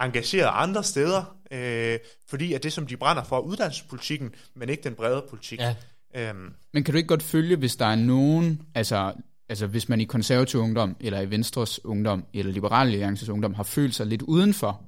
engageret 0.00 0.50
andre 0.52 0.84
steder, 0.84 1.36
øh, 1.50 1.98
fordi 2.28 2.52
at 2.52 2.62
det, 2.62 2.72
som 2.72 2.86
de 2.86 2.96
brænder 2.96 3.24
for, 3.24 3.36
er 3.36 3.40
uddannelsespolitikken, 3.40 4.34
men 4.54 4.68
ikke 4.68 4.82
den 4.82 4.94
brede 4.94 5.24
politik. 5.30 5.60
Ja. 5.60 5.74
Øhm, 6.14 6.54
Men 6.72 6.84
kan 6.84 6.92
du 6.92 6.96
ikke 6.96 7.08
godt 7.08 7.22
følge, 7.22 7.56
hvis 7.56 7.76
der 7.76 7.86
er 7.86 7.94
nogen, 7.94 8.62
altså, 8.74 9.12
altså 9.48 9.66
hvis 9.66 9.88
man 9.88 10.00
i 10.00 10.04
konservativ 10.04 10.60
ungdom, 10.60 10.96
eller 11.00 11.20
i 11.20 11.30
Venstres 11.30 11.84
ungdom, 11.84 12.24
eller 12.34 12.52
Liberale 12.52 12.90
Alliances 12.90 13.28
ungdom, 13.28 13.54
har 13.54 13.62
følt 13.62 13.94
sig 13.94 14.06
lidt 14.06 14.22
udenfor 14.22 14.82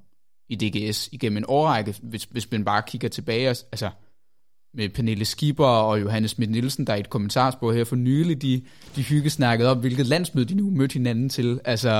i 0.48 0.54
DGS 0.54 1.08
igennem 1.12 1.36
en 1.36 1.44
årrække, 1.48 1.94
hvis, 2.02 2.24
hvis 2.24 2.50
man 2.50 2.64
bare 2.64 2.82
kigger 2.86 3.08
tilbage, 3.08 3.48
altså 3.48 3.90
med 4.74 4.88
Pernille 4.88 5.24
Skipper 5.24 5.64
og 5.64 6.00
Johannes 6.00 6.30
Schmidt 6.30 6.50
Nielsen, 6.50 6.86
der 6.86 6.94
i 6.94 7.00
et 7.00 7.10
kommentarspor 7.10 7.72
her 7.72 7.84
for 7.84 7.96
nylig, 7.96 8.42
de, 8.42 8.62
de 8.96 9.02
hyggesnakkede 9.02 9.70
op, 9.70 9.80
hvilket 9.80 10.06
landsmøde 10.06 10.46
de 10.46 10.54
nu 10.54 10.70
mødte 10.70 10.92
hinanden 10.92 11.28
til. 11.28 11.60
Altså, 11.64 11.90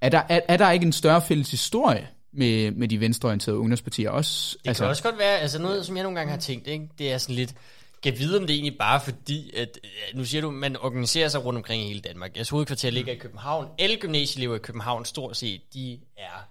er 0.00 0.08
der, 0.08 0.22
er, 0.28 0.40
er 0.48 0.56
der 0.56 0.70
ikke 0.70 0.86
en 0.86 0.92
større 0.92 1.22
fælles 1.22 1.50
historie 1.50 2.08
med, 2.32 2.70
med 2.70 2.88
de 2.88 3.00
venstreorienterede 3.00 3.58
ungdomspartier 3.58 4.10
også? 4.10 4.56
Det 4.62 4.68
altså, 4.68 4.82
kan 4.82 4.90
også 4.90 5.02
godt 5.02 5.18
være, 5.18 5.38
altså 5.38 5.62
noget, 5.62 5.86
som 5.86 5.96
jeg 5.96 6.02
nogle 6.02 6.18
gange 6.18 6.30
har 6.30 6.40
tænkt, 6.40 6.66
ikke? 6.66 6.88
det 6.98 7.12
er 7.12 7.18
sådan 7.18 7.34
lidt, 7.34 7.54
kan 8.02 8.18
vide, 8.18 8.38
om 8.38 8.46
det 8.46 8.54
egentlig 8.54 8.78
bare 8.78 9.00
fordi, 9.00 9.56
at 9.56 9.78
nu 10.14 10.24
siger 10.24 10.40
du, 10.40 10.50
man 10.50 10.76
organiserer 10.76 11.28
sig 11.28 11.44
rundt 11.44 11.56
omkring 11.56 11.82
i 11.82 11.86
hele 11.86 12.00
Danmark. 12.00 12.36
Jeres 12.36 12.48
hovedkvarter 12.48 12.90
ligger 12.90 13.12
i 13.12 13.16
København. 13.16 13.68
Alle 13.78 13.96
gymnasieelever 13.96 14.56
i 14.56 14.58
København, 14.58 15.04
stort 15.04 15.36
set, 15.36 15.60
de 15.74 15.98
er 16.16 16.48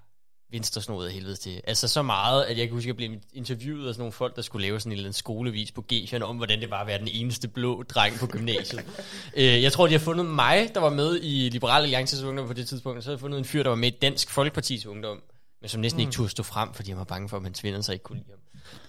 venstresnodet 0.52 1.08
af 1.08 1.14
helvede 1.14 1.36
til. 1.36 1.62
Altså 1.68 1.88
så 1.88 2.02
meget, 2.02 2.44
at 2.44 2.58
jeg 2.58 2.68
kan 2.68 2.74
huske, 2.74 2.86
at 2.86 2.88
jeg 2.88 2.96
blev 2.96 3.12
interviewet 3.34 3.88
af 3.88 3.94
sådan 3.94 4.02
nogle 4.02 4.12
folk, 4.12 4.36
der 4.36 4.42
skulle 4.42 4.68
lave 4.68 4.80
sådan 4.80 4.92
en 4.92 4.94
eller 4.94 5.04
anden 5.04 5.14
skolevis 5.14 5.72
på 5.72 5.86
Gefion 5.88 6.24
om, 6.24 6.38
hvordan 6.38 6.62
det 6.62 6.70
var 6.70 6.82
at 6.82 6.88
være 6.88 7.00
den 7.00 7.08
eneste 7.08 7.48
blå 7.48 7.84
dreng 7.84 8.16
på 8.20 8.28
gymnasiet. 8.28 8.86
øh, 9.38 9.64
jeg 9.64 9.72
tror, 9.72 9.88
de 9.88 9.92
har 9.92 10.00
fundet 10.00 10.26
mig, 10.26 10.72
der 10.74 10.80
var 10.80 10.90
med 10.90 11.20
i 11.22 11.50
Liberale 11.50 11.84
Alliances 11.84 12.24
Ungdom 12.24 12.48
på 12.48 12.54
det 12.54 12.68
tidspunkt, 12.68 12.98
og 12.98 13.04
så 13.04 13.10
har 13.10 13.14
jeg 13.14 13.20
fundet 13.20 13.38
en 13.38 13.46
fyr, 13.46 13.64
der 13.64 13.70
var 13.70 13.76
med 13.76 13.88
i 13.88 13.98
Dansk 14.02 14.30
Folkepartis 14.30 14.86
Ungdom, 14.86 15.22
men 15.62 15.70
som 15.70 15.82
næsten 15.82 15.98
mm. 15.98 16.02
ikke 16.02 16.12
turde 16.12 16.30
stå 16.30 16.44
frem, 16.44 16.74
fordi 16.74 16.92
han 16.92 16.98
var 16.98 17.04
bange 17.04 17.30
for, 17.30 17.38
at 17.38 17.44
hans 17.44 17.64
venner 17.64 17.82
så 17.82 17.92
ikke 17.92 18.04
kunne 18.04 18.18
lide 18.18 18.30
ham. 18.30 18.40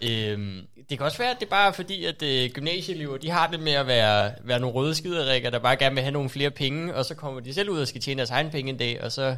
Øhm, 0.03 0.61
det 0.91 0.99
kan 0.99 1.07
også 1.07 1.19
være, 1.19 1.31
at 1.31 1.37
det 1.41 1.47
er 1.47 1.51
bare 1.51 1.73
fordi, 1.73 2.05
at 2.05 2.23
øh, 2.23 2.51
gymnasieelever, 2.51 3.17
de 3.17 3.31
har 3.31 3.47
det 3.47 3.61
med 3.61 3.73
at 3.73 3.87
være, 3.87 4.33
være 4.45 4.61
nogle 4.61 4.75
røde 4.75 4.95
skiderikker, 4.95 5.51
der 5.51 5.59
bare 5.59 5.77
gerne 5.77 5.95
vil 5.95 6.03
have 6.03 6.13
nogle 6.13 6.31
flere 6.31 6.51
penge, 6.51 6.95
og 6.95 7.05
så 7.05 7.15
kommer 7.15 7.41
de 7.41 7.55
selv 7.55 7.71
ud 7.71 7.81
og 7.81 7.89
skal 7.89 8.01
tjene 8.01 8.19
deres 8.19 8.31
egen 8.31 8.51
penge 8.51 8.71
en 8.71 8.79
dag, 8.79 9.03
og 9.03 9.13
så... 9.13 9.37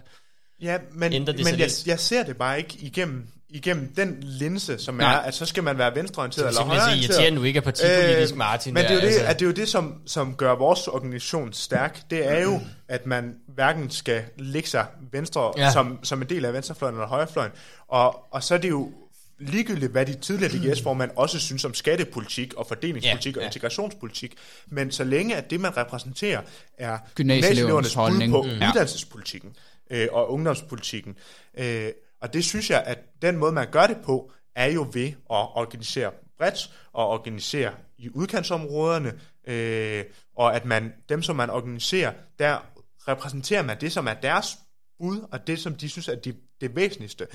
Ja, 0.62 0.78
men, 0.92 1.12
det 1.12 1.26
men 1.26 1.46
jeg, 1.46 1.56
lidt. 1.56 1.86
jeg 1.86 1.98
ser 1.98 2.22
det 2.22 2.36
bare 2.36 2.58
ikke 2.58 2.78
igennem, 2.80 3.26
igennem 3.48 3.92
den 3.96 4.16
linse, 4.20 4.78
som 4.78 4.94
Nej. 4.94 5.14
er, 5.14 5.18
at 5.18 5.34
så 5.34 5.46
skal 5.46 5.62
man 5.62 5.78
være 5.78 5.94
venstreorienteret 5.94 6.46
eller 6.46 6.60
simpelthen 6.60 6.80
sige, 6.80 6.90
højreorienteret. 6.90 7.16
irriterende, 7.16 7.38
du 7.38 7.44
ikke 7.44 7.56
er 7.56 7.60
partipolitisk, 7.60 8.36
Martin, 8.36 8.74
Men 8.74 8.82
der, 8.82 8.88
det 8.88 8.96
er 8.96 9.00
jo 9.02 9.08
det, 9.08 9.14
altså. 9.14 9.26
at 9.26 9.38
det, 9.38 9.44
er 9.44 9.46
jo 9.46 9.54
det 9.54 9.68
som, 9.68 9.94
som 10.06 10.34
gør 10.34 10.54
vores 10.54 10.88
organisation 10.88 11.52
stærk. 11.52 12.10
Det 12.10 12.30
er 12.30 12.42
jo, 12.42 12.60
at 12.88 13.06
man 13.06 13.34
hverken 13.54 13.90
skal 13.90 14.22
lægge 14.38 14.68
sig 14.68 14.86
venstre 15.12 15.52
ja. 15.56 15.70
som, 15.72 15.98
som 16.02 16.22
en 16.22 16.28
del 16.28 16.44
af 16.44 16.52
venstrefløjen 16.52 16.94
eller 16.94 17.08
højrefløjen. 17.08 17.52
Og, 17.88 18.34
og 18.34 18.42
så 18.42 18.54
er 18.54 18.58
det 18.58 18.70
jo 18.70 18.92
ligegyldigt, 19.38 19.92
hvad 19.92 20.06
de 20.06 20.14
tidligere 20.14 20.52
DGS-formand 20.52 21.10
også 21.16 21.38
synes 21.38 21.64
om 21.64 21.74
skattepolitik 21.74 22.54
og 22.54 22.66
fordelingspolitik 22.66 23.36
Ja, 23.36 23.38
og 23.38 23.42
ja. 23.42 23.48
integrationspolitik. 23.48 24.34
Men 24.66 24.90
så 24.90 25.04
længe 25.04 25.36
at 25.36 25.50
det, 25.50 25.60
man 25.60 25.76
repræsenterer, 25.76 26.42
er 26.78 26.98
Gymnasieelevernes 27.14 27.94
bud 27.94 28.00
holdning. 28.00 28.32
på 28.32 28.42
Mm. 28.42 28.48
mm. 28.48 28.54
Uddannelsespolitikken 28.54 29.56
øh, 29.90 30.08
og 30.12 30.32
ungdomspolitikken. 30.32 31.16
Øh, 31.58 31.88
og 32.20 32.32
det 32.32 32.44
synes 32.44 32.70
jeg, 32.70 32.82
at 32.86 32.98
den 33.22 33.36
måde, 33.36 33.52
man 33.52 33.70
gør 33.70 33.86
det 33.86 33.96
på, 34.04 34.30
er 34.56 34.66
jo 34.66 34.86
ved 34.92 35.06
at 35.08 35.14
organisere 35.30 36.10
bredt 36.38 36.70
og 36.92 37.08
organisere 37.08 37.72
i 37.98 38.08
udkantsområderne, 38.14 39.12
øh, 39.46 40.04
og 40.36 40.56
at 40.56 40.64
man 40.64 40.92
dem, 41.08 41.22
som 41.22 41.36
man 41.36 41.50
organiserer, 41.50 42.12
der 42.38 42.58
repræsenterer 43.08 43.62
man 43.62 43.80
det, 43.80 43.92
som 43.92 44.06
er 44.06 44.14
deres 44.14 44.58
bud, 44.98 45.20
og 45.32 45.46
det, 45.46 45.58
som 45.58 45.74
de 45.74 45.88
synes 45.88 46.08
er 46.08 46.14
det, 46.14 46.36
det 46.60 46.76
væsentligste. 46.76 47.26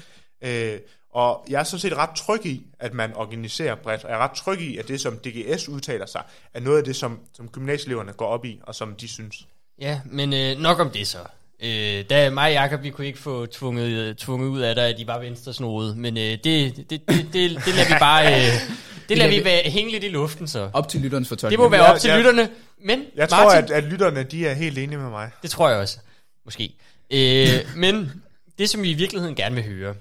Øh, 0.41 0.79
og 1.13 1.45
jeg 1.49 1.59
er 1.59 1.63
sådan 1.63 1.79
set 1.79 1.93
ret 1.97 2.09
tryg 2.17 2.45
i, 2.45 2.61
at 2.79 2.93
man 2.93 3.15
organiserer 3.15 3.75
bredt, 3.75 4.03
og 4.03 4.09
jeg 4.09 4.15
er 4.19 4.23
ret 4.23 4.31
tryg 4.37 4.61
i, 4.61 4.77
at 4.77 4.87
det, 4.87 5.01
som 5.01 5.17
DGS 5.17 5.69
udtaler 5.69 6.05
sig, 6.05 6.21
er 6.53 6.59
noget 6.59 6.77
af 6.77 6.83
det, 6.83 6.95
som, 6.95 7.19
som 7.33 7.47
gymnasieeleverne 7.49 8.13
går 8.13 8.25
op 8.27 8.45
i, 8.45 8.59
og 8.63 8.75
som 8.75 8.95
de 8.95 9.07
synes. 9.07 9.47
Ja, 9.81 9.99
men 10.05 10.33
øh, 10.33 10.57
nok 10.59 10.79
om 10.79 10.89
det 10.89 11.07
så. 11.07 11.17
Øh, 11.63 12.05
da 12.09 12.29
mig 12.29 12.45
og 12.47 12.53
Jacob, 12.53 12.83
vi 12.83 12.89
kunne 12.89 13.07
ikke 13.07 13.19
få 13.19 13.45
tvunget, 13.45 14.17
tvunget 14.17 14.47
ud 14.49 14.59
af 14.61 14.75
dig, 14.75 14.87
at 14.87 14.97
de 14.97 15.07
var 15.07 15.19
venstresnoede, 15.19 15.95
men 15.95 16.17
øh, 16.17 16.23
det, 16.23 16.43
det, 16.43 16.89
det, 16.89 17.01
det, 17.09 17.33
det 17.33 17.51
lader 17.75 17.87
vi 17.87 17.95
bare... 18.09 18.35
Øh, 18.35 18.53
det 19.09 19.17
lader 19.17 19.29
vi 19.39 19.45
være, 19.45 19.61
hænge 19.69 19.91
lidt 19.91 20.03
i 20.03 20.07
luften 20.07 20.47
så. 20.47 20.69
Op 20.73 20.89
til 20.89 21.01
lytterens 21.01 21.27
fortolkning. 21.27 21.51
Det 21.51 21.65
må 21.65 21.69
være 21.69 21.93
op 21.93 21.99
til 21.99 22.07
jeg- 22.07 22.17
lytterne. 22.17 22.49
Men 22.85 23.03
Jeg 23.15 23.29
tror, 23.29 23.43
Martin, 23.43 23.63
at, 23.63 23.71
at 23.71 23.83
lytterne 23.83 24.23
de 24.23 24.47
er 24.47 24.53
helt 24.53 24.77
enige 24.77 24.97
med 24.97 25.09
mig. 25.09 25.29
Det 25.41 25.49
tror 25.49 25.69
jeg 25.69 25.77
også. 25.79 25.97
Måske. 26.45 26.73
Øh, 27.11 27.47
men 27.75 28.11
det, 28.59 28.69
som 28.69 28.81
vi 28.83 28.89
i 28.91 28.93
virkeligheden 28.93 29.35
gerne 29.35 29.55
vil 29.55 29.63
høre, 29.63 29.95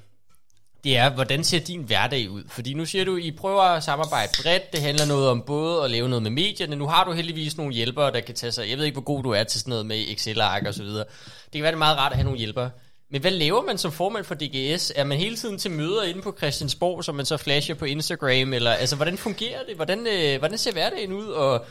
det 0.89 0.97
er, 0.97 1.11
hvordan 1.11 1.45
ser 1.45 1.59
din 1.59 1.83
hverdag 1.83 2.31
ud? 2.31 2.43
Fordi 2.49 2.75
nu 2.75 2.85
siger 2.85 3.05
du, 3.05 3.17
I 3.17 3.31
prøver 3.31 3.63
at 3.63 3.85
samarbejde 3.85 4.33
bredt. 4.43 4.73
Det 4.73 4.81
handler 4.81 5.07
noget 5.07 5.29
om 5.29 5.43
både 5.43 5.85
at 5.85 5.91
lave 5.91 6.09
noget 6.09 6.23
med 6.23 6.31
medierne. 6.31 6.77
Nu 6.77 6.87
har 6.87 7.05
du 7.05 7.13
heldigvis 7.13 7.57
nogle 7.57 7.75
hjælpere, 7.75 8.13
der 8.13 8.21
kan 8.21 8.35
tage 8.35 8.53
sig... 8.53 8.71
Jeg 8.71 8.79
ved 8.79 8.85
ikke, 8.85 8.95
hvor 8.95 9.03
god 9.03 9.23
du 9.23 9.31
er 9.31 9.45
til 9.45 9.61
sådan 9.61 9.71
noget 9.71 9.87
med 9.87 10.05
Excel-ark 10.09 10.67
og 10.67 10.75
så 10.75 10.83
videre. 10.83 11.05
Det 11.45 11.53
kan 11.53 11.63
være, 11.63 11.73
det 11.73 11.77
er 11.77 11.79
meget 11.79 11.99
rart 11.99 12.13
at 12.13 12.17
have 12.17 12.25
nogle 12.25 12.39
hjælpere. 12.39 12.71
Men 13.11 13.21
hvad 13.21 13.31
laver 13.31 13.63
man 13.63 13.79
som 13.79 13.93
formand 13.93 14.25
for 14.25 14.35
DGS? 14.35 14.93
Er 14.97 15.05
man 15.05 15.19
hele 15.19 15.37
tiden 15.37 15.59
til 15.59 15.71
møder 15.71 16.03
inde 16.03 16.23
på 16.23 16.35
Christiansborg, 16.39 17.05
som 17.05 17.15
man 17.15 17.27
så 17.27 17.37
flasher 17.37 17.75
på 17.75 17.85
Instagram? 17.85 18.53
Eller, 18.53 18.71
altså, 18.71 18.97
hvordan 18.97 19.19
fungerer 19.19 19.65
det? 19.69 19.77
Hvordan, 19.77 20.07
øh, 20.07 20.39
hvordan 20.39 20.59
ser 20.59 20.73
hverdagen 20.73 21.13
ud? 21.13 21.27
Og 21.27 21.67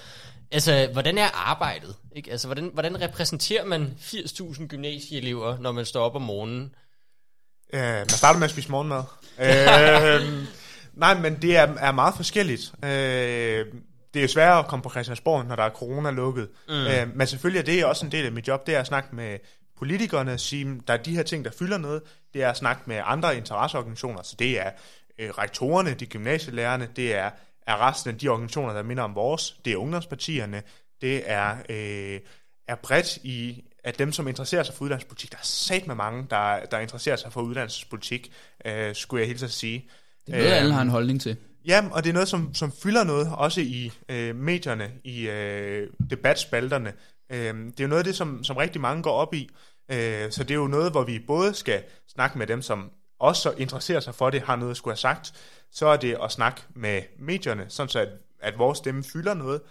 altså, 0.52 0.90
hvordan 0.94 1.18
er 1.18 1.28
arbejdet? 1.34 1.96
Ikke? 2.16 2.32
Altså, 2.32 2.48
hvordan, 2.48 2.70
hvordan 2.74 3.02
repræsenterer 3.02 3.66
man 3.66 3.98
80.000 4.02 4.68
gymnasieelever, 4.68 5.58
når 5.60 5.72
man 5.72 5.86
står 5.86 6.02
op 6.02 6.16
om 6.16 6.22
morgenen? 6.22 6.72
Øh, 7.74 7.82
man 7.82 8.10
starter 8.10 8.40
med 8.40 8.46
at 8.46 8.52
spise 8.52 8.72
morgenmad. 8.72 9.04
øh, 9.40 10.48
nej, 10.94 11.20
men 11.20 11.42
det 11.42 11.58
er, 11.58 11.68
er 11.80 11.92
meget 11.92 12.16
forskelligt. 12.16 12.74
Øh, 12.84 13.66
det 14.14 14.20
er 14.20 14.22
jo 14.22 14.28
sværere 14.28 14.60
at 14.60 14.68
komme 14.68 14.84
på 14.84 14.90
Christiansborg, 14.90 15.46
når 15.46 15.56
der 15.56 15.64
er 15.64 15.70
corona 15.70 16.12
lukket. 16.12 16.50
Mm. 16.68 16.74
Øh, 16.74 17.16
men 17.16 17.28
selvfølgelig 17.28 17.60
er 17.60 17.66
det 17.66 17.86
også 17.86 18.06
en 18.06 18.12
del 18.12 18.26
af 18.26 18.32
mit 18.32 18.48
job, 18.48 18.68
det 18.68 18.76
er 18.76 18.80
at 18.80 18.88
snakke 18.88 19.16
med 19.16 19.38
politikerne, 19.78 20.34
og 20.34 20.40
sige, 20.40 20.82
der 20.88 20.94
er 20.94 20.98
de 20.98 21.16
her 21.16 21.24
ting, 21.24 21.46
der 21.46 21.52
fylder 21.60 21.78
noget. 21.78 22.02
Det 22.34 22.44
er 22.44 22.50
at 22.50 22.58
snakke 22.58 22.82
med 22.86 23.02
andre 23.06 23.38
interesseorganisationer, 23.38 24.24
så 24.24 24.36
det 24.40 24.60
er 24.60 24.72
øh, 25.20 25.30
rektorerne, 25.30 25.94
de 25.94 26.06
gymnasielærerne, 26.06 26.90
det 26.96 27.16
er, 27.16 27.30
er 27.68 27.88
resten 27.88 28.12
af 28.14 28.18
de 28.18 28.28
organisationer, 28.28 28.74
der 28.74 28.84
minder 28.84 29.04
om 29.04 29.16
vores, 29.16 29.56
det 29.66 29.74
er 29.74 29.78
ungdomspartierne, 29.78 30.64
det 31.02 31.24
er, 31.26 31.58
øh, 31.70 32.20
er 32.68 32.76
bredt 32.76 33.18
i 33.18 33.64
at 33.88 34.00
dem, 34.00 34.12
som 34.12 34.28
interesserer 34.28 34.64
sig 34.64 34.76
for 34.76 34.86
uddannelsespolitik, 34.86 35.32
der 35.32 35.38
er 35.38 35.46
sat 35.46 35.88
med 35.88 35.96
mange, 35.96 36.28
der, 36.30 36.66
der 36.72 36.80
interesserer 36.80 37.16
sig 37.16 37.34
for 37.34 37.42
uddannelsespolitik, 37.42 38.32
øh, 38.66 38.96
skulle 38.96 39.22
jeg 39.22 39.28
helt 39.28 39.44
at 39.44 39.52
sige. 39.52 39.90
Det 40.28 40.34
er 40.34 40.38
noget, 40.38 40.52
Øh, 40.52 40.58
alle 40.58 40.74
har 40.74 40.82
en 40.82 40.90
holdning 40.90 41.22
til. 41.22 41.38
Ja, 41.66 41.84
og 41.92 42.04
det 42.04 42.10
er 42.10 42.14
noget, 42.14 42.28
som, 42.28 42.54
som 42.54 42.72
fylder 42.72 43.04
noget, 43.04 43.32
også 43.36 43.62
i 43.62 43.92
øh, 44.10 44.36
medierne, 44.36 44.92
i 45.04 45.30
øh, 45.30 45.88
debatspalterne. 46.10 46.94
Øh, 47.32 47.38
det 47.38 47.80
er 47.80 47.84
jo 47.84 47.88
noget 47.88 48.00
af 48.00 48.04
det, 48.04 48.16
som, 48.16 48.44
som 48.44 48.58
rigtig 48.58 48.82
mange 48.82 49.04
går 49.04 49.12
op 49.12 49.34
i. 49.34 49.50
Øh, 49.92 50.32
så 50.32 50.44
det 50.44 50.52
er 50.52 50.56
jo 50.56 50.68
noget, 50.68 50.92
hvor 50.92 51.04
vi 51.04 51.20
både 51.28 51.54
skal 51.54 51.84
snakke 52.08 52.38
med 52.38 52.48
dem, 52.48 52.62
som 52.62 52.92
også 53.20 53.52
interesserer 53.58 54.00
sig 54.00 54.16
for 54.16 54.30
det, 54.30 54.42
har 54.42 54.56
noget 54.56 54.72
at 54.72 54.78
skulle 54.78 54.92
have 54.92 54.98
sagt. 54.98 55.34
Så 55.72 55.88
er 55.88 55.98
det 55.98 56.18
at 56.24 56.32
snakke 56.32 56.62
med 56.76 57.02
medierne, 57.20 57.66
sådan 57.68 57.90
så 57.90 58.00
at, 58.00 58.10
at 58.40 58.58
vores 58.58 58.78
stemme 58.78 59.04
fylder 59.04 59.34
noget. 59.34 59.62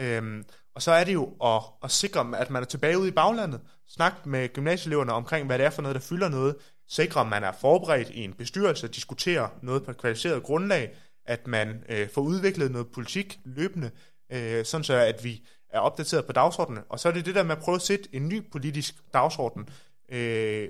Øh, 0.00 0.44
og 0.74 0.82
så 0.82 0.92
er 0.92 1.04
det 1.04 1.12
jo 1.12 1.32
at, 1.44 1.62
at 1.84 1.90
sikre, 1.90 2.38
at 2.38 2.50
man 2.50 2.62
er 2.62 2.66
tilbage 2.66 2.98
ude 2.98 3.08
i 3.08 3.12
baglandet. 3.12 3.60
Snak 3.88 4.26
med 4.26 4.48
gymnasieeleverne 4.48 5.12
omkring, 5.12 5.46
hvad 5.46 5.58
det 5.58 5.66
er 5.66 5.70
for 5.70 5.82
noget, 5.82 5.94
der 5.94 6.00
fylder 6.00 6.28
noget. 6.28 6.56
Sikre, 6.88 7.20
at 7.20 7.26
man 7.26 7.44
er 7.44 7.52
forberedt 7.52 8.10
i 8.10 8.24
en 8.24 8.32
bestyrelse, 8.32 8.88
diskuterer 8.88 9.48
noget 9.62 9.84
på 9.84 9.90
et 9.90 9.98
kvalificeret 9.98 10.42
grundlag, 10.42 10.96
at 11.26 11.46
man 11.46 11.84
øh, 11.88 12.08
får 12.14 12.22
udviklet 12.22 12.70
noget 12.70 12.88
politik 12.88 13.38
løbende, 13.44 13.90
øh, 14.32 14.64
sådan 14.64 14.84
så 14.84 14.94
at 14.94 15.24
vi 15.24 15.46
er 15.68 15.78
opdateret 15.78 16.26
på 16.26 16.32
dagsordenen. 16.32 16.82
Og 16.88 17.00
så 17.00 17.08
er 17.08 17.12
det 17.12 17.26
det 17.26 17.34
der 17.34 17.42
med 17.42 17.56
at 17.56 17.62
prøve 17.62 17.74
at 17.74 17.82
sætte 17.82 18.08
en 18.12 18.28
ny 18.28 18.50
politisk 18.50 18.94
dagsorden. 19.14 19.68
Øh, 20.08 20.68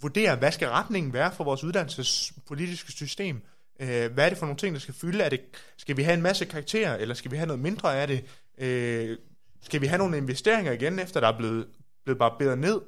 vurdere, 0.00 0.36
hvad 0.36 0.52
skal 0.52 0.68
retningen 0.68 1.12
være 1.12 1.32
for 1.32 1.44
vores 1.44 1.64
uddannelsespolitiske 1.64 2.92
system? 2.92 3.42
Øh, 3.80 4.12
hvad 4.12 4.24
er 4.24 4.28
det 4.28 4.38
for 4.38 4.46
nogle 4.46 4.58
ting, 4.58 4.74
der 4.74 4.80
skal 4.80 4.94
fylde? 4.94 5.24
Er 5.24 5.28
det, 5.28 5.40
skal 5.76 5.96
vi 5.96 6.02
have 6.02 6.14
en 6.14 6.22
masse 6.22 6.44
karakterer, 6.44 6.96
eller 6.96 7.14
skal 7.14 7.30
vi 7.30 7.36
have 7.36 7.46
noget 7.46 7.62
mindre 7.62 8.00
af 8.00 8.06
det? 8.06 8.24
Øh, 8.58 9.16
skal 9.62 9.80
vi 9.80 9.86
have 9.86 9.98
nogle 9.98 10.16
investeringer 10.16 10.72
igen, 10.72 10.98
efter 10.98 11.20
der 11.20 11.28
er 11.28 11.38
blevet, 11.38 11.66
blevet 12.04 12.18
barberet 12.18 12.58
ned? 12.58 12.80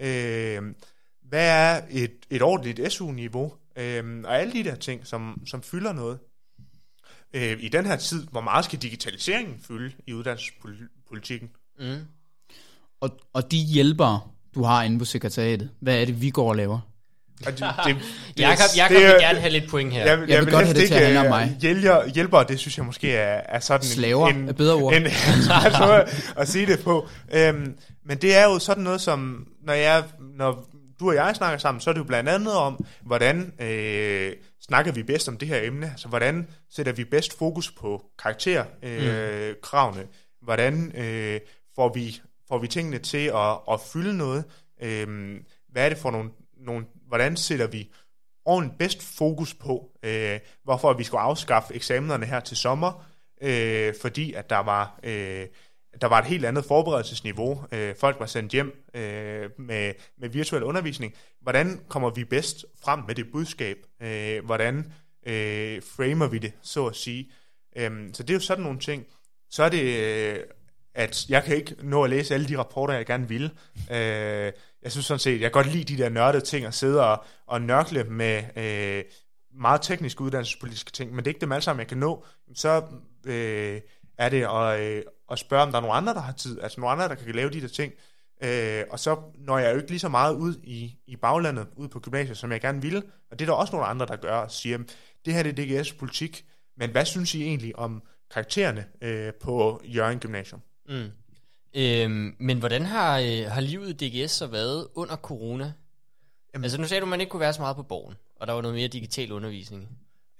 Øh, 0.00 0.74
hvad 1.22 1.48
er 1.48 1.82
et, 1.90 2.26
et 2.30 2.42
ordentligt 2.42 2.92
SU-niveau? 2.92 3.52
Øh, 3.78 4.22
og 4.24 4.40
alle 4.40 4.52
de 4.52 4.64
der 4.64 4.74
ting, 4.74 5.06
som, 5.06 5.42
som 5.46 5.62
fylder 5.62 5.92
noget. 5.92 6.18
Øh, 7.32 7.56
I 7.60 7.68
den 7.68 7.86
her 7.86 7.96
tid, 7.96 8.26
hvor 8.26 8.40
meget 8.40 8.64
skal 8.64 8.82
digitaliseringen 8.82 9.58
fylde 9.60 9.92
i 10.06 10.12
uddannelsespolitikken? 10.12 11.50
Mm. 11.78 12.00
Og, 13.00 13.18
og 13.32 13.50
de 13.50 13.56
hjælpere, 13.56 14.20
du 14.54 14.62
har 14.62 14.82
inde 14.82 14.98
på 14.98 15.04
sekretariatet, 15.04 15.70
hvad 15.80 16.00
er 16.00 16.04
det, 16.04 16.20
vi 16.22 16.30
går 16.30 16.48
og 16.48 16.56
laver? 16.56 16.80
Og 17.46 17.52
det, 17.52 17.58
det, 17.60 17.66
det, 18.36 18.42
Jakob, 18.42 18.64
Jakob 18.76 18.94
det 18.96 19.04
vil 19.04 19.10
er- 19.12 19.20
gerne 19.20 19.40
have 19.40 19.50
lidt 19.52 19.70
point 19.70 19.92
her. 19.92 20.04
Jeg, 20.04 20.28
jeg, 20.28 20.44
vil 20.44 20.52
godt 20.52 20.64
have 20.64 20.78
det 20.78 20.86
til 20.86 20.94
at 20.94 21.00
handle 21.00 21.20
om 21.20 21.26
mig. 21.26 21.56
Hjælper, 21.60 22.06
hjælper, 22.14 22.42
det 22.42 22.58
synes 22.58 22.76
jeg 22.78 22.86
måske 22.86 23.12
er, 23.12 23.40
er 23.48 23.60
sådan 23.60 23.86
Slaver 23.86 24.28
en, 24.28 24.48
er 24.48 24.52
bedre 24.52 24.74
ord. 24.74 24.94
En, 24.94 25.02
måde 25.80 26.04
at 26.36 26.48
sige 26.48 26.66
det 26.66 26.80
på. 26.84 27.08
Øhm, 27.34 27.76
men 28.06 28.18
det 28.18 28.36
er 28.36 28.44
jo 28.44 28.58
sådan 28.58 28.84
noget 28.84 29.00
som, 29.00 29.46
når, 29.64 29.72
jeg, 29.72 30.04
når 30.36 30.68
du 31.00 31.08
og 31.08 31.14
jeg 31.14 31.36
snakker 31.36 31.58
sammen, 31.58 31.80
så 31.80 31.90
er 31.90 31.94
det 31.94 31.98
jo 31.98 32.04
blandt 32.04 32.28
andet 32.28 32.54
om, 32.54 32.84
hvordan 33.06 33.52
øh, 33.60 34.32
snakker 34.66 34.92
vi 34.92 35.02
bedst 35.02 35.28
om 35.28 35.36
det 35.36 35.48
her 35.48 35.60
emne? 35.62 35.86
Altså, 35.90 36.08
hvordan 36.08 36.46
sætter 36.74 36.92
vi 36.92 37.04
bedst 37.04 37.38
fokus 37.38 37.70
på 37.70 38.02
karakterkravene? 38.22 39.48
Øh, 39.48 39.54
kravene? 39.62 40.02
hvordan 40.42 40.92
øh, 40.96 41.40
får, 41.74 41.92
vi, 41.94 42.20
får 42.48 42.58
vi 42.58 42.66
tingene 42.68 42.98
til 42.98 43.26
at, 43.34 43.58
at 43.72 43.80
fylde 43.92 44.16
noget? 44.16 44.44
Øh, 44.82 45.06
hvad 45.72 45.84
er 45.84 45.88
det 45.88 45.98
for 45.98 46.10
nogle, 46.10 46.30
nogle 46.66 46.84
hvordan 47.06 47.36
sætter 47.36 47.66
vi 47.66 47.90
ordentligt 48.44 48.78
bedst 48.78 49.02
fokus 49.02 49.54
på, 49.54 49.90
øh, 50.02 50.40
hvorfor 50.64 50.92
vi 50.92 51.04
skulle 51.04 51.20
afskaffe 51.20 51.74
eksamenerne 51.74 52.26
her 52.26 52.40
til 52.40 52.56
sommer, 52.56 53.06
øh, 53.42 53.94
fordi 54.00 54.32
at 54.32 54.50
der 54.50 54.58
var, 54.58 55.00
øh, 55.02 55.46
der 56.00 56.06
var 56.06 56.18
et 56.18 56.24
helt 56.24 56.44
andet 56.44 56.64
forberedelsesniveau. 56.64 57.64
Øh, 57.72 57.94
folk 57.96 58.20
var 58.20 58.26
sendt 58.26 58.52
hjem 58.52 58.84
øh, 58.94 59.50
med, 59.58 59.92
med 60.18 60.28
virtuel 60.28 60.62
undervisning. 60.62 61.14
Hvordan 61.40 61.80
kommer 61.88 62.10
vi 62.10 62.24
bedst 62.24 62.64
frem 62.84 63.00
med 63.06 63.14
det 63.14 63.32
budskab? 63.32 63.76
Øh, 64.02 64.44
hvordan 64.44 64.92
øh, 65.26 65.82
framer 65.82 66.28
vi 66.28 66.38
det, 66.38 66.52
så 66.62 66.86
at 66.86 66.96
sige? 66.96 67.30
Øh, 67.76 67.90
så 68.12 68.22
det 68.22 68.30
er 68.30 68.34
jo 68.34 68.40
sådan 68.40 68.64
nogle 68.64 68.80
ting. 68.80 69.06
Så 69.50 69.62
er 69.62 69.68
det, 69.68 69.82
øh, 69.82 70.38
at 70.94 71.26
jeg 71.28 71.44
kan 71.44 71.56
ikke 71.56 71.74
nå 71.82 72.04
at 72.04 72.10
læse 72.10 72.34
alle 72.34 72.48
de 72.48 72.58
rapporter, 72.58 72.94
jeg 72.94 73.06
gerne 73.06 73.28
vil. 73.28 73.50
Øh, 73.90 74.52
jeg 74.86 74.92
synes 74.92 75.06
sådan 75.06 75.18
set, 75.18 75.32
jeg 75.32 75.40
kan 75.40 75.50
godt 75.50 75.72
lide 75.72 75.96
de 75.96 76.02
der 76.02 76.08
nørdede 76.08 76.44
ting, 76.44 76.66
at 76.66 76.74
sidde 76.74 77.06
og, 77.06 77.24
og 77.46 77.62
nørkle 77.62 78.04
med 78.04 78.42
øh, 78.56 79.04
meget 79.60 79.82
tekniske 79.82 80.20
uddannelsespolitiske 80.20 80.90
ting, 80.90 81.10
men 81.10 81.18
det 81.18 81.26
er 81.26 81.30
ikke 81.30 81.40
dem 81.40 81.52
alle 81.52 81.62
sammen, 81.62 81.80
jeg 81.80 81.88
kan 81.88 81.98
nå. 81.98 82.24
Så 82.54 82.82
øh, 83.24 83.80
er 84.18 84.28
det 84.28 84.42
at, 84.42 84.80
øh, 84.80 85.02
at 85.30 85.38
spørge, 85.38 85.62
om 85.62 85.70
der 85.70 85.78
er 85.78 85.82
nogen 85.82 85.96
andre, 85.96 86.14
der 86.14 86.20
har 86.20 86.32
tid, 86.32 86.60
altså 86.60 86.80
nogen 86.80 86.92
andre, 86.92 87.08
der 87.08 87.14
kan 87.14 87.34
lave 87.34 87.50
de 87.50 87.60
der 87.60 87.68
ting. 87.68 87.92
Øh, 88.44 88.84
og 88.90 88.98
så 88.98 89.16
når 89.34 89.58
jeg 89.58 89.72
jo 89.72 89.76
ikke 89.76 89.90
lige 89.90 90.00
så 90.00 90.08
meget 90.08 90.34
ud 90.34 90.54
i, 90.64 90.98
i 91.06 91.16
baglandet, 91.16 91.66
ud 91.76 91.88
på 91.88 92.00
gymnasiet, 92.00 92.36
som 92.36 92.52
jeg 92.52 92.60
gerne 92.60 92.82
ville, 92.82 93.02
og 93.30 93.38
det 93.38 93.44
er 93.44 93.46
der 93.46 93.58
også 93.58 93.72
nogle 93.72 93.86
andre, 93.86 94.06
der 94.06 94.16
gør, 94.16 94.36
og 94.36 94.50
siger, 94.50 94.78
det 95.24 95.34
her 95.34 95.42
det 95.42 95.58
er 95.58 95.80
DGS 95.80 95.92
politik, 95.92 96.44
men 96.76 96.90
hvad 96.90 97.04
synes 97.04 97.34
I 97.34 97.42
egentlig 97.42 97.78
om 97.78 98.02
karaktererne 98.30 98.86
øh, 99.00 99.32
på 99.34 99.80
Jørgen 99.84 100.18
Gymnasium? 100.18 100.60
Mm. 100.88 101.10
Øhm, 101.76 102.34
men 102.40 102.58
hvordan 102.58 102.86
har, 102.86 103.18
øh, 103.18 103.50
har 103.50 103.60
livet 103.60 104.02
i 104.02 104.24
DGS 104.24 104.30
så 104.30 104.46
været 104.46 104.86
under 104.94 105.16
corona? 105.16 105.72
Jamen. 106.54 106.64
Altså 106.64 106.80
nu 106.80 106.86
sagde 106.86 107.00
du, 107.00 107.04
at 107.06 107.10
man 107.10 107.20
ikke 107.20 107.30
kunne 107.30 107.40
være 107.40 107.52
så 107.52 107.60
meget 107.60 107.76
på 107.76 107.82
borgen, 107.82 108.14
og 108.40 108.46
der 108.46 108.52
var 108.52 108.62
noget 108.62 108.74
mere 108.74 108.88
digital 108.88 109.32
undervisning. 109.32 109.88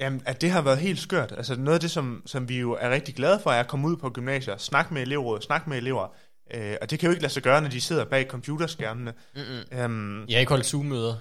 Jamen, 0.00 0.22
at 0.26 0.40
det 0.40 0.50
har 0.50 0.62
været 0.62 0.78
helt 0.78 0.98
skørt. 0.98 1.32
Altså 1.36 1.56
noget 1.56 1.74
af 1.74 1.80
det, 1.80 1.90
som, 1.90 2.22
som 2.26 2.48
vi 2.48 2.58
jo 2.60 2.72
er 2.80 2.90
rigtig 2.90 3.14
glade 3.14 3.40
for, 3.42 3.50
er 3.50 3.60
at 3.60 3.68
komme 3.68 3.88
ud 3.88 3.96
på 3.96 4.10
gymnasier, 4.10 4.56
snakke 4.56 4.94
med 4.94 5.02
elevrådet, 5.02 5.44
snakke 5.44 5.70
med 5.70 5.76
elever. 5.78 6.14
Øh, 6.54 6.76
og 6.82 6.90
det 6.90 6.98
kan 6.98 7.06
jo 7.06 7.10
ikke 7.10 7.22
lade 7.22 7.32
sig 7.32 7.42
gøre, 7.42 7.60
når 7.60 7.68
de 7.68 7.80
sidder 7.80 8.04
bag 8.04 8.26
computerskærmene. 8.28 9.12
Mm-mm. 9.36 9.78
Øhm, 9.78 10.26
Jeg 10.28 10.36
har 10.36 10.40
ikke 10.40 10.50
holdt 10.50 10.66
Zoom-møder. 10.66 11.14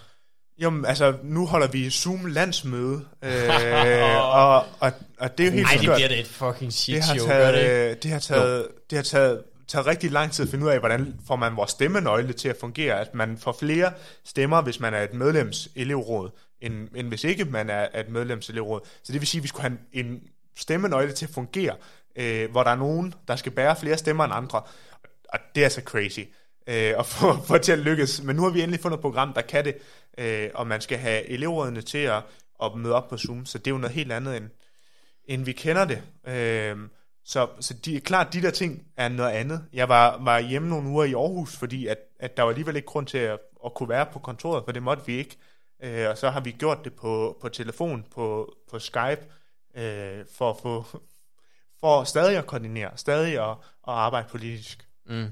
Jamen, 0.59 0.85
altså, 0.85 1.17
nu 1.23 1.45
holder 1.45 1.67
vi 1.67 1.89
Zoom-landsmøde, 1.89 3.01
øh, 3.23 4.15
og, 4.35 4.55
og, 4.79 4.91
og 5.19 5.37
det 5.37 5.43
er 5.43 5.47
jo 5.47 5.51
helt 5.53 5.63
Nej, 5.65 5.73
det 5.73 5.83
skørt. 5.83 5.95
bliver 5.95 6.07
da 6.09 6.19
et 6.19 6.27
fucking 6.27 6.73
shit 6.73 6.95
det 6.95 7.03
har 7.03 7.15
show, 7.15 7.27
gør 7.27 7.51
det 7.51 7.61
taget, 7.61 7.91
øh, 7.91 7.97
det 8.03 8.11
har 8.11 8.19
taget, 8.19 8.67
det 8.89 8.97
har 8.97 9.03
taget, 9.03 9.41
taget 9.67 9.85
rigtig 9.85 10.11
lang 10.11 10.31
tid 10.31 10.45
at 10.45 10.51
finde 10.51 10.65
ud 10.65 10.69
af, 10.69 10.79
hvordan 10.79 11.19
får 11.27 11.35
man 11.35 11.55
vores 11.55 11.71
stemmenøgle 11.71 12.33
til 12.33 12.49
at 12.49 12.57
fungere, 12.59 12.99
at 12.99 13.15
man 13.15 13.37
får 13.37 13.55
flere 13.59 13.93
stemmer, 14.23 14.61
hvis 14.61 14.79
man 14.79 14.93
er 14.93 15.01
et 15.01 15.13
medlemselevråd, 15.13 16.29
end, 16.61 16.89
end 16.95 17.07
hvis 17.07 17.23
ikke 17.23 17.45
man 17.45 17.69
er 17.69 17.99
et 17.99 18.09
medlemselevråd. 18.09 18.81
Så 19.03 19.13
det 19.13 19.21
vil 19.21 19.27
sige, 19.27 19.39
at 19.39 19.43
vi 19.43 19.47
skulle 19.47 19.61
have 19.61 19.77
en, 19.93 20.05
en 20.05 20.21
stemmenøgle 20.55 21.13
til 21.13 21.25
at 21.25 21.33
fungere, 21.33 21.75
øh, 22.15 22.51
hvor 22.51 22.63
der 22.63 22.71
er 22.71 22.75
nogen, 22.75 23.13
der 23.27 23.35
skal 23.35 23.51
bære 23.51 23.75
flere 23.75 23.97
stemmer 23.97 24.23
end 24.23 24.33
andre. 24.33 24.61
Og 25.29 25.39
det 25.55 25.65
er 25.65 25.69
så 25.69 25.81
crazy 25.81 26.19
øh, 26.67 26.93
at 26.99 27.05
få, 27.05 27.43
få 27.47 27.57
til 27.57 27.71
at 27.71 27.79
lykkes. 27.79 28.23
Men 28.23 28.35
nu 28.35 28.43
har 28.43 28.49
vi 28.49 28.61
endelig 28.61 28.79
fundet 28.79 28.97
et 28.97 29.01
program, 29.01 29.33
der 29.33 29.41
kan 29.41 29.65
det, 29.65 29.77
øh, 30.17 30.49
og 30.53 30.67
man 30.67 30.81
skal 30.81 30.97
have 30.97 31.29
elevrådene 31.29 31.81
til 31.81 31.97
at, 31.97 32.23
at 32.63 32.75
møde 32.75 32.93
op 32.95 33.07
på 33.09 33.17
Zoom, 33.17 33.45
så 33.45 33.57
det 33.57 33.67
er 33.67 33.71
jo 33.71 33.77
noget 33.77 33.95
helt 33.95 34.11
andet, 34.11 34.37
end, 34.37 34.49
end 35.25 35.45
vi 35.45 35.51
kender 35.51 35.85
det. 35.85 36.01
Øh, 36.33 36.77
så, 37.25 37.47
så 37.59 37.73
de, 37.73 37.99
klart, 37.99 38.33
de 38.33 38.41
der 38.41 38.51
ting 38.51 38.87
er 38.97 39.09
noget 39.09 39.31
andet. 39.31 39.65
Jeg 39.73 39.89
var, 39.89 40.17
var 40.23 40.39
hjemme 40.39 40.69
nogle 40.69 40.89
uger 40.89 41.03
i 41.03 41.13
Aarhus, 41.13 41.55
fordi 41.55 41.87
at, 41.87 41.97
at 42.19 42.37
der 42.37 42.43
var 42.43 42.49
alligevel 42.49 42.75
ikke 42.75 42.85
grund 42.85 43.07
til 43.07 43.17
at, 43.17 43.39
at 43.65 43.73
kunne 43.73 43.89
være 43.89 44.05
på 44.05 44.19
kontoret, 44.19 44.65
for 44.65 44.71
det 44.71 44.83
måtte 44.83 45.05
vi 45.05 45.17
ikke. 45.17 45.37
Øh, 45.83 46.09
og 46.09 46.17
så 46.17 46.29
har 46.29 46.39
vi 46.39 46.51
gjort 46.51 46.83
det 46.83 46.93
på, 46.93 47.37
på 47.41 47.49
telefon, 47.49 48.05
på, 48.15 48.55
på 48.71 48.79
Skype, 48.79 49.25
øh, 49.75 50.25
for 50.31 50.49
at 50.49 50.57
få 50.61 50.85
for 51.79 52.03
stadig 52.03 52.37
at 52.37 52.47
koordinere, 52.47 52.91
stadig 52.95 53.33
at, 53.33 53.49
at 53.87 53.93
arbejde 53.93 54.27
politisk. 54.29 54.87
Mm. 55.05 55.31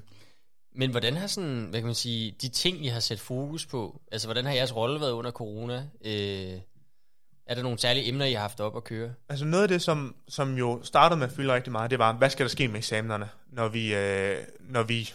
Men 0.75 0.91
hvordan 0.91 1.15
har 1.15 1.27
sådan, 1.27 1.67
hvad 1.69 1.79
kan 1.79 1.86
man 1.86 1.95
sige, 1.95 2.36
de 2.41 2.49
ting, 2.49 2.86
I 2.86 2.88
har 2.88 2.99
sat 2.99 3.19
fokus 3.19 3.65
på, 3.65 4.01
altså 4.12 4.27
hvordan 4.27 4.45
har 4.45 4.53
jeres 4.53 4.75
rolle 4.75 4.99
været 4.99 5.12
under 5.12 5.32
corona? 5.32 5.88
Øh, 6.06 6.60
er 7.47 7.56
der 7.56 7.63
nogle 7.63 7.79
særlige 7.79 8.08
emner, 8.08 8.25
I 8.25 8.34
har 8.34 8.41
haft 8.41 8.60
op 8.60 8.77
at 8.77 8.84
køre? 8.84 9.13
Altså 9.29 9.45
noget 9.45 9.63
af 9.63 9.69
det, 9.69 9.82
som, 9.82 10.15
som 10.27 10.58
jo 10.58 10.84
startede 10.84 11.19
med 11.19 11.27
at 11.27 11.34
fylde 11.34 11.53
rigtig 11.53 11.71
meget, 11.71 11.91
det 11.91 11.99
var, 11.99 12.13
hvad 12.13 12.29
skal 12.29 12.45
der 12.45 12.49
ske 12.49 12.67
med 12.67 12.77
eksamenerne, 12.77 13.29
når 13.51 13.67
vi, 13.67 13.95
øh, 13.95 14.38
når 14.60 14.84
vi, 14.84 15.13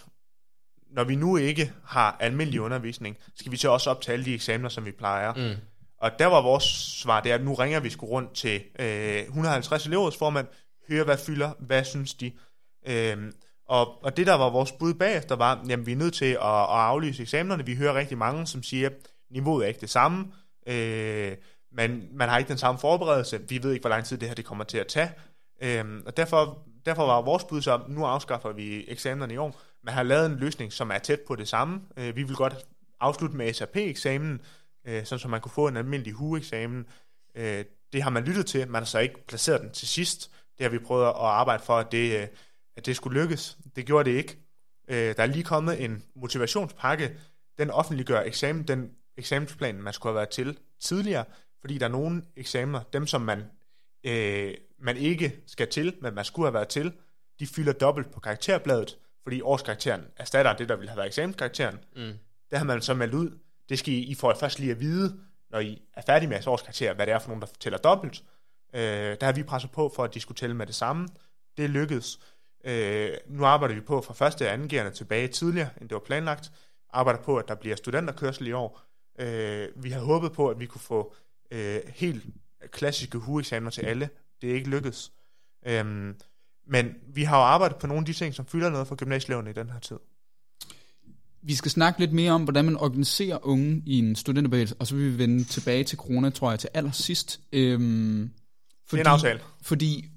når 0.91 1.03
vi 1.03 1.15
nu 1.15 1.37
ikke 1.37 1.73
har 1.85 2.17
almindelig 2.19 2.61
undervisning, 2.61 3.17
skal 3.35 3.51
vi 3.51 3.57
så 3.57 3.69
også 3.69 3.89
op 3.89 4.01
til 4.01 4.11
alle 4.11 4.25
de 4.25 4.33
eksamener, 4.33 4.69
som 4.69 4.85
vi 4.85 4.91
plejer. 4.91 5.33
Mm. 5.33 5.61
Og 5.97 6.11
der 6.19 6.25
var 6.25 6.41
vores 6.41 6.63
svar, 7.01 7.21
det 7.21 7.31
er, 7.31 7.35
at 7.35 7.43
nu 7.43 7.53
ringer 7.53 7.79
vi 7.79 7.89
sgu 7.89 8.05
rundt 8.05 8.33
til 8.33 8.61
øh, 8.79 9.21
150 9.21 9.85
elevrådsformand, 9.85 10.47
høre 10.89 11.03
hvad 11.03 11.17
fylder, 11.17 11.51
hvad 11.59 11.83
synes 11.83 12.13
de. 12.13 12.31
Øhm, 12.87 13.33
og, 13.67 14.03
og 14.03 14.17
det 14.17 14.27
der 14.27 14.33
var 14.33 14.49
vores 14.49 14.71
bud 14.71 14.93
bagefter 14.93 15.35
var, 15.35 15.65
jamen 15.69 15.85
vi 15.85 15.91
er 15.91 15.95
nødt 15.95 16.13
til 16.13 16.25
at, 16.25 16.39
at 16.41 16.79
aflyse 16.79 17.21
eksamenerne. 17.21 17.65
Vi 17.65 17.75
hører 17.75 17.93
rigtig 17.93 18.17
mange, 18.17 18.47
som 18.47 18.63
siger, 18.63 18.89
niveauet 19.31 19.63
er 19.63 19.67
ikke 19.67 19.81
det 19.81 19.89
samme, 19.89 20.31
øh, 20.67 21.37
men 21.71 22.09
man 22.11 22.29
har 22.29 22.37
ikke 22.37 22.49
den 22.49 22.57
samme 22.57 22.79
forberedelse. 22.79 23.41
Vi 23.49 23.63
ved 23.63 23.71
ikke, 23.71 23.83
hvor 23.83 23.89
lang 23.89 24.05
tid 24.05 24.17
det 24.17 24.27
her 24.27 24.35
det 24.35 24.45
kommer 24.45 24.63
til 24.63 24.77
at 24.77 24.87
tage. 24.87 25.11
Øhm, 25.61 26.03
og 26.05 26.17
derfor, 26.17 26.67
derfor 26.85 27.05
var 27.05 27.21
vores 27.21 27.43
bud 27.43 27.61
så, 27.61 27.81
nu 27.87 28.05
afskaffer 28.05 28.51
vi 28.51 28.85
eksamenerne 28.87 29.33
i 29.33 29.37
år. 29.37 29.61
Man 29.83 29.93
har 29.93 30.03
lavet 30.03 30.25
en 30.25 30.35
løsning, 30.35 30.73
som 30.73 30.91
er 30.91 30.97
tæt 30.97 31.19
på 31.27 31.35
det 31.35 31.47
samme. 31.47 31.81
Øh, 31.97 32.15
vi 32.15 32.23
vil 32.23 32.35
godt 32.35 32.55
afslutte 32.99 33.37
med 33.37 33.53
SAP-eksamen, 33.53 34.41
øh, 34.87 35.05
sådan 35.05 35.19
så 35.19 35.27
man 35.27 35.41
kunne 35.41 35.51
få 35.51 35.67
en 35.67 35.77
almindelig 35.77 36.13
HU-eksamen. 36.13 36.85
Øh, 37.35 37.65
det 37.93 38.03
har 38.03 38.09
man 38.09 38.23
lyttet 38.23 38.45
til, 38.45 38.67
man 38.67 38.81
har 38.81 38.85
så 38.85 38.99
ikke 38.99 39.27
placeret 39.27 39.61
den 39.61 39.71
til 39.71 39.87
sidst. 39.87 40.31
Det 40.57 40.63
har 40.63 40.69
vi 40.69 40.79
prøvet 40.79 41.05
at 41.07 41.13
arbejde 41.15 41.63
for, 41.63 41.77
at 41.77 41.91
det, 41.91 42.21
øh, 42.21 42.27
at 42.77 42.85
det 42.85 42.95
skulle 42.95 43.21
lykkes. 43.21 43.57
Det 43.75 43.85
gjorde 43.85 44.09
det 44.09 44.17
ikke. 44.17 44.37
Øh, 44.87 45.15
der 45.15 45.23
er 45.23 45.25
lige 45.25 45.43
kommet 45.43 45.83
en 45.83 46.03
motivationspakke. 46.15 47.17
Den 47.57 47.71
offentliggør 47.71 48.21
eksamen, 48.21 48.63
den 48.63 48.91
eksamensplan, 49.17 49.75
man 49.75 49.93
skulle 49.93 50.11
have 50.11 50.15
været 50.15 50.29
til 50.29 50.57
tidligere, 50.79 51.25
fordi 51.61 51.77
der 51.77 51.85
er 51.85 51.89
nogle 51.89 52.23
eksamener, 52.35 52.81
dem 52.93 53.07
som 53.07 53.21
man, 53.21 53.43
øh, 54.03 54.53
man 54.79 54.97
ikke 54.97 55.35
skal 55.47 55.67
til, 55.67 55.93
men 56.01 56.13
man 56.13 56.25
skulle 56.25 56.45
have 56.45 56.53
været 56.53 56.67
til, 56.67 56.93
de 57.39 57.47
fylder 57.47 57.73
dobbelt 57.73 58.11
på 58.11 58.19
karakterbladet, 58.19 58.97
fordi 59.23 59.41
årskarakteren 59.41 60.05
erstatter 60.17 60.53
det, 60.53 60.69
der 60.69 60.75
ville 60.75 60.89
have 60.89 60.97
været 60.97 61.07
eksamenskarakteren. 61.07 61.79
Mm. 61.95 62.13
Der 62.51 62.57
har 62.57 62.65
man 62.65 62.81
så 62.81 62.93
meldt 62.93 63.13
ud, 63.13 63.39
det 63.69 63.79
skal 63.79 63.93
I, 63.93 63.97
I 63.97 64.15
får 64.15 64.33
først 64.39 64.59
lige 64.59 64.71
at 64.71 64.79
vide, 64.79 65.19
når 65.49 65.59
I 65.59 65.81
er 65.93 66.01
færdige 66.05 66.27
med 66.27 66.35
jeres 66.35 66.47
årskarakter, 66.47 66.93
hvad 66.93 67.05
det 67.05 67.13
er 67.13 67.19
for 67.19 67.27
nogen, 67.27 67.41
der 67.41 67.47
tæller 67.59 67.77
dobbelt. 67.77 68.23
Øh, 68.73 68.81
der 69.21 69.25
har 69.25 69.33
vi 69.33 69.43
presset 69.43 69.71
på 69.71 69.91
for, 69.95 70.03
at 70.03 70.13
de 70.13 70.19
skulle 70.19 70.35
tælle 70.35 70.55
med 70.55 70.67
det 70.67 70.75
samme. 70.75 71.07
Det 71.57 71.69
lykkedes. 71.69 72.19
Øh, 72.65 73.11
nu 73.27 73.45
arbejder 73.45 73.75
vi 73.75 73.81
på 73.81 74.01
fra 74.01 74.13
første 74.13 74.47
og 74.47 74.53
anden 74.53 74.69
gerne 74.69 74.91
tilbage 74.91 75.27
tidligere, 75.27 75.69
end 75.81 75.89
det 75.89 75.95
var 75.95 76.01
planlagt. 76.05 76.51
Arbejder 76.89 77.21
på, 77.21 77.37
at 77.37 77.47
der 77.47 77.55
bliver 77.55 77.75
studenterkørsel 77.75 78.47
i 78.47 78.51
år. 78.51 78.81
Øh, 79.19 79.67
vi 79.75 79.89
har 79.89 80.01
håbet 80.01 80.31
på, 80.31 80.49
at 80.49 80.59
vi 80.59 80.65
kunne 80.65 80.81
få 80.81 81.15
øh, 81.51 81.79
helt 81.87 82.23
klassiske 82.71 83.17
hueksamener 83.17 83.71
til 83.71 83.81
alle. 83.81 84.09
Det 84.41 84.51
er 84.51 84.53
ikke 84.53 84.69
lykkedes. 84.69 85.11
Øh, 85.67 85.85
men 86.67 86.95
vi 87.13 87.23
har 87.23 87.37
jo 87.37 87.43
arbejdet 87.43 87.77
på 87.77 87.87
nogle 87.87 87.99
af 87.99 88.05
de 88.05 88.13
ting, 88.13 88.33
som 88.33 88.45
fylder 88.45 88.69
noget 88.69 88.87
for 88.87 88.95
gymnasieeleverne 88.95 89.49
i 89.49 89.53
den 89.53 89.69
her 89.69 89.79
tid. 89.79 89.97
Vi 91.41 91.55
skal 91.55 91.71
snakke 91.71 91.99
lidt 91.99 92.13
mere 92.13 92.31
om, 92.31 92.43
hvordan 92.43 92.65
man 92.65 92.77
organiserer 92.77 93.47
unge 93.47 93.83
i 93.85 93.99
en 93.99 94.15
studenterbevægelse, 94.15 94.75
og 94.79 94.87
så 94.87 94.95
vil 94.95 95.13
vi 95.13 95.17
vende 95.17 95.43
tilbage 95.43 95.83
til 95.83 95.97
corona, 95.97 96.29
tror 96.29 96.49
jeg, 96.49 96.59
til 96.59 96.69
allersidst. 96.73 97.39
Øhm, 97.53 98.31
fordi, 98.87 98.99
det 98.99 99.07
er 99.07 99.11
en 99.11 99.13
aftale. 99.13 99.39
Fordi 99.61 100.09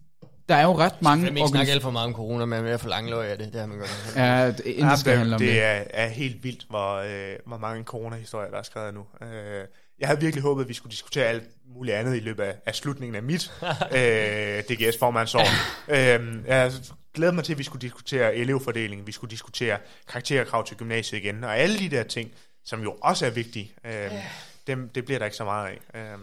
der 0.48 0.54
er 0.54 0.62
jo 0.62 0.78
ret 0.78 1.02
mange... 1.02 1.24
Jeg 1.24 1.34
vil 1.34 1.38
ikke 1.38 1.48
snakke 1.48 1.72
alt 1.72 1.82
for 1.82 1.90
meget 1.90 2.06
om 2.06 2.14
corona, 2.14 2.44
men 2.44 2.64
jeg 2.64 2.72
er 2.72 2.76
for 2.76 2.88
langløg 2.88 3.30
af 3.30 3.38
det. 3.38 3.52
Det 3.52 3.60
har 3.60 3.66
man 3.66 3.78
godt. 3.78 4.12
Ja, 4.16 4.46
det, 4.50 4.78
ja, 4.78 4.96
skal 4.96 5.10
det, 5.10 5.18
handle 5.18 5.34
om 5.34 5.40
det. 5.40 5.48
det. 5.48 5.62
Er, 5.62 5.84
er 5.90 6.08
helt 6.08 6.44
vildt, 6.44 6.66
hvor, 6.70 6.94
øh, 6.94 7.38
hvor 7.46 7.58
mange 7.58 7.84
corona-historier, 7.84 8.50
der 8.50 8.58
er 8.58 8.62
skrevet 8.62 8.94
nu. 8.94 9.06
Øh, 9.26 9.64
jeg 9.98 10.08
havde 10.08 10.20
virkelig 10.20 10.42
håbet, 10.42 10.62
at 10.62 10.68
vi 10.68 10.74
skulle 10.74 10.90
diskutere 10.90 11.24
alt 11.24 11.44
muligt 11.74 11.96
andet 11.96 12.16
i 12.16 12.20
løbet 12.20 12.42
af, 12.42 12.54
af 12.66 12.74
slutningen 12.74 13.14
af 13.14 13.22
mit 13.22 13.52
øh, 13.96 14.62
DGS-formandsår. 14.68 15.40
øh, 15.88 16.46
jeg 16.46 16.72
glæder 17.14 17.32
mig 17.32 17.44
til, 17.44 17.52
at 17.52 17.58
vi 17.58 17.62
skulle 17.62 17.82
diskutere 17.82 18.36
elevfordeling, 18.36 19.06
vi 19.06 19.12
skulle 19.12 19.30
diskutere 19.30 19.78
karakterkrav 20.08 20.66
til 20.66 20.76
gymnasiet 20.76 21.18
igen, 21.18 21.44
og 21.44 21.58
alle 21.58 21.78
de 21.78 21.88
der 21.88 22.02
ting, 22.02 22.30
som 22.64 22.82
jo 22.82 22.96
også 23.02 23.26
er 23.26 23.30
vigtige, 23.30 23.72
øh, 23.86 24.10
dem, 24.66 24.90
det 24.94 25.04
bliver 25.04 25.18
der 25.18 25.26
ikke 25.26 25.36
så 25.36 25.44
meget 25.44 25.68
af. 25.94 26.00
Øh. 26.00 26.18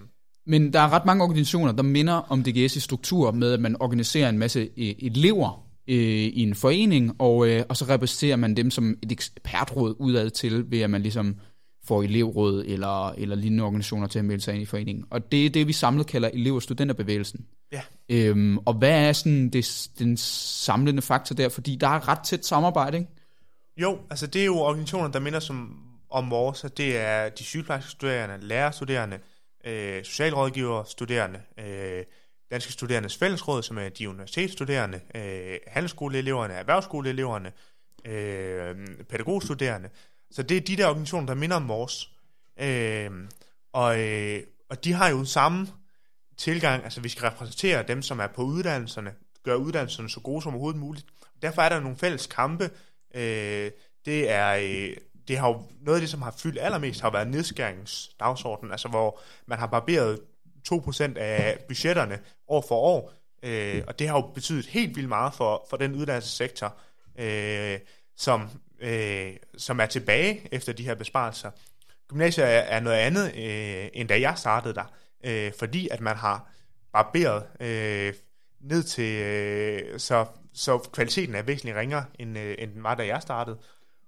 Men 0.45 0.73
der 0.73 0.79
er 0.79 0.89
ret 0.89 1.05
mange 1.05 1.23
organisationer, 1.23 1.71
der 1.71 1.83
minder 1.83 2.13
om 2.13 2.43
DGS 2.43 2.75
i 2.75 2.79
struktur 2.79 3.31
med, 3.31 3.53
at 3.53 3.59
man 3.59 3.81
organiserer 3.81 4.29
en 4.29 4.37
masse 4.37 4.59
øh, 4.59 4.95
elever 4.99 5.65
øh, 5.87 5.95
i 5.97 6.41
en 6.41 6.55
forening, 6.55 7.15
og, 7.19 7.47
øh, 7.47 7.63
og 7.69 7.77
så 7.77 7.85
repræsenterer 7.85 8.35
man 8.35 8.57
dem 8.57 8.71
som 8.71 8.97
et 9.03 9.11
ekspertråd 9.11 9.95
udad 9.99 10.29
til, 10.29 10.71
ved 10.71 10.79
at 10.79 10.89
man 10.89 11.01
ligesom 11.01 11.35
får 11.83 12.03
elevråd 12.03 12.63
eller, 12.67 13.09
eller 13.09 13.35
lignende 13.35 13.63
organisationer 13.63 14.07
til 14.07 14.19
at 14.19 14.25
melde 14.25 14.43
sig 14.43 14.53
ind 14.53 14.63
i 14.63 14.65
foreningen. 14.65 15.05
Og 15.09 15.31
det 15.31 15.45
er 15.45 15.49
det, 15.49 15.67
vi 15.67 15.73
samlet 15.73 16.07
kalder 16.07 16.29
elev- 16.33 16.55
og 16.55 16.61
studenterbevægelsen. 16.61 17.45
Ja. 17.71 17.81
Øhm, 18.09 18.57
og 18.57 18.73
hvad 18.73 19.07
er 19.07 19.13
sådan 19.13 19.49
det, 19.49 19.89
den 19.99 20.17
samlende 20.17 21.01
faktor 21.01 21.35
der? 21.35 21.49
Fordi 21.49 21.75
der 21.75 21.87
er 21.87 22.07
ret 22.07 22.19
tæt 22.19 22.45
samarbejde, 22.45 22.97
ikke? 22.97 23.09
Jo, 23.77 23.97
altså 24.09 24.27
det 24.27 24.41
er 24.41 24.45
jo 24.45 24.57
organisationer, 24.57 25.07
der 25.07 25.19
minder 25.19 25.39
som, 25.39 25.77
om 26.09 26.29
vores. 26.29 26.65
Det 26.77 26.97
er 26.97 27.29
de 27.29 27.43
sygeplejerske 27.43 27.91
studerende, 27.91 28.47
lærerstuderende, 28.47 29.19
øh, 29.65 30.03
socialrådgiver 30.03 30.83
studerende, 30.83 31.39
øh, 31.59 32.03
Danske 32.51 32.71
Studerendes 32.71 33.17
Fællesråd, 33.17 33.63
som 33.63 33.77
er 33.77 33.89
de 33.89 34.09
universitetsstuderende, 34.09 34.99
øh, 35.15 35.57
handelsskoleeleverne, 35.67 36.53
erhvervsskoleeleverne, 36.53 37.51
øh, 38.05 38.75
pædagogstuderende. 39.09 39.89
Så 40.31 40.43
det 40.43 40.57
er 40.57 40.61
de 40.61 40.77
der 40.77 40.87
organisationer, 40.87 41.27
der 41.27 41.33
minder 41.33 41.55
om 41.55 41.67
vores. 41.67 42.09
Øh, 42.59 43.11
og, 43.73 43.99
øh, 43.99 44.43
og 44.69 44.83
de 44.83 44.93
har 44.93 45.09
jo 45.09 45.25
samme 45.25 45.67
tilgang, 46.37 46.83
altså 46.83 47.01
vi 47.01 47.09
skal 47.09 47.29
repræsentere 47.29 47.83
dem, 47.83 48.01
som 48.01 48.19
er 48.19 48.27
på 48.27 48.41
uddannelserne, 48.41 49.13
gøre 49.43 49.57
uddannelserne 49.57 50.09
så 50.09 50.19
gode 50.19 50.41
som 50.41 50.53
overhovedet 50.53 50.79
muligt. 50.79 51.05
Derfor 51.41 51.61
er 51.61 51.69
der 51.69 51.79
nogle 51.79 51.97
fælles 51.97 52.27
kampe. 52.27 52.69
Øh, 53.15 53.71
det 54.05 54.31
er... 54.31 54.55
Øh, 54.61 54.97
det 55.29 55.37
har 55.37 55.47
jo 55.47 55.61
noget 55.81 55.97
af 55.97 56.01
det, 56.01 56.09
som 56.09 56.21
har 56.21 56.35
fyldt 56.37 56.59
allermest, 56.61 57.01
har 57.01 57.09
været 57.09 57.27
nedskæringsdagsordenen, 57.27 58.71
altså 58.71 58.87
hvor 58.87 59.19
man 59.45 59.59
har 59.59 59.67
barberet 59.67 60.19
2% 60.73 61.17
af 61.17 61.59
budgetterne 61.67 62.19
år 62.47 62.65
for 62.67 62.75
år, 62.75 63.13
øh, 63.43 63.83
og 63.87 63.99
det 63.99 64.07
har 64.07 64.15
jo 64.15 64.21
betydet 64.21 64.65
helt 64.65 64.95
vildt 64.95 65.09
meget 65.09 65.33
for, 65.33 65.65
for 65.69 65.77
den 65.77 65.95
uddannelsessektor, 65.95 66.77
øh, 67.19 67.79
som, 68.17 68.49
øh, 68.81 69.33
som 69.57 69.79
er 69.79 69.85
tilbage 69.85 70.47
efter 70.51 70.73
de 70.73 70.83
her 70.83 70.95
besparelser. 70.95 71.51
Gymnasiet 72.09 72.45
er, 72.47 72.79
noget 72.79 72.97
andet, 72.97 73.25
øh, 73.35 73.89
end 73.93 74.07
da 74.07 74.21
jeg 74.21 74.33
startede 74.37 74.73
der, 74.73 74.93
øh, 75.25 75.51
fordi 75.59 75.87
at 75.91 76.01
man 76.01 76.15
har 76.15 76.51
barberet 76.93 77.43
øh, 77.59 78.13
ned 78.61 78.83
til, 78.83 79.23
øh, 79.23 79.99
så, 79.99 80.25
så 80.53 80.77
kvaliteten 80.77 81.35
er 81.35 81.41
væsentligt 81.41 81.77
ringere, 81.77 82.05
end, 82.19 82.37
øh, 82.37 82.55
end 82.59 82.71
den 82.73 82.83
var, 82.83 82.95
da 82.95 83.05
jeg 83.05 83.21
startede. 83.21 83.57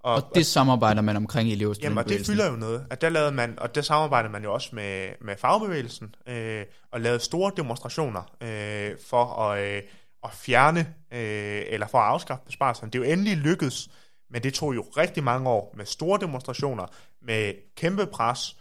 Og, 0.04 0.16
og 0.16 0.32
det 0.36 0.46
samarbejder 0.46 1.02
man 1.02 1.16
omkring 1.16 1.50
i 1.50 1.56
Jamen, 1.84 1.98
og 1.98 2.10
det 2.10 2.26
fylder 2.26 2.50
jo 2.52 2.56
noget. 2.56 2.86
At 2.90 3.02
der 3.02 3.10
lavede 3.10 3.32
man, 3.32 3.60
og 3.60 3.76
der 3.76 3.82
samarbejder 3.82 4.30
man 4.30 4.44
jo 4.44 4.54
også 4.54 4.70
med, 4.74 5.10
med 5.22 5.36
fagbevægelsen, 5.38 6.16
øh, 6.28 6.66
og 6.92 7.02
lavede 7.02 7.20
store 7.20 7.52
demonstrationer 7.58 8.22
øh, 8.42 8.98
for 9.10 9.26
at, 9.26 9.64
øh, 9.64 9.82
at 10.24 10.30
fjerne, 10.34 10.80
øh, 11.12 11.64
eller 11.68 11.88
for 11.88 11.98
at 11.98 12.08
afskaffe 12.08 12.46
besparelserne. 12.46 12.92
Det 12.92 13.02
er 13.02 13.06
jo 13.06 13.12
endelig 13.12 13.38
lykkedes, 13.38 13.90
men 14.32 14.44
det 14.44 14.54
tog 14.54 14.76
jo 14.76 14.82
rigtig 14.82 15.24
mange 15.24 15.50
år 15.50 15.74
med 15.78 15.86
store 15.86 16.20
demonstrationer, 16.20 16.86
med 17.22 17.54
kæmpe 17.78 18.06
pres, 18.06 18.58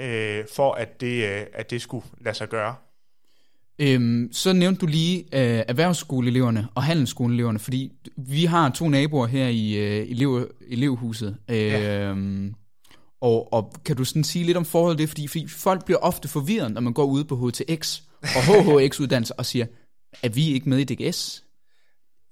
øh, 0.00 0.44
for 0.54 0.72
at 0.72 1.00
det, 1.00 1.24
øh, 1.24 1.46
at 1.54 1.70
det 1.70 1.82
skulle 1.82 2.06
lade 2.20 2.36
sig 2.36 2.48
gøre. 2.48 2.74
Øhm, 3.78 4.28
så 4.32 4.52
nævnte 4.52 4.80
du 4.80 4.86
lige 4.86 5.18
øh, 5.18 5.64
erhvervsskoleeleverne 5.68 6.68
og 6.74 6.82
handelsskoleeleverne, 6.82 7.58
fordi 7.58 7.92
vi 8.16 8.44
har 8.44 8.70
to 8.70 8.88
naboer 8.88 9.26
her 9.26 9.48
i 9.48 9.74
øh, 9.74 10.10
elev, 10.10 10.48
elevhuset. 10.68 11.36
Øh, 11.48 11.56
ja. 11.56 12.08
Øhm, 12.08 12.54
og, 13.20 13.52
og 13.52 13.72
kan 13.84 13.96
du 13.96 14.04
sådan 14.04 14.24
sige 14.24 14.44
lidt 14.44 14.56
om 14.56 14.64
forholdet 14.64 14.98
det? 14.98 15.08
Fordi, 15.08 15.26
fordi 15.26 15.48
folk 15.48 15.84
bliver 15.84 15.98
ofte 15.98 16.28
forvirret, 16.28 16.72
når 16.72 16.80
man 16.80 16.92
går 16.92 17.04
ud 17.04 17.24
på 17.24 17.36
HTX 17.36 18.00
og 18.22 18.42
HHX-uddannelse 18.42 19.38
og 19.38 19.46
siger, 19.46 19.66
er 20.22 20.28
vi 20.28 20.52
ikke 20.52 20.68
med 20.68 20.78
i 20.78 20.84
DGS? 20.84 21.43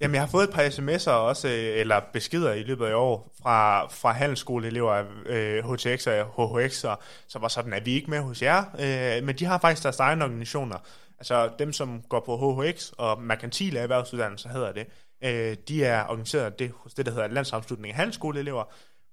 Jamen, 0.02 0.14
jeg 0.14 0.22
har 0.22 0.28
fået 0.28 0.44
et 0.44 0.54
par 0.54 0.62
sms'er 0.62 1.10
også, 1.10 1.48
øh, 1.48 1.80
eller 1.80 2.00
beskeder 2.12 2.52
i 2.52 2.62
løbet 2.62 2.86
af 2.86 2.94
år, 2.94 3.32
fra, 3.42 3.86
fra 3.86 4.12
handelsskoleelever, 4.12 5.04
øh, 5.26 5.72
HTX 5.72 6.06
og 6.06 6.22
HHX'er, 6.38 6.96
som 7.28 7.42
var 7.42 7.48
sådan, 7.48 7.72
at 7.72 7.86
vi 7.86 7.92
ikke 7.92 8.10
med 8.10 8.18
hos 8.20 8.42
jer, 8.42 8.64
øh, 8.78 9.24
men 9.24 9.38
de 9.38 9.44
har 9.44 9.58
faktisk 9.58 9.82
deres 9.82 10.00
egne 10.00 10.24
organisationer. 10.24 10.78
Altså 11.18 11.50
dem, 11.58 11.72
som 11.72 12.02
går 12.08 12.20
på 12.20 12.36
HHX 12.36 12.90
og 12.98 13.22
merkantile 13.22 13.78
erhvervsuddannelser 13.78 14.48
hedder 14.48 14.72
det, 14.72 14.86
øh, 15.24 15.56
de 15.68 15.84
er 15.84 16.04
organiseret 16.08 16.58
det, 16.58 16.72
hos 16.76 16.94
det, 16.94 17.06
der 17.06 17.12
hedder 17.12 17.28
Landssammenslutning 17.28 17.92
af 17.92 17.96
Handelsskoleelever, 17.96 18.64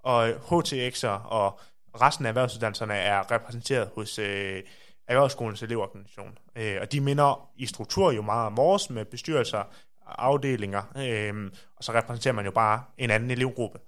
og 0.04 0.30
HTX'er 0.30 1.28
og 1.28 1.60
resten 2.02 2.26
af 2.26 2.30
erhvervsuddannelserne 2.30 2.94
er 2.94 3.32
repræsenteret 3.32 3.90
hos 3.96 4.20
øh, 4.20 4.64
Erhvervsskolens 5.08 5.64
elevorganisation. 5.64 6.38
Øh, 6.56 6.78
og 6.82 6.92
de 6.92 7.02
minder 7.02 7.50
i 7.56 7.66
struktur 7.66 8.12
jo 8.12 8.22
meget 8.22 8.46
om 8.46 8.58
vores 8.58 8.90
med 8.90 9.06
bestyrelser, 9.06 9.64
afdelinger, 10.18 10.82
øh, 10.98 11.52
og 11.78 11.84
så 11.84 11.94
repræsenterer 11.94 12.34
man 12.34 12.46
jo 12.46 12.52
bare 12.52 12.84
en 12.98 13.12
anden 13.12 13.32
elevgruppe. 13.32 13.80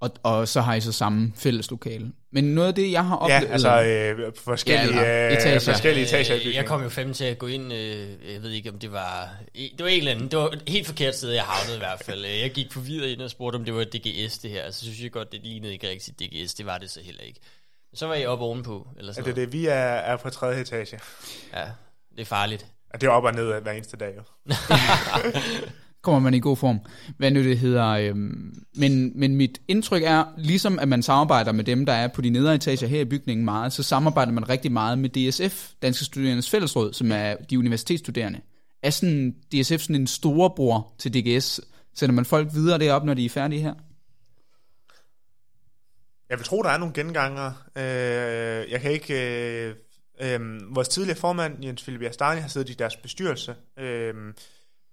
Og, 0.00 0.10
og 0.22 0.48
så 0.48 0.60
har 0.60 0.74
I 0.74 0.80
så 0.80 0.92
samme 0.92 1.32
fælles 1.36 1.70
lokale. 1.70 2.12
Men 2.32 2.44
noget 2.44 2.68
af 2.68 2.74
det, 2.74 2.92
jeg 2.92 3.04
har 3.04 3.16
oplevet... 3.16 3.42
Ja, 3.42 3.52
altså 3.52 3.82
øh, 3.82 4.32
forskellige, 4.44 5.00
ja, 5.00 5.36
etager. 5.36 5.60
forskellige 5.60 6.06
etager 6.06 6.34
i 6.34 6.48
øh, 6.48 6.54
Jeg 6.54 6.66
kom 6.66 6.82
jo 6.82 6.88
fem 6.88 7.12
til 7.12 7.24
at 7.24 7.38
gå 7.38 7.46
ind, 7.46 7.72
øh, 7.72 8.32
jeg 8.32 8.42
ved 8.42 8.50
ikke 8.50 8.70
om 8.70 8.78
det 8.78 8.92
var... 8.92 9.30
Det 9.54 9.72
var 9.78 9.86
en 9.86 9.98
eller 9.98 10.12
anden, 10.12 10.28
det 10.28 10.38
var 10.38 10.48
et 10.48 10.62
helt 10.68 10.86
forkert 10.86 11.14
sted, 11.14 11.30
jeg 11.30 11.42
havnede 11.42 11.76
i 11.76 11.78
hvert 11.78 12.02
fald. 12.04 12.24
Jeg 12.24 12.50
gik 12.50 12.72
forvirret 12.72 13.06
ind 13.06 13.22
og 13.22 13.30
spurgte, 13.30 13.56
om 13.56 13.64
det 13.64 13.74
var 13.74 13.84
DGS 13.84 14.38
det 14.38 14.50
her. 14.50 14.60
Så 14.60 14.64
altså, 14.64 14.80
synes 14.80 15.02
jeg 15.02 15.12
godt, 15.12 15.32
det 15.32 15.40
lignede 15.42 15.72
ikke 15.72 15.88
rigtigt 15.88 16.20
DGS. 16.20 16.54
Det 16.54 16.66
var 16.66 16.78
det 16.78 16.90
så 16.90 17.00
heller 17.04 17.22
ikke. 17.22 17.40
Så 17.94 18.06
var 18.06 18.14
jeg 18.14 18.28
oppe 18.28 18.44
ovenpå, 18.44 18.88
eller 18.98 19.12
sådan 19.12 19.26
ja, 19.26 19.34
det 19.34 19.42
er 19.42 19.46
det. 19.46 19.52
Vi 19.52 19.66
er, 19.66 19.74
er 19.74 20.16
på 20.16 20.30
tredje 20.30 20.60
etage. 20.60 21.00
Ja, 21.54 21.64
det 22.16 22.20
er 22.20 22.24
farligt. 22.24 22.66
Ja, 22.92 22.98
det 22.98 23.06
er 23.06 23.10
op 23.10 23.24
og 23.24 23.32
ned 23.32 23.60
hver 23.60 23.72
eneste 23.72 23.96
dag, 23.96 24.14
jo. 24.16 24.22
kommer 26.02 26.20
man 26.20 26.34
i 26.34 26.40
god 26.40 26.56
form. 26.56 26.80
Hvad 27.16 27.30
nu 27.30 27.42
det 27.42 27.58
hedder. 27.58 27.86
Øhm, 27.86 28.54
men, 28.76 29.12
men 29.14 29.36
mit 29.36 29.60
indtryk 29.68 30.02
er, 30.02 30.24
ligesom 30.38 30.78
at 30.78 30.88
man 30.88 31.02
samarbejder 31.02 31.52
med 31.52 31.64
dem, 31.64 31.86
der 31.86 31.92
er 31.92 32.08
på 32.08 32.20
de 32.20 32.30
nedre 32.30 32.54
etager 32.54 32.86
her 32.86 33.00
i 33.00 33.04
bygningen 33.04 33.44
meget, 33.44 33.72
så 33.72 33.82
samarbejder 33.82 34.32
man 34.32 34.48
rigtig 34.48 34.72
meget 34.72 34.98
med 34.98 35.08
DSF, 35.08 35.70
Danske 35.82 36.04
Studerendes 36.04 36.50
Fællesråd, 36.50 36.92
som 36.92 37.12
er 37.12 37.34
de 37.50 37.58
universitetsstuderende. 37.58 38.40
Er 38.82 38.90
sådan 38.90 39.30
DSF 39.30 39.80
sådan 39.80 39.96
en 39.96 40.06
storebror 40.06 40.92
til 40.98 41.14
DGS? 41.14 41.60
Sender 41.94 42.14
man 42.14 42.24
folk 42.24 42.48
videre 42.54 42.78
derop, 42.78 43.04
når 43.04 43.14
de 43.14 43.24
er 43.24 43.30
færdige 43.30 43.62
her? 43.62 43.74
Jeg 46.30 46.38
vil 46.38 46.44
tro, 46.44 46.62
der 46.62 46.70
er 46.70 46.78
nogle 46.78 46.94
genganger. 46.94 47.52
Øh, 47.76 48.70
jeg 48.72 48.80
kan 48.80 48.90
ikke... 48.90 49.14
Øh, 49.68 49.74
Øhm, 50.20 50.74
vores 50.74 50.88
tidligere 50.88 51.18
formand, 51.18 51.64
Jens 51.64 51.82
Philip 51.82 52.02
Jastani, 52.02 52.40
har 52.40 52.48
siddet 52.48 52.70
i 52.70 52.74
deres 52.74 52.96
bestyrelse. 52.96 53.56
Øhm, 53.78 54.34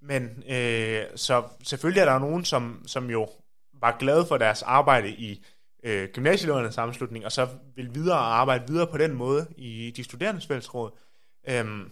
men 0.01 0.43
øh, 0.49 1.03
så 1.15 1.43
selvfølgelig 1.63 2.01
er 2.01 2.05
der 2.05 2.19
nogen, 2.19 2.45
som, 2.45 2.83
som 2.87 3.09
jo 3.09 3.29
var 3.73 3.97
glade 3.99 4.25
for 4.25 4.37
deres 4.37 4.61
arbejde 4.61 5.09
i 5.09 5.45
øh, 5.83 6.09
gymnasielånernes 6.13 6.75
sammenslutning, 6.75 7.25
og 7.25 7.31
så 7.31 7.47
vil 7.75 7.95
videre 7.95 8.17
arbejde 8.17 8.63
videre 8.67 8.87
på 8.87 8.97
den 8.97 9.13
måde 9.13 9.47
i 9.57 9.93
de 9.95 10.03
studerendes 10.03 10.47
fællesråd. 10.47 10.91
Øhm, 11.49 11.91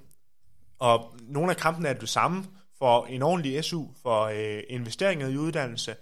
og 0.79 1.15
nogle 1.21 1.51
af 1.51 1.57
kampene 1.57 1.89
er 1.89 1.93
det 1.93 2.09
samme 2.09 2.45
for 2.77 3.05
en 3.05 3.21
ordentlig 3.21 3.63
SU, 3.63 3.85
for 4.01 4.23
øh, 4.23 4.63
investeringer 4.69 5.27
i 5.27 5.37
uddannelse. 5.37 5.95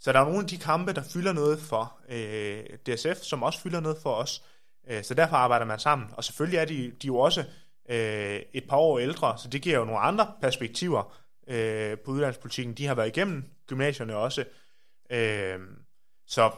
Så 0.00 0.12
der 0.12 0.20
er 0.20 0.24
nogle 0.24 0.40
af 0.40 0.46
de 0.46 0.58
kampe, 0.58 0.92
der 0.92 1.02
fylder 1.02 1.32
noget 1.32 1.58
for 1.58 1.98
øh, 2.08 2.64
DSF, 2.86 3.22
som 3.22 3.42
også 3.42 3.60
fylder 3.60 3.80
noget 3.80 3.98
for 4.02 4.14
os. 4.14 4.42
Øh, 4.44 4.55
Øh, 4.86 5.04
så 5.04 5.14
derfor 5.14 5.36
arbejder 5.36 5.66
man 5.66 5.78
sammen. 5.78 6.08
Og 6.12 6.24
selvfølgelig 6.24 6.58
er 6.58 6.64
de, 6.64 6.92
de 7.02 7.06
jo 7.06 7.16
også 7.16 7.44
øh, 7.88 8.40
et 8.52 8.64
par 8.68 8.76
år 8.76 8.98
ældre, 8.98 9.38
så 9.38 9.48
det 9.48 9.62
giver 9.62 9.78
jo 9.78 9.84
nogle 9.84 10.00
andre 10.00 10.32
perspektiver 10.40 11.16
øh, 11.48 11.98
på 11.98 12.10
uddannelsespolitikken. 12.10 12.74
De 12.74 12.86
har 12.86 12.94
været 12.94 13.08
igennem 13.08 13.44
gymnasierne 13.66 14.16
også. 14.16 14.44
Øh, 15.10 15.58
så 16.26 16.50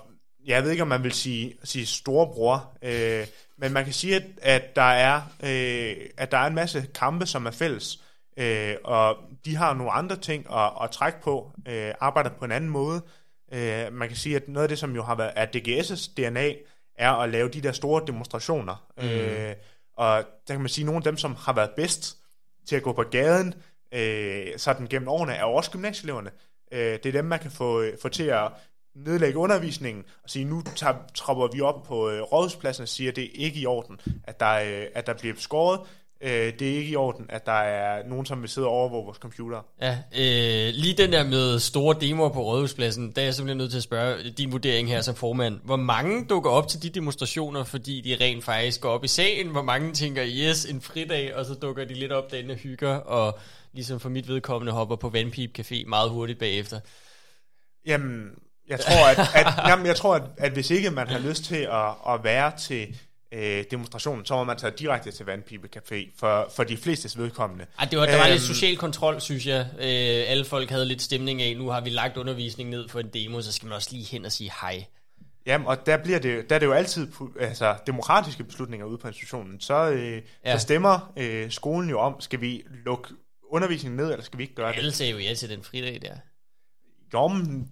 jeg 0.46 0.62
ved 0.62 0.70
ikke, 0.70 0.82
om 0.82 0.88
man 0.88 1.02
vil 1.02 1.12
sige, 1.12 1.54
sige 1.64 1.86
storebror, 1.86 2.78
øh, 2.82 3.26
men 3.56 3.72
man 3.72 3.84
kan 3.84 3.92
sige, 3.92 4.16
at, 4.16 4.24
at, 4.42 4.76
der 4.76 4.82
er, 4.82 5.16
øh, 5.42 5.96
at 6.16 6.32
der 6.32 6.38
er 6.38 6.46
en 6.46 6.54
masse 6.54 6.86
kampe, 6.94 7.26
som 7.26 7.46
er 7.46 7.50
fælles, 7.50 8.02
øh, 8.36 8.74
og 8.84 9.16
de 9.44 9.56
har 9.56 9.74
nogle 9.74 9.92
andre 9.92 10.16
ting 10.16 10.46
at, 10.52 10.70
at 10.82 10.90
trække 10.90 11.20
på, 11.22 11.52
øh, 11.68 11.94
arbejder 12.00 12.30
på 12.30 12.44
en 12.44 12.52
anden 12.52 12.70
måde. 12.70 13.02
Øh, 13.52 13.92
man 13.92 14.08
kan 14.08 14.16
sige, 14.16 14.36
at 14.36 14.48
noget 14.48 14.62
af 14.62 14.68
det, 14.68 14.78
som 14.78 14.94
jo 14.94 15.02
har 15.02 15.14
været 15.14 15.32
er 15.36 15.46
DGS's 15.46 16.12
DNA, 16.16 16.52
er 16.98 17.10
at 17.10 17.28
lave 17.30 17.48
de 17.48 17.60
der 17.60 17.72
store 17.72 18.02
demonstrationer. 18.06 18.86
Mm. 18.98 19.08
Øh, 19.08 19.54
og 19.96 20.24
der 20.48 20.54
kan 20.54 20.60
man 20.60 20.68
sige, 20.68 20.82
at 20.82 20.86
nogle 20.86 20.98
af 20.98 21.02
dem, 21.02 21.16
som 21.16 21.34
har 21.34 21.52
været 21.52 21.70
bedst 21.76 22.16
til 22.66 22.76
at 22.76 22.82
gå 22.82 22.92
på 22.92 23.02
gaden, 23.02 23.54
øh, 23.94 24.46
sådan 24.56 24.86
gennem 24.86 25.08
årene, 25.08 25.32
er 25.32 25.44
også 25.44 25.70
gymnasieeleverne. 25.70 26.30
Øh, 26.72 26.80
det 26.80 27.06
er 27.06 27.12
dem, 27.12 27.24
man 27.24 27.38
kan 27.38 27.50
få, 27.50 27.84
få 28.02 28.08
til 28.08 28.22
at 28.22 28.52
nedlægge 28.94 29.38
undervisningen 29.38 30.04
og 30.22 30.30
sige, 30.30 30.44
nu 30.44 30.62
tager, 30.76 30.94
tropper 31.14 31.48
vi 31.52 31.60
op 31.60 31.82
på 31.82 32.10
øh, 32.10 32.22
rådhuspladsen 32.22 32.82
og 32.82 32.88
siger, 32.88 33.10
at 33.10 33.16
det 33.16 33.24
er 33.24 33.30
ikke 33.34 33.60
i 33.60 33.66
orden, 33.66 34.00
at 34.24 34.40
der, 34.40 34.54
øh, 34.54 34.86
at 34.94 35.06
der 35.06 35.14
bliver 35.14 35.34
skåret. 35.36 35.80
Øh, 36.20 36.52
det 36.58 36.62
er 36.62 36.76
ikke 36.76 36.90
i 36.90 36.96
orden, 36.96 37.26
at 37.28 37.46
der 37.46 37.52
er 37.52 38.08
nogen, 38.08 38.26
som 38.26 38.42
vil 38.42 38.48
sidde 38.48 38.66
og 38.66 38.72
overvåge 38.72 39.04
vores 39.04 39.18
computer. 39.18 39.66
Ja, 39.82 39.92
øh, 39.92 40.74
lige 40.74 40.94
den 40.96 41.12
der 41.12 41.24
med 41.24 41.58
store 41.58 41.96
demoer 42.00 42.28
på 42.28 42.42
rådhuspladsen, 42.42 43.12
der 43.12 43.20
er 43.20 43.24
jeg 43.24 43.34
simpelthen 43.34 43.58
nødt 43.58 43.70
til 43.70 43.78
at 43.78 43.82
spørge 43.82 44.30
din 44.30 44.52
vurdering 44.52 44.88
her 44.88 45.00
som 45.00 45.14
formand. 45.14 45.60
Hvor 45.64 45.76
mange 45.76 46.24
dukker 46.24 46.50
op 46.50 46.68
til 46.68 46.82
de 46.82 46.90
demonstrationer, 46.90 47.64
fordi 47.64 48.00
de 48.00 48.24
rent 48.24 48.44
faktisk 48.44 48.80
går 48.80 48.90
op 48.90 49.04
i 49.04 49.08
sagen? 49.08 49.48
Hvor 49.48 49.62
mange 49.62 49.92
tænker, 49.92 50.24
yes, 50.26 50.64
en 50.64 50.80
fridag, 50.80 51.34
og 51.36 51.44
så 51.44 51.54
dukker 51.54 51.84
de 51.84 51.94
lidt 51.94 52.12
op 52.12 52.30
derinde 52.30 52.52
og 52.52 52.58
hygger, 52.58 52.94
og 52.94 53.38
ligesom 53.72 54.00
for 54.00 54.08
mit 54.08 54.28
vedkommende 54.28 54.72
hopper 54.72 54.96
på 54.96 55.08
Vandpip 55.08 55.58
Café 55.58 55.88
meget 55.88 56.10
hurtigt 56.10 56.38
bagefter? 56.38 56.80
Jamen, 57.86 58.30
jeg 58.68 58.80
tror, 58.80 59.06
at, 59.06 59.18
at, 59.34 59.68
jamen, 59.68 59.86
jeg 59.86 59.96
tror 59.96 60.14
at, 60.14 60.22
at 60.36 60.52
hvis 60.52 60.70
ikke 60.70 60.90
man 60.90 61.08
har 61.08 61.18
lyst 61.18 61.44
til 61.44 61.68
at, 61.72 62.14
at 62.14 62.24
være 62.24 62.52
til 62.58 62.96
øh, 63.32 63.64
demonstrationen, 63.70 64.26
så 64.26 64.34
må 64.34 64.44
man 64.44 64.56
tage 64.56 64.72
direkte 64.78 65.10
til 65.10 65.26
Vandpipe 65.26 65.68
Café 65.76 66.10
for, 66.18 66.52
for 66.56 66.64
de 66.64 66.76
flestes 66.76 67.18
vedkommende. 67.18 67.66
Ej, 67.78 67.84
det 67.84 67.98
var, 67.98 68.06
der 68.06 68.16
var 68.16 68.24
æm, 68.24 68.32
lidt 68.32 68.42
øhm, 68.42 68.54
social 68.54 68.76
kontrol, 68.76 69.20
synes 69.20 69.46
jeg. 69.46 69.66
Øh, 69.78 70.30
alle 70.30 70.44
folk 70.44 70.70
havde 70.70 70.86
lidt 70.86 71.02
stemning 71.02 71.42
af, 71.42 71.56
nu 71.56 71.68
har 71.68 71.80
vi 71.80 71.90
lagt 71.90 72.16
undervisning 72.16 72.70
ned 72.70 72.88
for 72.88 73.00
en 73.00 73.08
demo, 73.08 73.42
så 73.42 73.52
skal 73.52 73.66
man 73.66 73.76
også 73.76 73.88
lige 73.92 74.04
hen 74.04 74.24
og 74.24 74.32
sige 74.32 74.50
hej. 74.60 74.84
Jamen, 75.46 75.66
og 75.66 75.86
der, 75.86 75.96
bliver 75.96 76.18
det, 76.18 76.50
der 76.50 76.54
er 76.54 76.58
det 76.58 76.66
jo 76.66 76.72
altid 76.72 77.12
altså, 77.40 77.76
demokratiske 77.86 78.44
beslutninger 78.44 78.86
ude 78.86 78.98
på 78.98 79.08
institutionen. 79.08 79.60
Så, 79.60 79.90
øh, 79.90 80.22
ja. 80.44 80.58
så 80.58 80.62
stemmer 80.62 81.12
øh, 81.16 81.50
skolen 81.50 81.90
jo 81.90 82.00
om, 82.00 82.20
skal 82.20 82.40
vi 82.40 82.62
lukke 82.84 83.08
undervisningen 83.50 83.96
ned, 83.96 84.12
eller 84.12 84.24
skal 84.24 84.38
vi 84.38 84.42
ikke 84.42 84.54
gøre 84.54 84.66
alle 84.66 84.76
det? 84.76 84.82
Alle 84.82 84.92
sagde 84.92 85.12
jo 85.12 85.18
ja 85.18 85.34
til 85.34 85.50
den 85.50 85.62
fridag 85.62 85.98
der. 86.02 86.16
Jo, 87.14 87.28
men 87.28 87.68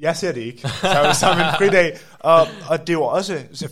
jeg 0.00 0.16
ser 0.16 0.32
det 0.32 0.40
ikke 0.40 0.60
så, 0.68 1.16
som 1.20 1.38
en 1.38 1.44
fridag. 1.58 1.98
Og, 2.18 2.46
og 2.68 2.80
det 2.80 2.88
er 2.88 2.92
jo 2.92 3.02
også, 3.02 3.42
så 3.52 3.68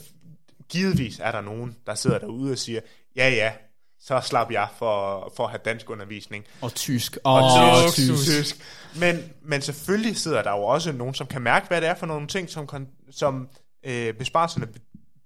givetvis 0.69 1.19
er 1.19 1.33
der 1.33 1.41
nogen, 1.41 1.77
der 1.87 1.95
sidder 1.95 2.19
derude 2.19 2.53
og 2.53 2.59
siger, 2.59 2.81
ja 3.17 3.29
ja, 3.31 3.53
så 4.01 4.21
slap 4.21 4.51
jeg 4.51 4.69
for, 4.79 5.33
for 5.37 5.45
at 5.45 5.51
have 5.51 5.61
dansk 5.65 5.91
undervisning. 5.91 6.45
Og 6.61 6.75
tysk. 6.75 7.19
Og, 7.25 7.35
og 7.35 7.93
tysk. 7.93 8.09
tysk. 8.09 8.31
tysk. 8.31 8.57
Men, 9.01 9.33
men 9.43 9.63
selvfølgelig 9.63 10.17
sidder 10.17 10.43
der 10.43 10.51
jo 10.51 10.63
også 10.63 10.93
nogen, 10.93 11.15
som 11.15 11.27
kan 11.27 11.43
mærke, 11.43 11.69
hvad 11.69 11.81
det 11.81 11.89
er 11.89 11.95
for 11.95 12.07
nogle 12.07 12.27
ting, 12.27 12.51
som, 12.51 12.69
som 13.11 13.49
øh, 13.87 14.15
besparelserne 14.15 14.69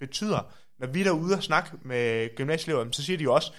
betyder. 0.01 0.53
Når 0.80 0.86
vi 0.86 1.01
er 1.01 1.05
derude 1.05 1.36
og 1.36 1.43
snakke 1.43 1.70
med 1.84 2.36
gymnasieelever, 2.36 2.86
så 2.93 3.03
siger 3.03 3.16
de 3.16 3.24
jo 3.24 3.34
også, 3.34 3.53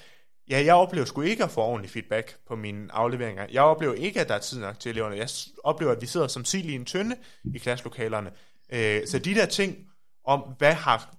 Ja, 0.49 0.63
jeg 0.65 0.75
oplever 0.75 1.05
sgu 1.05 1.21
ikke 1.21 1.43
at 1.43 1.51
få 1.51 1.61
ordentlig 1.61 1.91
feedback 1.91 2.37
på 2.47 2.55
mine 2.55 2.91
afleveringer. 2.91 3.45
Jeg 3.51 3.61
oplever 3.61 3.93
ikke, 3.93 4.21
at 4.21 4.29
der 4.29 4.35
er 4.35 4.39
tid 4.39 4.59
nok 4.59 4.79
til 4.79 4.89
eleverne. 4.89 5.15
Jeg 5.15 5.29
oplever, 5.63 5.91
at 5.91 6.01
vi 6.01 6.05
sidder 6.05 6.27
som 6.27 6.45
sild 6.45 6.65
i 6.65 6.75
en 6.75 6.85
tynde 6.85 7.15
i 7.55 7.57
klasselokalerne. 7.57 8.31
Øh, 8.73 9.07
så 9.07 9.19
de 9.19 9.35
der 9.35 9.45
ting 9.45 9.77
om, 10.25 10.39
hvad 10.57 10.73
har 10.73 11.15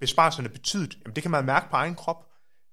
besparelserne 0.00 0.48
betydet, 0.48 0.98
jamen 1.04 1.14
det 1.14 1.22
kan 1.22 1.30
man 1.30 1.44
mærke 1.44 1.70
på 1.70 1.76
egen 1.76 1.94
krop. 1.94 2.26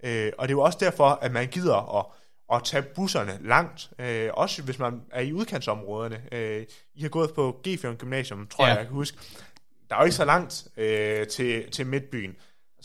Øh, 0.04 0.32
og 0.38 0.48
det 0.48 0.54
er 0.54 0.58
jo 0.58 0.62
også 0.62 0.78
derfor, 0.82 1.06
at 1.06 1.32
man 1.32 1.48
gider 1.48 2.00
at, 2.00 2.06
at 2.54 2.64
tage 2.64 2.84
busserne 2.84 3.40
langt, 3.42 3.90
øh, 4.00 4.30
også 4.34 4.62
hvis 4.62 4.80
man 4.80 5.02
er 5.12 5.22
i 5.22 5.34
udkantsområderne. 5.34 6.22
I 6.96 7.02
har 7.02 7.10
gået 7.10 7.34
på 7.34 7.62
g 7.68 7.98
Gymnasium, 7.98 8.48
tror 8.48 8.64
ja. 8.64 8.70
jeg, 8.70 8.78
jeg 8.78 8.86
kan 8.86 8.96
huske. 8.96 9.18
Der 9.90 9.96
er 9.96 10.00
jo 10.00 10.06
ikke 10.06 10.16
så 10.16 10.26
langt 10.26 10.68
til, 11.32 11.72
til 11.72 11.88
midtbyen. 11.88 12.36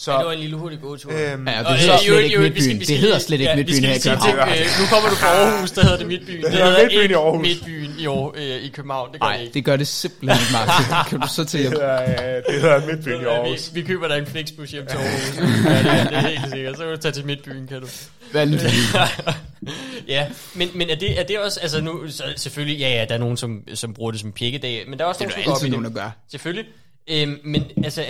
Så, 0.03 0.13
ja, 0.13 0.19
det 0.19 0.27
var 0.27 0.33
en 0.33 0.39
lille 0.39 0.57
hurtig 0.57 0.81
gåtur. 0.81 1.13
Øhm, 1.13 1.49
ja, 1.49 1.59
det 1.59 1.79
hedder 1.79 1.99
slet 1.99 2.25
ikke 2.25 2.39
Midtbyen. 2.39 2.81
Det 2.81 2.99
hedder 2.99 3.19
slet 3.19 3.41
ikke 3.41 3.53
Midtbyen 3.57 3.85
her 3.85 3.95
i 3.95 3.99
København. 3.99 4.49
Øh, 4.49 4.67
nu 4.81 4.87
kommer 4.93 5.09
du 5.09 5.15
fra 5.15 5.27
Aarhus, 5.27 5.71
der 5.71 5.83
hedder 5.83 5.97
det 5.97 6.07
Midtbyen. 6.07 6.43
Det, 6.43 6.53
hedder 6.53 6.83
Midtbyen 6.83 7.11
i 7.11 7.15
Aarhus. 7.15 7.43
Midtbyen 7.43 7.95
i, 7.99 8.07
Aarhus, 8.07 8.35
øh, 8.37 8.65
i 8.65 8.69
København, 8.69 9.13
det 9.13 9.21
gør 9.21 9.27
Nej, 9.27 9.37
det 9.37 9.43
ikke. 9.43 9.55
det 9.55 9.65
gør 9.65 9.77
det 9.77 9.89
simpelthen 9.89 10.41
ikke, 10.41 10.53
Martin. 10.53 11.11
Kan 11.11 11.21
du 11.21 11.29
så 11.35 11.45
til 11.45 11.61
det 11.61 11.71
hedder, 11.71 12.41
det 12.49 12.61
hedder 12.61 12.87
Midtbyen 12.87 13.21
i 13.21 13.25
Aarhus. 13.25 13.71
Vi, 13.75 13.81
vi 13.81 13.87
køber 13.87 14.09
dig 14.09 14.19
en 14.19 14.27
flexbus 14.27 14.71
hjem 14.71 14.87
til 14.87 14.97
Aarhus. 14.99 15.39
ja, 15.65 15.79
det, 15.79 16.01
er, 16.01 16.05
det 16.05 16.17
er 16.17 16.21
helt 16.21 16.51
sikkert. 16.53 16.77
Så 16.77 16.83
kan 16.83 16.93
du 16.93 16.97
tage 16.97 17.13
til 17.13 17.27
Midtbyen, 17.27 17.67
kan 17.67 17.81
du. 17.81 17.87
Hvad 18.31 18.47
ja, 20.15 20.27
men, 20.55 20.69
men 20.75 20.91
er, 20.91 20.95
det, 20.95 21.21
er 21.21 21.25
det 21.25 21.39
også, 21.39 21.61
altså 21.61 21.81
nu, 21.81 22.09
så 22.09 22.25
selvfølgelig, 22.37 22.79
ja, 22.81 22.89
ja, 22.89 23.05
der 23.05 23.15
er 23.15 23.19
nogen, 23.19 23.37
som, 23.37 23.63
som 23.75 23.95
bruger 23.95 24.11
det 24.11 24.21
som 24.21 24.33
pjekkedag, 24.33 24.85
men 24.89 24.99
der 24.99 25.05
er 25.05 25.09
også 25.09 25.25
det 25.25 25.29
nogen, 25.29 25.45
som 25.45 25.51
går 25.51 25.57
op 25.57 25.63
i 25.63 25.65
det. 25.65 25.71
nogen, 25.71 25.85
der 25.85 25.91
gør. 25.91 26.11
Selvfølgelig. 26.31 26.65
Øhm, 27.11 27.41
men 27.45 27.65
altså, 27.85 28.05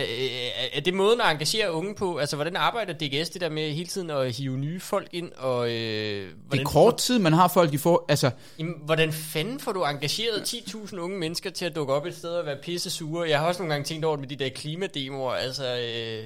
er 0.73 0.81
det 0.81 0.95
måden 0.95 1.21
at 1.21 1.31
engagere 1.31 1.73
unge 1.73 1.95
på? 1.95 2.19
Altså, 2.19 2.37
hvordan 2.37 2.57
arbejder 2.57 2.93
DGS 2.93 3.31
det 3.31 3.41
der 3.41 3.49
med 3.49 3.73
hele 3.73 3.89
tiden 3.89 4.11
at 4.11 4.37
hive 4.37 4.59
nye 4.59 4.81
folk 4.81 5.09
ind? 5.13 5.33
Og, 5.33 5.69
øh, 5.69 6.31
det 6.53 6.61
er 6.61 6.65
kort 6.65 6.97
tid, 6.97 7.19
man 7.19 7.33
har 7.33 7.49
folk, 7.49 7.73
de 7.73 7.79
får... 7.79 8.07
Altså, 8.09 8.31
jamen, 8.59 8.75
hvordan 8.85 9.13
fanden 9.13 9.61
får 9.61 9.73
du 9.73 9.85
engageret 9.85 10.55
10.000 10.55 10.99
unge 10.99 11.19
mennesker 11.19 11.51
til 11.51 11.65
at 11.65 11.77
dukke 11.77 11.93
op 11.93 12.07
et 12.07 12.17
sted 12.17 12.31
og 12.31 12.47
være 12.47 12.57
pisse 12.63 12.91
sure? 12.91 13.29
Jeg 13.29 13.39
har 13.39 13.47
også 13.47 13.63
nogle 13.63 13.75
gange 13.75 13.85
tænkt 13.85 14.05
over 14.05 14.17
det 14.17 14.21
med 14.21 14.29
de 14.29 14.45
der 14.45 14.51
klimademoer, 14.51 15.33
altså... 15.33 15.79
Øh, 15.79 16.25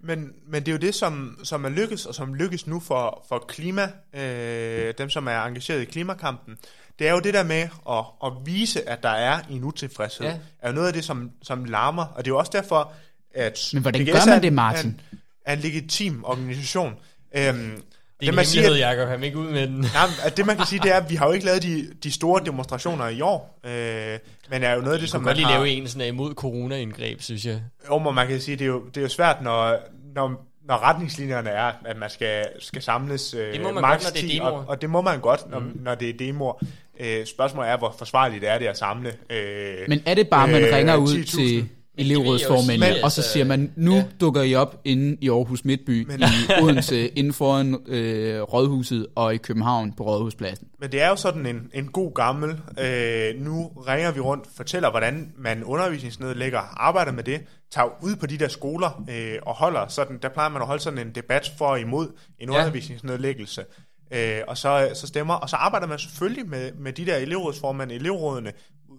men, 0.00 0.32
men 0.46 0.62
det 0.62 0.68
er 0.68 0.72
jo 0.72 0.78
det, 0.78 0.94
som, 0.94 1.38
som 1.44 1.64
er 1.64 1.68
lykkes, 1.68 2.06
og 2.06 2.14
som 2.14 2.34
lykkes 2.34 2.66
nu 2.66 2.80
for, 2.80 3.24
for 3.28 3.44
klima, 3.48 3.90
øh, 4.14 4.94
dem 4.98 5.10
som 5.10 5.26
er 5.26 5.42
engageret 5.42 5.82
i 5.82 5.84
klimakampen 5.84 6.58
det 6.98 7.08
er 7.08 7.12
jo 7.12 7.20
det 7.20 7.34
der 7.34 7.42
med 7.42 7.68
at, 7.90 8.04
at 8.24 8.32
vise, 8.44 8.88
at 8.88 9.02
der 9.02 9.08
er 9.08 9.40
en 9.50 9.64
utilfredshed, 9.64 10.26
ja. 10.26 10.36
er 10.62 10.68
jo 10.68 10.74
noget 10.74 10.86
af 10.86 10.92
det, 10.92 11.04
som, 11.04 11.30
som 11.42 11.64
larmer, 11.64 12.04
og 12.04 12.24
det 12.24 12.30
er 12.30 12.34
jo 12.34 12.38
også 12.38 12.52
derfor, 12.54 12.92
at... 13.34 13.70
Men 13.72 13.82
hvordan 13.82 14.06
gør 14.06 14.26
man 14.26 14.42
det, 14.42 14.52
Martin? 14.52 15.00
Er 15.10 15.12
en, 15.12 15.18
er 15.44 15.52
en 15.52 15.58
legitim 15.58 16.24
organisation. 16.24 16.94
Øhm, 17.36 17.82
det 18.20 18.26
er 18.26 18.30
det, 18.30 18.34
man 18.34 18.44
siger, 18.44 18.76
Jacob. 18.76 19.08
Han 19.08 19.22
ikke 19.22 19.38
ud 19.38 19.50
med 19.50 19.66
den. 19.66 19.84
Ja, 19.84 20.04
at 20.24 20.36
det 20.36 20.46
man 20.46 20.56
kan 20.56 20.66
sige, 20.66 20.80
det 20.82 20.92
er, 20.92 20.96
at 20.96 21.10
vi 21.10 21.14
har 21.14 21.26
jo 21.26 21.32
ikke 21.32 21.46
lavet 21.46 21.62
de, 21.62 21.88
de 22.02 22.12
store 22.12 22.44
demonstrationer 22.44 23.08
i 23.08 23.20
år. 23.20 23.60
Øh, 23.64 24.18
men 24.50 24.62
er 24.62 24.72
jo 24.72 24.80
noget 24.80 24.94
af 24.94 25.00
det, 25.00 25.10
som 25.10 25.22
man 25.22 25.36
lige 25.36 25.46
har... 25.46 25.52
lave 25.52 25.68
en 25.68 25.88
sådan 25.88 26.08
imod 26.08 26.34
corona-indgreb, 26.34 27.20
synes 27.20 27.46
jeg. 27.46 27.60
Jo, 27.88 27.98
men 27.98 28.14
man 28.14 28.28
kan 28.28 28.40
sige, 28.40 28.56
det 28.56 28.64
er 28.64 28.68
jo, 28.68 28.84
det 28.86 28.96
er 28.96 29.02
jo 29.02 29.08
svært, 29.08 29.42
når, 29.42 29.78
når, 30.14 30.46
når 30.64 30.82
retningslinjerne 30.82 31.50
er, 31.50 31.72
at 31.84 31.96
man 31.96 32.10
skal, 32.10 32.46
skal 32.58 32.82
samles 32.82 33.34
øh, 33.34 33.52
det 33.52 33.60
må 33.60 33.72
man 33.72 33.82
godt, 33.82 34.02
når 34.02 34.10
det 34.10 34.24
er 34.24 34.28
10, 34.28 34.38
og, 34.42 34.64
og 34.68 34.82
det 34.82 34.90
må 34.90 35.00
man 35.00 35.20
godt, 35.20 35.50
når, 35.50 35.58
mm. 35.58 35.72
når 35.80 35.94
det 35.94 36.08
er 36.08 36.14
demoer. 36.18 36.62
Øh, 37.00 37.26
spørgsmålet 37.26 37.70
er, 37.70 37.78
hvor 37.78 37.94
forsvarligt 37.98 38.44
er 38.44 38.58
det 38.58 38.66
at 38.66 38.78
samle 38.78 39.12
øh, 39.30 39.88
Men 39.88 40.02
er 40.06 40.14
det 40.14 40.28
bare, 40.28 40.48
man 40.48 40.62
øh, 40.62 40.74
ringer 40.74 40.96
ud 40.96 41.24
til 41.24 41.68
elevrådsformændene, 41.98 43.04
og 43.04 43.12
så 43.12 43.22
siger 43.22 43.44
man, 43.44 43.72
nu 43.76 43.94
ja. 43.94 44.04
dukker 44.20 44.42
I 44.42 44.54
op 44.54 44.80
inde 44.84 45.16
i 45.20 45.28
Aarhus 45.30 45.64
Midtby, 45.64 46.06
men, 46.06 46.20
i 46.20 46.62
Odense, 46.62 47.08
inden 47.08 47.32
foran 47.32 47.78
øh, 47.86 48.42
Rådhuset, 48.42 49.06
og 49.14 49.34
i 49.34 49.36
København 49.36 49.92
på 49.92 50.04
Rådhuspladsen. 50.04 50.68
Men 50.80 50.92
det 50.92 51.02
er 51.02 51.08
jo 51.08 51.16
sådan 51.16 51.46
en, 51.46 51.70
en 51.74 51.86
god 51.86 52.14
gammel, 52.14 52.50
øh, 52.80 53.44
nu 53.44 53.66
ringer 53.88 54.12
vi 54.12 54.20
rundt, 54.20 54.44
fortæller, 54.56 54.90
hvordan 54.90 55.32
man 55.38 55.64
undervisningsnedlægger, 55.64 56.60
arbejder 56.76 57.12
med 57.12 57.22
det, 57.22 57.40
tager 57.70 57.88
ud 58.02 58.16
på 58.16 58.26
de 58.26 58.38
der 58.38 58.48
skoler 58.48 59.04
øh, 59.10 59.38
og 59.42 59.54
holder 59.54 59.88
sådan, 59.88 60.18
der 60.22 60.28
plejer 60.28 60.48
man 60.48 60.62
at 60.62 60.66
holde 60.66 60.82
sådan 60.82 60.98
en 60.98 61.10
debat 61.14 61.52
for 61.58 61.66
og 61.66 61.80
imod 61.80 62.08
en 62.38 62.52
ja. 62.52 62.58
undervisningsnedlæggelse. 62.58 63.64
Øh, 64.10 64.40
og 64.48 64.58
så, 64.58 64.90
så 64.94 65.06
stemmer, 65.06 65.34
og 65.34 65.50
så 65.50 65.56
arbejder 65.56 65.86
man 65.86 65.98
selvfølgelig 65.98 66.48
med, 66.48 66.72
med 66.72 66.92
de 66.92 67.06
der 67.06 67.16
elevrådsformænd, 67.16 67.92
elevrådene, 67.92 68.52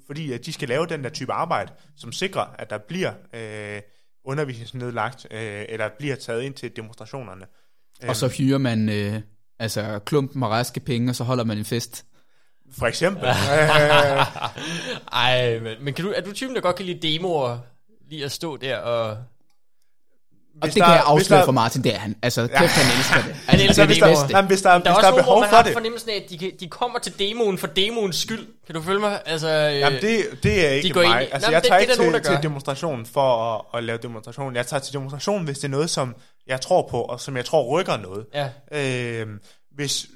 fordi 0.05 0.31
at 0.31 0.45
de 0.45 0.53
skal 0.53 0.69
lave 0.69 0.85
den 0.85 1.03
der 1.03 1.09
type 1.09 1.33
arbejde, 1.33 1.71
som 1.97 2.11
sikrer, 2.11 2.55
at 2.59 2.69
der 2.69 2.77
bliver 2.77 3.13
øh, 3.33 3.81
undervisningsnedlagt, 4.25 5.27
øh, 5.31 5.65
eller 5.69 5.89
bliver 5.97 6.15
taget 6.15 6.41
ind 6.41 6.53
til 6.53 6.75
demonstrationerne. 6.75 7.45
Og 8.07 8.15
så 8.15 8.27
hyrer 8.27 8.57
man 8.57 8.89
øh, 8.89 9.21
altså 9.59 9.99
klumpen 10.05 10.43
og 10.43 10.49
raske 10.49 10.79
penge, 10.79 11.11
og 11.11 11.15
så 11.15 11.23
holder 11.23 11.43
man 11.43 11.57
en 11.57 11.65
fest. 11.65 12.05
For 12.71 12.85
eksempel. 12.85 13.23
Ej, 15.13 15.59
men, 15.59 15.83
men 15.83 15.93
kan 15.93 16.05
du, 16.05 16.11
er 16.15 16.21
du 16.21 16.33
typen, 16.33 16.55
der 16.55 16.61
godt 16.61 16.75
kan 16.75 16.85
lide 16.85 17.13
demoer? 17.13 17.57
Lige 18.09 18.25
at 18.25 18.31
stå 18.31 18.57
der 18.57 18.77
og... 18.77 19.17
Og 20.61 20.65
hvis 20.67 20.73
det 20.73 20.79
der- 20.81 20.85
kan 20.87 20.95
jeg 20.95 21.03
hvis 21.15 21.23
afsløre 21.23 21.39
der- 21.39 21.45
for 21.45 21.51
Martin, 21.51 21.83
det 21.83 21.95
er 21.95 21.99
han. 21.99 22.15
Altså, 22.21 22.41
kæft, 22.47 22.71
han 22.71 22.97
elsker 22.97 23.15
det. 23.15 23.23
Han 23.23 23.59
Altså, 23.59 23.65
elsker 23.67 23.83
det 23.83 23.87
hvis 23.87 23.97
er 23.97 24.05
der, 24.05 24.11
det 24.13 24.19
bedste. 24.21 24.35
jamen, 24.37 24.47
hvis 24.47 24.61
der, 24.61 24.73
hvis 24.77 24.83
Der 24.83 24.89
er 24.91 24.93
der 24.93 24.95
også 24.95 25.07
er 25.07 25.15
behov 25.15 25.39
man 25.39 25.49
for 25.49 25.55
har 25.55 25.63
det. 25.63 25.73
fornemmelsen 25.73 26.09
af, 26.09 26.15
at 26.15 26.29
de, 26.29 26.37
kan, 26.37 26.51
de 26.59 26.67
kommer 26.67 26.99
til 26.99 27.19
demoen 27.19 27.57
for 27.57 27.67
demoens 27.67 28.15
skyld. 28.15 28.47
Kan 28.65 28.75
du 28.75 28.81
følge 28.81 28.99
mig? 28.99 29.21
Altså, 29.25 29.47
øh, 29.47 29.79
Jamen, 29.79 30.01
det, 30.01 30.25
det 30.43 30.65
er 30.65 30.69
ikke 30.69 30.89
går 30.89 31.01
mig. 31.03 31.21
ind 31.21 31.29
altså, 31.33 31.49
Nå, 31.49 31.53
jeg 31.53 31.61
det- 31.61 31.67
tager 31.69 31.79
det 31.79 31.87
er 31.87 31.91
ikke 31.91 31.91
der 31.91 31.97
nogen, 31.97 32.13
til, 32.13 32.23
der 32.31 32.35
til 32.37 32.43
demonstration 32.43 33.05
for 33.05 33.55
at, 33.55 33.77
at 33.77 33.83
lave 33.83 33.97
demonstration. 33.97 34.55
Jeg 34.55 34.67
tager 34.67 34.79
til 34.81 34.93
demonstration, 34.93 35.43
hvis 35.45 35.57
det 35.57 35.63
er 35.63 35.69
noget, 35.71 35.89
som 35.89 36.15
jeg 36.47 36.61
tror 36.61 36.87
på, 36.91 37.01
og 37.01 37.19
som 37.19 37.37
jeg 37.37 37.45
tror 37.45 37.79
rykker 37.79 37.97
noget. 37.97 38.25
Ja. 38.33 38.49
Øh, 39.21 39.27
hvis, 39.75 40.07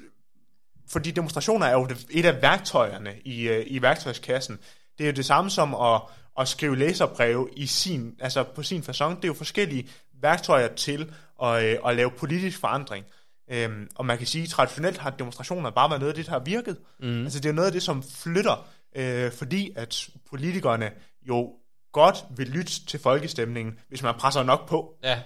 fordi 0.90 1.10
demonstrationer 1.10 1.66
er 1.66 1.72
jo 1.72 1.84
det- 1.86 2.06
et 2.10 2.24
af 2.26 2.42
værktøjerne 2.42 3.10
i, 3.24 3.40
øh, 3.48 3.64
i 3.66 3.82
værktøjskassen. 3.82 4.58
Det 4.98 5.04
er 5.04 5.08
jo 5.08 5.14
det 5.14 5.24
samme 5.26 5.50
som 5.50 5.74
at, 5.74 6.00
at 6.40 6.48
skrive 6.48 6.78
læserbreve 6.78 7.48
i 7.56 7.66
sin, 7.66 8.12
altså 8.20 8.42
på 8.42 8.62
sin 8.62 8.80
façon. 8.88 9.08
Det 9.16 9.24
er 9.24 9.28
jo 9.28 9.34
forskellige 9.34 9.88
værktøjer 10.24 10.68
til 10.74 11.12
at, 11.42 11.64
øh, 11.64 11.78
at 11.86 11.96
lave 11.96 12.10
politisk 12.10 12.58
forandring. 12.60 13.04
Øhm, 13.50 13.88
og 13.94 14.06
man 14.06 14.18
kan 14.18 14.26
sige, 14.26 14.42
at 14.42 14.48
traditionelt 14.48 14.98
har 14.98 15.10
demonstrationer 15.10 15.70
bare 15.70 15.90
været 15.90 16.00
noget 16.00 16.12
af 16.12 16.16
det, 16.16 16.26
der 16.26 16.32
har 16.32 16.38
virket. 16.38 16.76
Mm. 17.00 17.24
Altså 17.24 17.40
det 17.40 17.48
er 17.48 17.52
noget 17.52 17.66
af 17.66 17.72
det, 17.72 17.82
som 17.82 18.02
flytter, 18.02 18.66
øh, 18.96 19.32
fordi 19.32 19.72
at 19.76 20.08
politikerne 20.30 20.90
jo 21.28 21.52
godt 21.92 22.16
vil 22.36 22.48
lytte 22.48 22.86
til 22.86 23.00
folkestemningen, 23.00 23.78
hvis 23.88 24.02
man 24.02 24.14
presser 24.14 24.42
nok 24.42 24.68
på. 24.68 24.96
Ja. 25.02 25.20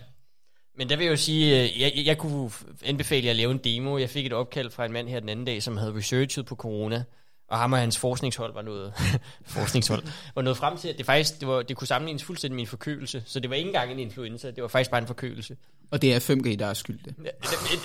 Men 0.77 0.89
der 0.89 0.97
vil 0.97 1.05
jeg 1.05 1.11
jo 1.11 1.17
sige, 1.17 1.63
øh, 1.63 1.81
jeg, 1.81 1.93
jeg, 1.97 2.07
jeg 2.07 2.19
kunne 2.19 2.51
anbefale 2.85 3.25
jer 3.25 3.31
at 3.31 3.37
lave 3.37 3.51
en 3.51 3.59
demo. 3.59 3.99
Jeg 3.99 4.11
fik 4.11 4.27
et 4.27 4.33
opkald 4.33 4.71
fra 4.71 4.85
en 4.85 4.93
mand 4.93 5.09
her 5.09 5.21
den 5.21 5.29
anden 5.29 5.47
dag, 5.47 5.63
som 5.63 5.77
havde 5.77 5.95
researchet 5.95 6.47
på 6.47 6.55
corona. 6.55 7.05
Og 7.49 7.59
ham 7.59 7.73
og 7.73 7.79
hans 7.79 7.99
forskningshold 7.99 8.55
var 8.55 8.63
noget, 8.63 8.93
forskningshold, 9.47 10.03
var 10.35 10.43
noget 10.43 10.57
frem 10.57 10.77
til, 10.77 10.89
at 10.89 10.99
det 10.99 11.07
faktisk, 11.07 11.41
det, 11.41 11.49
var, 11.49 11.63
det 11.63 11.77
kunne 11.77 11.87
sammenlignes 11.87 12.25
fuldstændig 12.25 12.55
med 12.55 12.63
en 12.63 12.69
forkølelse. 12.69 13.23
Så 13.27 13.41
det 13.41 13.51
var 13.51 13.57
ikke 13.57 13.67
engang 13.67 13.93
en 13.93 13.99
influenza, 13.99 14.51
det 14.51 14.63
var 14.63 14.69
faktisk 14.69 14.91
bare 14.91 15.01
en 15.01 15.07
forkølelse. 15.07 15.57
Og 15.91 16.03
det 16.03 16.15
er 16.15 16.21
5G, 16.21 16.57
der 16.57 16.67
er 16.67 16.75
skyld 16.75 16.99
det. 17.05 17.15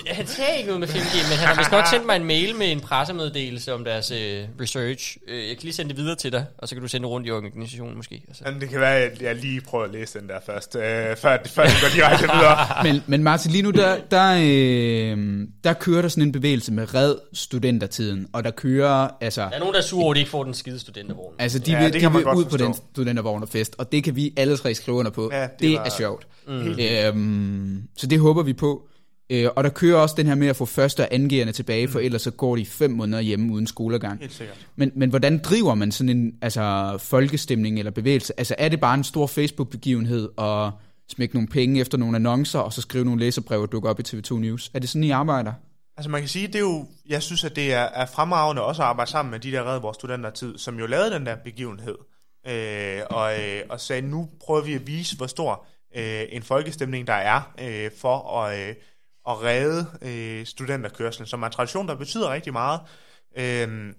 Han 0.06 0.26
sagde 0.26 0.56
ikke 0.56 0.66
noget 0.66 0.80
med 0.80 0.88
5G, 0.88 1.30
men 1.30 1.38
han 1.38 1.48
har 1.48 1.56
vist 1.56 1.70
nok 1.70 1.86
sendt 1.86 2.06
mig 2.06 2.16
en 2.16 2.24
mail 2.24 2.56
med 2.56 2.72
en 2.72 2.80
pressemeddelelse 2.80 3.74
om 3.74 3.84
deres 3.84 4.10
øh, 4.10 4.44
research. 4.60 5.16
Øh, 5.28 5.48
jeg 5.48 5.56
kan 5.56 5.62
lige 5.62 5.72
sende 5.72 5.88
det 5.88 5.96
videre 5.96 6.16
til 6.16 6.32
dig, 6.32 6.46
og 6.58 6.68
så 6.68 6.74
kan 6.74 6.82
du 6.82 6.88
sende 6.88 7.04
det 7.04 7.10
rundt 7.10 7.26
i 7.26 7.30
organisationen 7.30 7.96
måske. 7.96 8.22
Altså. 8.28 8.44
Men 8.46 8.60
det 8.60 8.68
kan 8.68 8.80
være, 8.80 8.96
at 8.96 9.22
jeg 9.22 9.36
lige 9.36 9.60
prøver 9.60 9.84
at 9.84 9.90
læse 9.90 10.20
den 10.20 10.28
der 10.28 10.40
først, 10.46 10.76
øh, 10.76 10.82
før, 10.82 11.16
før 11.46 11.64
det 11.64 11.76
går 11.82 11.88
direkte 11.94 12.22
videre. 12.22 12.56
Men, 12.92 13.02
men 13.06 13.22
Martin, 13.22 13.52
lige 13.52 13.62
nu, 13.62 13.70
der, 13.70 13.96
der, 14.10 14.34
øh, 14.34 15.48
der 15.64 15.72
kører 15.72 16.02
der 16.02 16.08
sådan 16.08 16.22
en 16.22 16.32
bevægelse 16.32 16.72
med 16.72 16.94
red 16.94 17.14
studentertiden, 17.32 18.26
og 18.32 18.44
der 18.44 18.50
kører, 18.50 19.08
altså, 19.20 19.50
Der 19.54 19.58
er 19.60 19.62
nogen, 19.64 19.74
der 19.74 19.80
er 19.80 19.84
sure 19.84 20.02
over, 20.04 20.12
at 20.12 20.14
de 20.14 20.20
ikke 20.20 20.30
får 20.30 20.44
den 20.44 20.54
skide 20.54 20.78
studentervogn. 20.78 21.34
altså 21.38 21.58
de 21.58 21.70
Ja, 21.70 21.78
vil, 21.84 21.92
det 21.92 22.00
de 22.02 22.12
vil 22.12 22.26
ud 22.26 22.44
på 22.44 22.50
forstå. 22.50 22.64
den 22.64 22.74
studentervogn 22.92 23.42
og 23.42 23.48
fest, 23.48 23.74
og 23.78 23.92
det 23.92 24.04
kan 24.04 24.16
vi 24.16 24.32
alle 24.36 24.56
tre 24.56 24.74
skrive 24.74 24.96
under 24.96 25.10
på. 25.10 25.30
Ja, 25.32 25.42
det, 25.42 25.50
det 25.60 25.74
er 25.74 25.90
sjovt. 25.98 26.26
Mm. 26.48 26.76
Øhm, 26.80 27.82
så 27.96 28.06
det 28.06 28.20
håber 28.20 28.42
vi 28.42 28.52
på. 28.52 28.88
Øh, 29.30 29.48
og 29.56 29.64
der 29.64 29.70
kører 29.70 29.96
også 29.96 30.14
den 30.18 30.26
her 30.26 30.34
med 30.34 30.48
at 30.48 30.56
få 30.56 30.64
første 30.64 31.00
og 31.00 31.08
angiverne 31.10 31.52
tilbage, 31.52 31.88
for 31.88 31.98
ellers 32.00 32.22
så 32.22 32.30
går 32.30 32.56
de 32.56 32.66
fem 32.66 32.90
måneder 32.90 33.20
hjemme 33.22 33.52
uden 33.52 33.66
skolegang. 33.66 34.20
Helt 34.20 34.32
sikkert. 34.32 34.66
Men, 34.76 34.90
men 34.94 35.10
hvordan 35.10 35.38
driver 35.38 35.74
man 35.74 35.92
sådan 35.92 36.16
en 36.16 36.32
altså, 36.42 36.96
folkestemning 37.00 37.78
eller 37.78 37.90
bevægelse? 37.90 38.32
Altså 38.40 38.54
er 38.58 38.68
det 38.68 38.80
bare 38.80 38.94
en 38.94 39.04
stor 39.04 39.26
Facebook-begivenhed 39.26 40.28
og 40.36 40.70
smække 41.12 41.34
nogle 41.34 41.48
penge 41.48 41.80
efter 41.80 41.98
nogle 41.98 42.16
annoncer, 42.16 42.58
og 42.58 42.72
så 42.72 42.80
skrive 42.80 43.04
nogle 43.04 43.20
læserbreve 43.20 43.62
og 43.62 43.72
dukke 43.72 43.88
op 43.88 44.00
i 44.00 44.02
TV2 44.08 44.34
News? 44.38 44.70
Er 44.74 44.78
det 44.78 44.88
sådan, 44.88 45.04
I 45.04 45.10
arbejder? 45.10 45.52
Altså 45.96 46.10
man 46.10 46.20
kan 46.20 46.28
sige, 46.28 46.46
det 46.46 46.54
er 46.54 46.60
jo, 46.60 46.86
jeg 47.06 47.22
synes, 47.22 47.44
at 47.44 47.56
det 47.56 47.72
er, 47.72 47.82
er 47.82 48.06
fremragende 48.06 48.62
også 48.62 48.82
at 48.82 48.88
arbejde 48.88 49.10
sammen 49.10 49.30
med 49.30 49.40
de 49.40 49.52
der 49.52 49.72
Red 49.72 49.80
Vores 49.80 49.94
Studentertid, 49.94 50.58
som 50.58 50.78
jo 50.78 50.86
lavede 50.86 51.10
den 51.10 51.26
der 51.26 51.36
begivenhed, 51.36 51.98
øh, 52.46 53.02
og, 53.10 53.40
øh, 53.40 53.62
og 53.68 53.80
sagde, 53.80 54.02
nu 54.02 54.30
prøver 54.40 54.60
vi 54.60 54.74
at 54.74 54.86
vise, 54.86 55.16
hvor 55.16 55.26
stor 55.26 55.66
øh, 55.96 56.24
en 56.28 56.42
folkestemning 56.42 57.06
der 57.06 57.12
er 57.12 57.52
øh, 57.60 57.90
for 57.98 58.38
at, 58.38 58.68
øh, 58.68 58.74
at 59.28 59.42
redde 59.42 59.86
øh, 60.02 60.46
studenterkørslen, 60.46 61.26
som 61.26 61.42
er 61.42 61.46
en 61.46 61.52
tradition, 61.52 61.88
der 61.88 61.94
betyder 61.94 62.32
rigtig 62.32 62.52
meget. 62.52 62.80
Øh, 63.36 63.94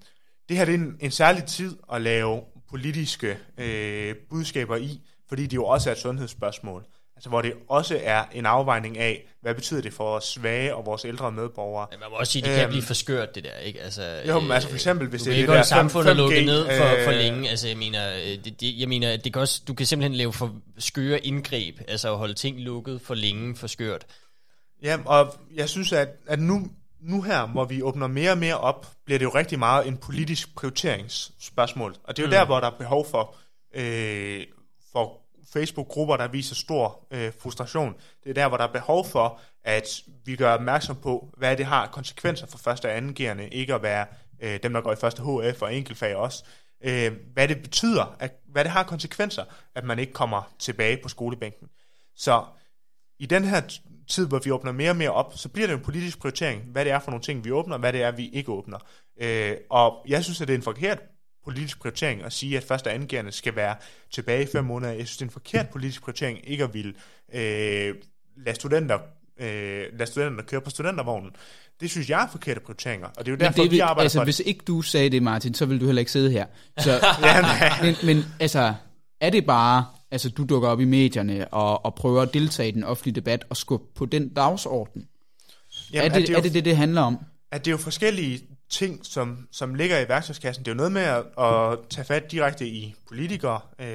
det 0.49 0.57
her 0.57 0.65
det 0.65 0.73
er 0.73 0.77
en, 0.77 0.97
en 0.99 1.11
særlig 1.11 1.43
tid 1.43 1.77
at 1.93 2.01
lave 2.01 2.41
politiske 2.69 3.37
øh, 3.57 4.15
budskaber 4.29 4.75
i, 4.75 5.01
fordi 5.29 5.43
det 5.43 5.55
jo 5.55 5.65
også 5.65 5.89
er 5.89 5.93
et 5.93 5.99
sundhedsspørgsmål. 5.99 6.85
Altså 7.15 7.29
hvor 7.29 7.41
det 7.41 7.53
også 7.69 7.99
er 8.03 8.23
en 8.33 8.45
afvejning 8.45 8.97
af, 8.97 9.25
hvad 9.41 9.55
betyder 9.55 9.81
det 9.81 9.93
for 9.93 10.03
vores 10.03 10.23
svage 10.23 10.75
og 10.75 10.85
vores 10.85 11.05
ældre 11.05 11.31
medborgere. 11.31 11.87
Men 11.91 11.99
man 11.99 12.09
må 12.09 12.15
også 12.15 12.31
sige, 12.31 12.43
at 12.43 12.47
det 12.47 12.55
kan 12.55 12.63
Øhm, 12.63 12.71
blive 12.71 12.83
for 12.83 12.93
skørt, 12.93 13.35
det 13.35 13.43
der, 13.43 13.57
ikke? 13.57 13.81
Altså, 13.81 14.21
Jo, 14.27 14.39
men 14.39 14.51
altså 14.51 14.69
for 14.69 14.75
eksempel, 14.75 15.07
hvis 15.07 15.21
det 15.23 15.35
kan 15.35 15.43
er 15.43 15.47
det 15.47 15.55
der 15.55 15.63
samfundet 15.63 16.11
5G, 16.11 16.13
lukket 16.13 16.45
ned 16.45 16.65
for, 16.65 17.03
for 17.03 17.11
øh, 17.11 17.17
længe. 17.17 17.49
Altså, 17.49 17.67
jeg 17.67 17.77
mener, 17.77 18.13
øh, 18.13 18.21
det, 18.21 18.61
det, 18.61 18.79
jeg 18.79 18.89
mener, 18.89 19.17
det 19.17 19.33
kan 19.33 19.41
også, 19.41 19.61
du 19.67 19.73
kan 19.73 19.85
simpelthen 19.85 20.17
lave 20.17 20.33
for 20.33 20.55
skøre 20.77 21.25
indgreb, 21.25 21.79
altså 21.87 22.11
at 22.11 22.17
holde 22.17 22.33
ting 22.33 22.59
lukket 22.59 23.01
for 23.01 23.13
længe 23.13 23.55
for 23.55 23.67
skørt. 23.67 24.05
Ja, 24.83 24.97
og 25.05 25.35
jeg 25.55 25.69
synes, 25.69 25.93
at, 25.93 26.09
at 26.27 26.39
nu, 26.39 26.67
nu 27.01 27.21
her, 27.21 27.47
hvor 27.47 27.65
vi 27.65 27.81
åbner 27.81 28.07
mere 28.07 28.31
og 28.31 28.37
mere 28.37 28.57
op, 28.57 28.87
bliver 29.05 29.19
det 29.19 29.25
jo 29.25 29.31
rigtig 29.35 29.59
meget 29.59 29.87
en 29.87 29.97
politisk 29.97 30.55
prioriteringsspørgsmål. 30.55 31.95
Og 32.03 32.17
det 32.17 32.23
er 32.23 32.27
jo 32.27 32.27
mm. 32.27 32.31
der, 32.31 32.45
hvor 32.45 32.59
der 32.59 32.67
er 32.67 32.77
behov 32.77 33.07
for, 33.11 33.35
øh, 33.75 34.43
for 34.91 35.24
Facebook-grupper, 35.55 36.17
der 36.17 36.27
viser 36.27 36.55
stor 36.55 37.07
øh, 37.11 37.31
frustration. 37.39 37.95
Det 38.23 38.29
er 38.29 38.33
der, 38.33 38.47
hvor 38.47 38.57
der 38.57 38.63
er 38.63 38.71
behov 38.71 39.05
for, 39.05 39.39
at 39.63 40.01
vi 40.25 40.35
gør 40.35 40.53
opmærksom 40.53 40.95
på, 40.95 41.29
hvad 41.37 41.57
det 41.57 41.65
har 41.65 41.87
konsekvenser 41.87 42.47
for 42.47 42.57
første 42.57 42.85
og 42.85 42.97
andengerende, 42.97 43.49
ikke 43.49 43.73
at 43.73 43.83
være 43.83 44.05
øh, 44.39 44.59
dem, 44.63 44.73
der 44.73 44.81
går 44.81 44.91
i 44.91 44.95
første 44.95 45.21
HF 45.21 45.61
og 45.61 45.75
enkeltfag 45.75 46.15
også. 46.15 46.43
Øh, 46.83 47.13
hvad 47.33 47.47
det 47.47 47.61
betyder, 47.61 48.15
at, 48.19 48.31
hvad 48.51 48.63
det 48.63 48.71
har 48.71 48.83
konsekvenser, 48.83 49.43
at 49.75 49.83
man 49.83 49.99
ikke 49.99 50.13
kommer 50.13 50.53
tilbage 50.59 50.97
på 51.03 51.09
skolebænken. 51.09 51.67
Så 52.15 52.45
i 53.19 53.25
den 53.25 53.43
her 53.43 53.61
tid, 54.07 54.27
hvor 54.27 54.39
vi 54.39 54.51
åbner 54.51 54.71
mere 54.71 54.89
og 54.89 54.95
mere 54.95 55.11
op, 55.11 55.33
så 55.35 55.49
bliver 55.49 55.67
det 55.67 55.73
en 55.73 55.83
politisk 55.83 56.19
prioritering, 56.19 56.63
hvad 56.63 56.85
det 56.85 56.91
er 56.91 56.99
for 56.99 57.11
nogle 57.11 57.23
ting, 57.23 57.45
vi 57.45 57.51
åbner, 57.51 57.77
hvad 57.77 57.93
det 57.93 58.03
er, 58.03 58.11
vi 58.11 58.29
ikke 58.29 58.51
åbner. 58.51 58.77
Øh, 59.21 59.57
og 59.69 60.05
jeg 60.07 60.23
synes, 60.23 60.41
at 60.41 60.47
det 60.47 60.53
er 60.53 60.57
en 60.57 60.63
forkert 60.63 60.99
politisk 61.45 61.79
prioritering 61.79 62.23
at 62.23 62.33
sige, 62.33 62.57
at 62.57 62.63
første 62.63 62.87
og 62.87 62.93
anden 62.93 63.31
skal 63.31 63.55
være 63.55 63.75
tilbage 64.11 64.43
i 64.43 64.47
fem 64.51 64.65
måneder. 64.65 64.93
Jeg 64.93 65.07
synes, 65.07 65.17
det 65.17 65.21
er 65.21 65.25
en 65.25 65.31
forkert 65.31 65.69
politisk 65.69 66.01
prioritering 66.03 66.39
ikke 66.43 66.63
at 66.63 66.73
ville 66.73 66.93
øh, 67.33 67.95
lade, 68.45 68.55
studenter, 68.55 68.99
øh, 69.39 69.83
lade 69.93 70.05
studenterne 70.05 70.43
køre 70.43 70.61
på 70.61 70.69
studentervognen. 70.69 71.31
Det 71.81 71.89
synes 71.89 72.09
jeg 72.09 72.23
er 72.23 72.27
forkerte 72.31 72.59
prioriteringer, 72.59 73.07
og 73.07 73.25
det 73.25 73.27
er 73.27 73.31
jo 73.31 73.35
Men 73.35 73.39
derfor, 73.39 73.63
det, 73.63 73.71
vi 73.71 73.79
arbejder 73.79 74.01
altså, 74.01 74.19
for 74.19 74.23
hvis 74.23 74.39
ikke 74.39 74.63
du 74.67 74.81
sagde 74.81 75.09
det, 75.09 75.23
Martin, 75.23 75.53
så 75.53 75.65
ville 75.65 75.79
du 75.81 75.85
heller 75.85 75.99
ikke 75.99 76.11
sidde 76.11 76.31
her. 76.31 76.45
Så, 76.77 77.05
men, 77.83 77.95
men 78.03 78.25
altså, 78.39 78.73
er 79.21 79.29
det 79.29 79.45
bare, 79.45 79.85
altså 80.11 80.29
du 80.29 80.45
dukker 80.45 80.69
op 80.69 80.81
i 80.81 80.85
medierne 80.85 81.47
og, 81.53 81.85
og 81.85 81.95
prøver 81.95 82.21
at 82.21 82.33
deltage 82.33 82.69
i 82.69 82.71
den 82.71 82.83
offentlige 82.83 83.15
debat 83.15 83.45
og 83.49 83.57
skubbe 83.57 83.85
på 83.95 84.05
den 84.05 84.29
dagsorden? 84.29 85.07
Jamen, 85.93 86.11
er, 86.11 86.19
det, 86.19 86.29
jo- 86.29 86.35
er 86.35 86.41
det 86.41 86.53
det, 86.53 86.65
det 86.65 86.77
handler 86.77 87.01
om? 87.01 87.17
at 87.51 87.65
det 87.65 87.71
er 87.71 87.73
jo 87.73 87.77
forskellige 87.77 88.41
ting, 88.69 88.99
som, 89.03 89.37
som 89.51 89.75
ligger 89.75 89.99
i 89.99 90.09
værktøjskassen. 90.09 90.65
Det 90.65 90.71
er 90.71 90.75
jo 90.75 90.77
noget 90.77 90.91
med 90.91 91.01
at, 91.01 91.23
at 91.45 91.77
tage 91.89 92.05
fat 92.05 92.31
direkte 92.31 92.67
i 92.67 92.95
politikere. 93.07 93.59
Øh, 93.81 93.87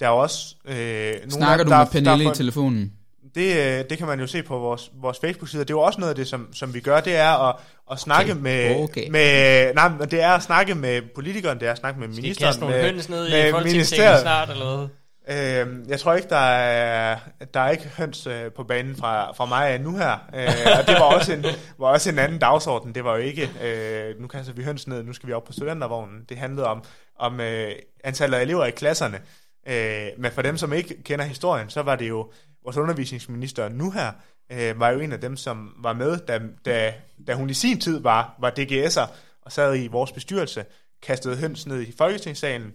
der 0.00 0.06
er 0.06 0.10
også... 0.10 0.54
Øh, 0.64 0.74
nogle 1.14 1.30
Snakker 1.30 1.64
af- 1.64 1.64
du 1.66 1.70
der, 1.70 1.78
med 1.78 1.86
der- 1.86 1.90
Pernille 2.10 2.24
der, 2.24 2.32
i 2.32 2.34
telefonen? 2.34 2.92
det, 3.34 3.56
øh, 3.56 3.84
det 3.90 3.98
kan 3.98 4.06
man 4.06 4.20
jo 4.20 4.26
se 4.26 4.42
på 4.42 4.58
vores, 4.58 4.90
vores 5.02 5.18
Facebook-side. 5.20 5.60
Det 5.64 5.70
er 5.70 5.74
jo 5.74 5.80
også 5.80 6.00
noget 6.00 6.10
af 6.10 6.16
det, 6.16 6.28
som, 6.28 6.48
som 6.54 6.74
vi 6.74 6.80
gør, 6.80 7.00
det 7.00 7.16
er 7.16 7.48
at, 7.48 7.56
at 7.92 7.98
snakke 8.00 8.32
Okay. 8.32 8.40
med, 8.42 8.76
Okay. 8.84 9.08
med... 9.10 9.74
Nej, 9.74 9.88
men 9.88 10.08
det 10.10 10.22
er 10.22 10.30
at 10.30 10.42
snakke 10.42 10.74
med 10.74 11.02
politikeren, 11.14 11.60
det 11.60 11.68
er 11.68 11.72
at 11.72 11.78
snakke 11.78 12.00
med 12.00 12.08
Skal 12.08 12.18
I 12.18 12.22
ministeren. 12.22 12.48
kaste 12.48 12.60
nogle 12.60 12.76
med, 12.76 12.84
høns 12.84 13.08
ned 13.08 13.28
i 13.28 13.30
med 13.30 13.50
folketingssalen 13.50 13.74
ministeriet. 13.78 14.20
snart, 14.20 14.50
eller 14.50 14.76
hvad? 14.76 14.88
Øh, 15.28 15.88
jeg 15.88 16.00
tror 16.00 16.14
ikke, 16.14 16.28
der 16.28 16.36
er, 16.36 17.18
der 17.54 17.60
er 17.60 17.70
ikke 17.70 17.88
høns 17.98 18.26
øh, 18.26 18.52
på 18.52 18.64
banen 18.64 18.96
fra, 18.96 19.32
fra 19.32 19.46
mig 19.46 19.80
nu 19.80 19.96
her. 19.96 20.12
Øh, 20.34 20.78
og 20.78 20.86
det 20.86 20.94
var 20.94 21.14
også, 21.14 21.32
en, 21.32 21.44
var 21.78 21.86
også 21.86 22.10
en 22.10 22.18
anden 22.18 22.38
dagsorden. 22.38 22.94
Det 22.94 23.04
var 23.04 23.16
jo 23.16 23.22
ikke, 23.22 23.50
øh, 23.62 24.20
nu 24.20 24.26
kaster 24.26 24.52
vi 24.52 24.62
høns 24.62 24.86
ned, 24.86 25.02
nu 25.02 25.12
skal 25.12 25.26
vi 25.26 25.32
op 25.32 25.44
på 25.44 25.52
studentervognen. 25.52 26.24
Det 26.28 26.38
handlede 26.38 26.66
om, 26.66 26.84
om 27.18 27.40
øh, 27.40 27.72
antallet 28.04 28.38
af 28.38 28.42
elever 28.42 28.64
i 28.64 28.70
klasserne. 28.70 29.20
Øh, 29.68 30.06
men 30.18 30.32
for 30.32 30.42
dem, 30.42 30.56
som 30.56 30.72
ikke 30.72 31.02
kender 31.02 31.24
historien, 31.24 31.70
så 31.70 31.82
var 31.82 31.96
det 31.96 32.08
jo 32.08 32.30
vores 32.64 32.76
undervisningsminister 32.76 33.68
nu 33.68 33.90
her, 33.90 34.12
øh, 34.52 34.80
var 34.80 34.90
jo 34.90 35.00
en 35.00 35.12
af 35.12 35.20
dem, 35.20 35.36
som 35.36 35.74
var 35.78 35.92
med, 35.92 36.18
da, 36.18 36.40
da, 36.64 36.94
da 37.26 37.34
hun 37.34 37.50
i 37.50 37.54
sin 37.54 37.80
tid 37.80 38.00
var, 38.00 38.34
var 38.40 38.50
DGS'er 38.50 39.10
og 39.42 39.52
sad 39.52 39.76
i 39.76 39.86
vores 39.86 40.12
bestyrelse, 40.12 40.64
kastede 41.02 41.36
høns 41.36 41.66
ned 41.66 41.80
i 41.82 41.92
Folketingssalen, 41.98 42.72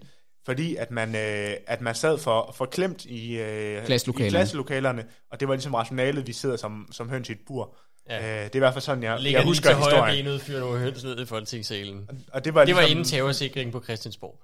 fordi 0.48 0.76
at 0.76 0.92
man, 0.92 1.16
øh, 1.16 1.54
at 1.68 1.82
man 1.82 1.96
sad 1.96 2.18
for, 2.18 2.54
for 2.58 2.66
klemt 2.66 3.06
i, 3.06 3.38
øh, 3.40 3.86
Klasselokalerne. 3.86 4.28
i 4.28 4.30
klasselokalerne, 4.30 5.04
og 5.32 5.40
det 5.40 5.48
var 5.48 5.54
ligesom 5.54 5.74
rationalet, 5.74 6.28
vi 6.28 6.34
sidder 6.34 6.58
som, 6.58 6.88
som 6.92 7.10
høns 7.10 7.30
i 7.30 7.32
et 7.32 7.38
bur. 7.48 7.76
Ja. 8.10 8.18
Øh, 8.18 8.44
det 8.46 8.52
er 8.52 8.56
i 8.56 8.60
hvert 8.60 8.74
fald 8.74 8.82
sådan, 8.82 9.04
jeg, 9.04 9.20
Ligger 9.20 9.40
jeg 9.40 9.46
lige 9.46 9.50
husker 9.50 9.70
til 9.70 9.76
højre 9.78 9.96
historien. 9.96 10.26
benet, 10.26 10.42
fyrer 10.42 10.60
nogle 10.60 10.80
høns 10.80 11.04
ned 11.04 11.20
i 11.22 11.26
folketingssalen. 11.26 12.10
Og 12.34 12.46
det 12.46 12.54
var, 12.54 12.66
Det 12.66 12.76
var 12.76 12.82
ligesom, 12.82 12.92
inden 12.98 13.06
terrorsikring 13.06 13.72
på 13.72 13.84
Christiansborg. 13.84 14.40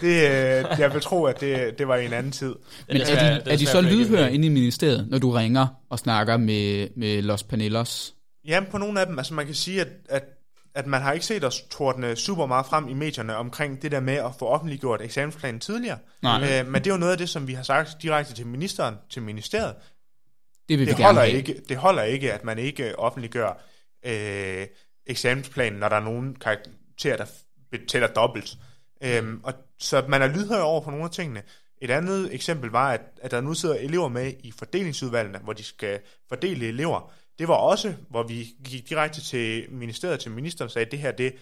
det, 0.00 0.08
øh, 0.08 0.80
jeg 0.80 0.92
vil 0.92 1.00
tro, 1.00 1.24
at 1.24 1.40
det, 1.40 1.78
det 1.78 1.88
var 1.88 1.96
i 1.96 2.06
en 2.06 2.12
anden 2.12 2.32
tid. 2.32 2.54
Men 2.88 2.96
er 2.96 3.00
desværre- 3.04 3.44
de, 3.44 3.50
er 3.50 3.56
de 3.56 3.66
så 3.66 3.80
lydhøre 3.80 4.34
inde 4.34 4.46
i 4.46 4.50
ministeriet, 4.50 5.06
når 5.10 5.18
du 5.18 5.30
ringer 5.30 5.66
og 5.90 5.98
snakker 5.98 6.36
med, 6.36 6.88
med 6.96 7.22
Los 7.22 7.42
Panelos? 7.42 8.14
Ja, 8.48 8.60
på 8.70 8.78
nogle 8.78 9.00
af 9.00 9.06
dem, 9.06 9.18
altså 9.18 9.34
man 9.34 9.46
kan 9.46 9.54
sige, 9.54 9.80
at, 9.80 9.88
at, 10.08 10.24
at 10.74 10.86
man 10.86 11.02
har 11.02 11.12
ikke 11.12 11.26
set 11.26 11.44
os 11.44 11.62
tordne 11.70 12.16
super 12.16 12.46
meget 12.46 12.66
frem 12.66 12.88
i 12.88 12.94
medierne 12.94 13.36
omkring 13.36 13.82
det 13.82 13.92
der 13.92 14.00
med 14.00 14.14
at 14.14 14.30
få 14.38 14.46
offentliggjort 14.46 15.02
eksamensplanen 15.02 15.60
tidligere. 15.60 15.98
Nej. 16.22 16.60
Øh, 16.60 16.66
men 16.66 16.74
det 16.74 16.90
er 16.90 16.94
jo 16.94 16.98
noget 16.98 17.12
af 17.12 17.18
det, 17.18 17.28
som 17.28 17.46
vi 17.48 17.54
har 17.54 17.62
sagt 17.62 17.96
direkte 18.02 18.34
til 18.34 18.46
ministeren, 18.46 18.94
til 19.10 19.22
ministeriet. 19.22 19.74
Det 20.68 20.78
vil 20.78 20.86
vi 20.86 20.90
Det 20.90 20.96
gerne 20.96 21.04
holder, 21.06 21.20
have. 21.20 21.36
ikke, 21.36 21.60
det 21.68 21.76
holder 21.76 22.02
ikke, 22.02 22.32
at 22.32 22.44
man 22.44 22.58
ikke 22.58 22.98
offentliggør 22.98 23.62
øh, 24.06 24.66
eksamensplanen, 25.06 25.78
når 25.80 25.88
der 25.88 25.96
er 25.96 26.04
nogen 26.04 26.34
karakterer, 26.34 27.16
der 27.16 27.26
tæller 27.88 28.08
dobbelt. 28.08 28.56
Øhm, 29.04 29.40
og, 29.42 29.54
så 29.78 30.04
man 30.08 30.22
er 30.22 30.26
lydhør 30.26 30.60
over 30.60 30.80
på 30.80 30.90
nogle 30.90 31.04
af 31.04 31.10
tingene. 31.10 31.42
Et 31.82 31.90
andet 31.90 32.34
eksempel 32.34 32.70
var, 32.70 32.92
at, 32.92 33.00
at 33.22 33.30
der 33.30 33.40
nu 33.40 33.54
sidder 33.54 33.74
elever 33.74 34.08
med 34.08 34.32
i 34.40 34.52
fordelingsudvalgene, 34.58 35.38
hvor 35.38 35.52
de 35.52 35.64
skal 35.64 36.00
fordele 36.28 36.66
elever. 36.68 37.12
Det 37.38 37.48
var 37.48 37.54
også, 37.54 37.94
hvor 38.10 38.22
vi 38.22 38.54
gik 38.64 38.88
direkte 38.88 39.20
til 39.20 39.66
ministeriet, 39.70 40.20
til 40.20 40.30
ministeren 40.30 40.66
og 40.66 40.70
sagde, 40.70 40.86
at 40.86 40.92
det 40.92 40.98
her, 40.98 41.12
det, 41.12 41.34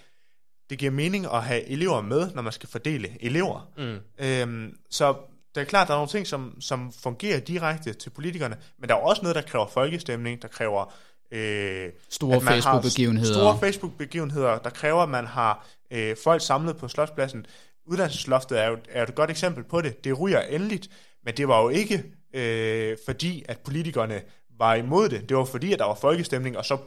det 0.71 0.79
giver 0.79 0.91
mening 0.91 1.27
at 1.27 1.43
have 1.43 1.65
elever 1.69 2.01
med, 2.01 2.31
når 2.35 2.43
man 2.43 2.53
skal 2.53 2.69
fordele 2.69 3.17
elever. 3.21 3.73
Mm. 3.77 4.25
Øhm, 4.25 4.77
så 4.91 5.15
det 5.55 5.61
er 5.61 5.65
klart, 5.65 5.89
der 5.89 5.95
er 5.95 5.99
nogle 5.99 6.11
ting, 6.11 6.27
som, 6.27 6.57
som 6.61 6.93
fungerer 6.93 7.41
direkte 7.41 7.93
til 7.93 8.11
politikerne, 8.11 8.57
men 8.79 8.89
der 8.89 8.95
er 8.95 8.99
også 8.99 9.23
noget, 9.23 9.37
der 9.37 9.43
kræver 9.43 9.67
folkestemning, 9.67 10.43
der 10.43 10.49
kræver 10.49 10.95
øh, 11.33 11.91
Store 12.09 12.41
Facebook-begivenheder. 12.41 13.35
Store 13.35 13.59
Facebook-begivenheder, 13.59 14.59
der 14.59 14.71
kræver, 14.71 15.03
at 15.03 15.09
man 15.09 15.27
har 15.27 15.67
øh, 15.91 16.17
folk 16.25 16.43
samlet 16.43 16.77
på 16.77 16.89
Slotspladsen. 16.89 17.47
Uddannelsesloftet 17.87 18.61
er 18.61 18.69
jo, 18.69 18.79
er 18.89 19.01
jo 19.01 19.05
et 19.05 19.15
godt 19.15 19.31
eksempel 19.31 19.65
på 19.65 19.81
det. 19.81 20.05
Det 20.05 20.21
ryger 20.21 20.41
endeligt, 20.41 20.89
men 21.25 21.37
det 21.37 21.49
var 21.49 21.63
jo 21.63 21.69
ikke 21.69 22.05
øh, 22.35 22.97
fordi, 23.07 23.45
at 23.49 23.59
politikerne 23.59 24.23
var 24.63 24.75
imod 24.75 25.09
det. 25.09 25.29
Det 25.29 25.37
var 25.37 25.45
fordi, 25.45 25.73
at 25.73 25.79
der 25.79 25.85
var 25.85 25.95
folkestemning, 25.95 26.59
og 26.59 26.65
så 26.65 26.79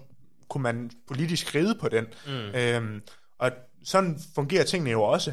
kunne 0.49 0.61
man 0.63 0.91
politisk 1.07 1.55
ride 1.55 1.75
på 1.75 1.89
den. 1.89 2.05
Mm. 2.27 2.33
Øhm, 2.33 3.01
og 3.39 3.51
sådan 3.83 4.19
fungerer 4.35 4.63
tingene 4.63 4.91
jo 4.91 5.03
også. 5.03 5.31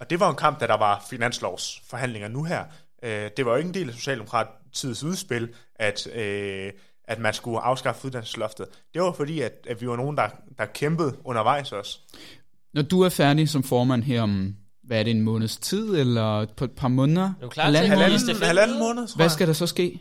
Og 0.00 0.10
det 0.10 0.20
var 0.20 0.30
en 0.30 0.36
kamp, 0.36 0.60
da 0.60 0.66
der 0.66 0.76
var 0.76 1.04
finanslovsforhandlinger 1.10 2.28
nu 2.28 2.44
her. 2.44 2.64
Øh, 3.02 3.30
det 3.36 3.46
var 3.46 3.50
jo 3.52 3.56
ikke 3.56 3.68
en 3.68 3.74
del 3.74 3.88
af 3.88 3.94
Socialdemokratiets 3.94 5.04
udspil, 5.04 5.48
at, 5.74 6.06
øh, 6.14 6.72
at 7.04 7.18
man 7.18 7.34
skulle 7.34 7.60
afskaffe 7.60 8.06
uddannelsesloftet. 8.06 8.66
Det 8.94 9.02
var 9.02 9.12
fordi, 9.12 9.40
at, 9.40 9.52
at 9.68 9.80
vi 9.80 9.88
var 9.88 9.96
nogen, 9.96 10.16
der, 10.16 10.28
der 10.58 10.66
kæmpede 10.66 11.16
undervejs 11.24 11.72
også. 11.72 11.98
Når 12.74 12.82
du 12.82 13.00
er 13.02 13.08
færdig 13.08 13.48
som 13.48 13.62
formand 13.62 14.02
her 14.02 14.22
om, 14.22 14.54
hvad 14.82 14.98
er 14.98 15.02
det, 15.02 15.10
en 15.10 15.22
måneds 15.22 15.56
tid, 15.56 15.96
eller 15.96 16.46
på 16.56 16.64
et 16.64 16.72
par 16.72 16.88
måneder? 16.88 17.26
Er 17.26 17.42
du 17.42 17.48
klar 17.48 17.64
Halvanden 17.64 17.90
det 17.90 17.98
Halvanden, 17.98 18.42
halvanden 18.42 18.78
måned, 18.78 19.08
tror 19.08 19.16
Hvad 19.16 19.24
jeg. 19.24 19.30
skal 19.30 19.46
der 19.46 19.52
så 19.52 19.66
ske? 19.66 20.00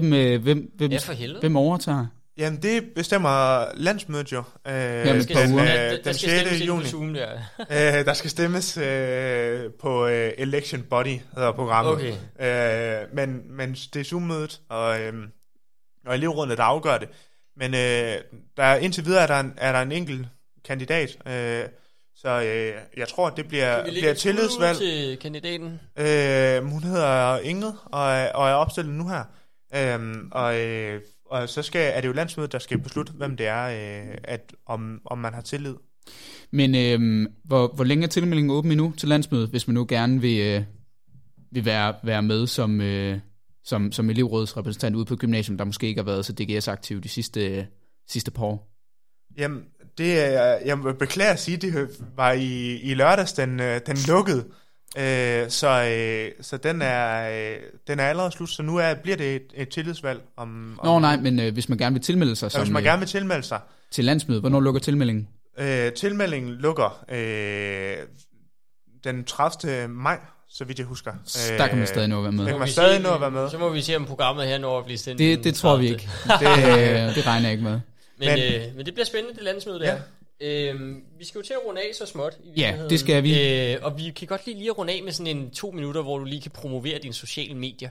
Hvem, 0.00 0.12
øh, 0.12 0.42
hvem, 0.42 0.70
hvem, 0.76 0.90
Ja, 0.92 0.98
for 0.98 1.12
helvede. 1.12 1.40
hvem 1.40 1.56
overtager? 1.56 2.06
Jamen, 2.38 2.62
det 2.62 2.84
bestemmer 2.94 3.64
landsmødet 3.74 4.32
jo. 4.32 4.38
Øh, 4.38 4.74
Jamen, 4.74 5.22
den, 5.22 5.58
øh, 5.58 5.66
der, 5.66 5.90
der 5.90 6.02
den 6.04 6.14
skal 6.14 6.14
6. 6.14 6.20
stemmes 6.32 6.60
ind 6.60 6.68
på 6.68 6.74
juni. 6.74 6.84
Zoom 6.86 7.14
der. 7.14 7.28
Øh, 7.98 8.04
der 8.04 8.12
skal 8.12 8.30
stemmes 8.30 8.76
øh, 8.76 9.60
på 9.80 10.06
øh, 10.06 10.32
Election 10.38 10.82
Body, 10.90 11.18
hedder 11.34 11.52
programmet. 11.52 11.92
Okay. 12.38 13.00
Øh, 13.02 13.14
men, 13.16 13.40
men 13.56 13.72
det 13.72 13.96
er 14.00 14.04
Zoom-mødet, 14.04 14.60
og, 14.68 15.00
øh, 15.00 15.12
og 16.06 16.14
elevrådene, 16.14 16.56
der 16.56 16.62
afgør 16.62 16.98
det. 16.98 17.08
Men 17.56 17.74
øh, 17.74 17.78
der, 18.56 18.62
er- 18.62 18.76
indtil 18.76 19.04
videre 19.04 19.22
er 19.22 19.26
der 19.26 19.40
en, 19.40 19.52
er 19.56 19.72
der 19.72 19.80
en 19.82 19.92
enkelt 19.92 20.26
kandidat, 20.64 21.16
øh, 21.28 21.64
så 22.16 22.28
øh, 22.28 22.72
jeg 22.96 23.08
tror, 23.08 23.26
at 23.26 23.36
det 23.36 23.48
bliver, 23.48 23.82
bliver 23.84 24.14
tillidsvalg. 24.14 24.78
til 24.78 25.18
kandidaten? 25.22 25.80
Øh, 25.98 26.64
hun 26.64 26.82
hedder 26.82 27.38
Ingrid, 27.38 27.72
og, 27.84 28.02
og 28.34 28.48
er 28.48 28.54
opstillet 28.54 28.94
nu 28.94 29.08
her. 29.08 29.24
Øh, 29.74 30.14
og, 30.30 30.60
øh, 30.60 31.00
og 31.26 31.48
så 31.48 31.62
skal, 31.62 31.92
er 31.94 32.00
det 32.00 32.08
jo 32.08 32.12
landsmødet, 32.12 32.52
der 32.52 32.58
skal 32.58 32.78
beslutte, 32.78 33.12
hvem 33.12 33.36
det 33.36 33.46
er, 33.46 33.64
øh, 33.64 34.18
at, 34.24 34.54
om, 34.66 35.00
om 35.04 35.18
man 35.18 35.34
har 35.34 35.40
tillid. 35.40 35.74
Men 36.50 36.74
øh, 36.74 37.28
hvor, 37.44 37.74
hvor 37.74 37.84
længe 37.84 38.04
er 38.04 38.08
tilmeldingen 38.08 38.50
åben 38.50 38.72
endnu 38.72 38.92
til 38.96 39.08
landsmødet, 39.08 39.48
hvis 39.48 39.68
man 39.68 39.74
nu 39.74 39.86
gerne 39.88 40.20
vil, 40.20 40.40
øh, 40.40 40.62
vil 41.52 41.64
være, 41.64 41.94
være 42.04 42.22
med 42.22 42.46
som, 42.46 42.80
øh, 42.80 43.18
som, 43.64 43.92
som 43.92 44.10
elevrådsrepræsentant 44.10 44.96
ude 44.96 45.04
på 45.04 45.16
gymnasium, 45.16 45.58
der 45.58 45.64
måske 45.64 45.86
ikke 45.86 45.98
har 45.98 46.06
været 46.06 46.24
så 46.24 46.32
DGS-aktiv 46.32 47.00
de 47.00 47.08
sidste, 47.08 47.46
øh, 47.46 47.64
sidste 48.08 48.30
par 48.30 48.44
år? 48.44 48.72
Jamen, 49.38 49.64
det 49.98 50.20
er, 50.20 50.58
jeg 50.64 50.78
må 50.78 50.92
beklage 50.92 51.30
at 51.30 51.40
sige, 51.40 51.56
det 51.56 51.88
var 52.16 52.32
i, 52.32 52.80
i 52.80 52.94
lørdags, 52.94 53.32
den, 53.32 53.60
øh, 53.60 53.80
den 53.86 53.96
lukkede. 54.08 54.44
Øh, 54.98 55.50
så 55.50 55.68
øh, 55.68 56.44
så 56.44 56.56
den, 56.56 56.82
er, 56.82 57.30
øh, 57.52 57.56
den 57.88 58.00
er 58.00 58.04
allerede 58.04 58.32
slut, 58.32 58.50
så 58.50 58.62
nu 58.62 58.76
er, 58.76 58.94
bliver 58.94 59.16
det 59.16 59.36
et, 59.36 59.42
et 59.54 59.68
tillidsvalg. 59.68 60.20
Om, 60.36 60.78
om, 60.80 60.86
Nå 60.86 60.98
nej, 60.98 61.16
men 61.16 61.40
øh, 61.40 61.52
hvis 61.52 61.68
man 61.68 61.78
gerne 61.78 61.94
vil 61.94 62.02
tilmelde 62.02 62.36
sig 62.36 62.46
Ja, 62.46 62.50
som, 62.50 62.60
hvis 62.62 62.70
man 62.72 62.82
øh, 62.82 62.84
gerne 62.86 62.98
vil 62.98 63.08
tilmelde 63.08 63.42
sig. 63.42 63.60
til 63.90 64.04
landsmødet, 64.04 64.42
hvornår 64.42 64.60
lukker 64.60 64.80
tilmeldingen? 64.80 65.28
Øh, 65.58 65.92
tilmeldingen 65.92 66.50
lukker 66.52 67.04
øh, 67.08 67.96
den 69.04 69.24
30. 69.24 69.88
maj, 69.88 70.18
så 70.48 70.64
vidt 70.64 70.78
jeg 70.78 70.86
husker. 70.86 71.12
Øh, 71.52 71.58
der 71.58 71.66
kan 71.66 71.78
man 71.78 71.86
stadig 71.86 72.08
nå 72.08 72.16
at 72.18 72.22
være 72.22 72.32
med. 72.32 72.44
der 72.44 72.50
kan 72.50 72.58
man 72.58 72.68
stadig 72.68 73.00
nå 73.00 73.08
at 73.14 73.20
være 73.20 73.30
med. 73.30 73.50
Så 73.50 73.58
må 73.58 73.68
vi 73.68 73.80
se, 73.82 73.96
om 73.96 74.04
programmet 74.04 74.46
her 74.46 74.58
når 74.58 74.78
at 74.78 74.84
blive 74.84 74.98
sendt. 74.98 75.18
Det, 75.18 75.44
det 75.44 75.54
tror 75.54 75.76
vi 75.76 75.88
30.. 75.88 75.92
ikke. 75.94 76.08
Det, 76.40 77.08
Øh, 77.08 77.14
det 77.16 77.26
regner 77.26 77.48
jeg 77.48 77.52
ikke 77.52 77.64
med. 77.64 77.72
Men, 77.72 78.28
Men- 78.28 78.28
men, 78.38 78.38
øh, 78.70 78.76
men 78.76 78.86
det 78.86 78.94
bliver 78.94 79.06
spændende, 79.06 79.34
det 79.36 79.44
landsmøde 79.44 79.78
der. 79.80 79.96
Øhm, 80.42 81.02
vi 81.18 81.24
skal 81.24 81.38
jo 81.38 81.44
til 81.44 81.52
at 81.52 81.60
runde 81.66 81.80
af 81.80 81.94
så 81.94 82.06
småt. 82.06 82.38
I 82.44 82.60
Ja, 82.60 82.78
det 82.90 83.00
skal 83.00 83.22
vi. 83.22 83.72
Øh, 83.72 83.78
og 83.82 83.98
vi 83.98 84.10
kan 84.16 84.28
godt 84.28 84.46
lige, 84.46 84.58
lige 84.58 84.70
at 84.70 84.78
runde 84.78 84.92
af 84.92 85.02
med 85.02 85.12
sådan 85.12 85.36
en 85.36 85.50
to 85.50 85.70
minutter, 85.70 86.02
hvor 86.02 86.18
du 86.18 86.24
lige 86.24 86.40
kan 86.42 86.50
promovere 86.50 86.98
dine 86.98 87.14
sociale 87.14 87.54
medier. 87.54 87.90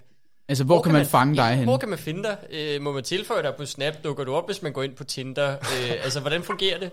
Altså, 0.50 0.64
hvor, 0.64 0.76
hvor 0.76 0.84
kan 0.84 0.92
man, 0.94 1.06
fange 1.06 1.36
dig 1.36 1.50
ja, 1.50 1.56
hen? 1.56 1.64
Hvor 1.64 1.78
kan 1.78 1.90
man 1.90 2.00
finde 2.00 2.24
dig? 2.24 2.38
Øh, 2.52 2.82
må 2.82 2.92
man 2.92 3.04
tilføje 3.04 3.44
dig 3.44 3.54
på 3.58 3.66
Snap? 3.66 3.94
Dukker 4.04 4.24
du 4.24 4.34
op, 4.34 4.46
hvis 4.48 4.62
man 4.62 4.74
går 4.74 4.84
ind 4.84 4.96
på 4.96 5.04
Tinder? 5.04 5.52
Øh, 5.52 5.92
altså, 6.04 6.20
hvordan 6.20 6.44
fungerer 6.44 6.80
det? 6.80 6.92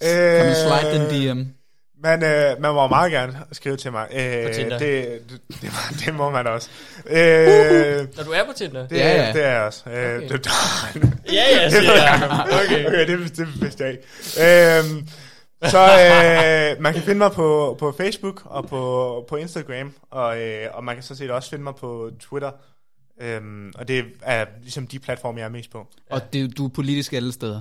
Kan 0.00 0.46
man 0.46 0.54
slide 0.54 0.94
Øh, 0.94 1.00
den 1.00 1.36
DM? 1.36 1.59
Man, 2.02 2.22
øh, 2.24 2.60
man 2.62 2.74
må 2.74 2.88
meget 2.88 3.12
gerne 3.12 3.38
skrive 3.52 3.76
til 3.76 3.92
mig. 3.92 4.08
Øh, 4.12 4.46
På 4.46 4.52
Tinder. 4.54 4.78
Det, 4.78 5.20
det, 5.30 5.40
det, 5.48 5.62
må- 5.62 5.96
det 6.06 6.14
må 6.14 6.30
man 6.30 6.46
også. 6.46 6.70
Øh, 7.06 7.16
Når 8.16 8.24
du 8.24 8.30
er 8.30 8.44
på 8.44 8.52
Tinder? 8.56 8.86
det, 8.88 8.96
Ja, 8.96 9.08
ja, 9.26 9.32
det 9.32 9.44
er 9.44 9.50
jeg 9.50 9.60
også. 9.62 9.90
Øh, 9.90 10.16
Okay. 10.16 10.28
det, 10.28 10.46
Ja, 11.32 11.44
ja, 11.62 11.70
siger 11.70 11.92
jeg. 11.92 12.46
okay, 12.64 12.86
okay 12.86 13.06
det, 13.08 13.36
det 13.36 13.62
vidste 13.62 13.84
jeg 13.84 13.92
ikke. 13.92 14.78
Øhm, 14.78 15.08
så 15.70 15.78
øh, 16.76 16.82
man 16.82 16.92
kan 16.94 17.02
finde 17.02 17.18
mig 17.18 17.32
på, 17.32 17.76
på 17.78 17.92
Facebook 17.96 18.42
og 18.44 18.68
på, 18.68 19.24
på 19.28 19.36
Instagram, 19.36 19.94
og, 20.10 20.40
øh, 20.40 20.66
og 20.72 20.84
man 20.84 20.94
kan 20.96 21.02
så 21.02 21.14
set 21.14 21.30
også 21.30 21.50
finde 21.50 21.64
mig 21.64 21.74
på 21.74 22.10
Twitter. 22.20 22.50
Øhm, 23.22 23.72
og 23.74 23.88
det 23.88 24.04
er 24.22 24.44
ligesom 24.62 24.86
de 24.86 24.98
platforme, 24.98 25.38
jeg 25.38 25.44
er 25.44 25.50
mest 25.50 25.70
på. 25.70 25.86
Og 26.10 26.32
det, 26.32 26.56
du 26.58 26.64
er 26.66 26.70
politisk 26.70 27.12
alle 27.12 27.32
steder. 27.32 27.60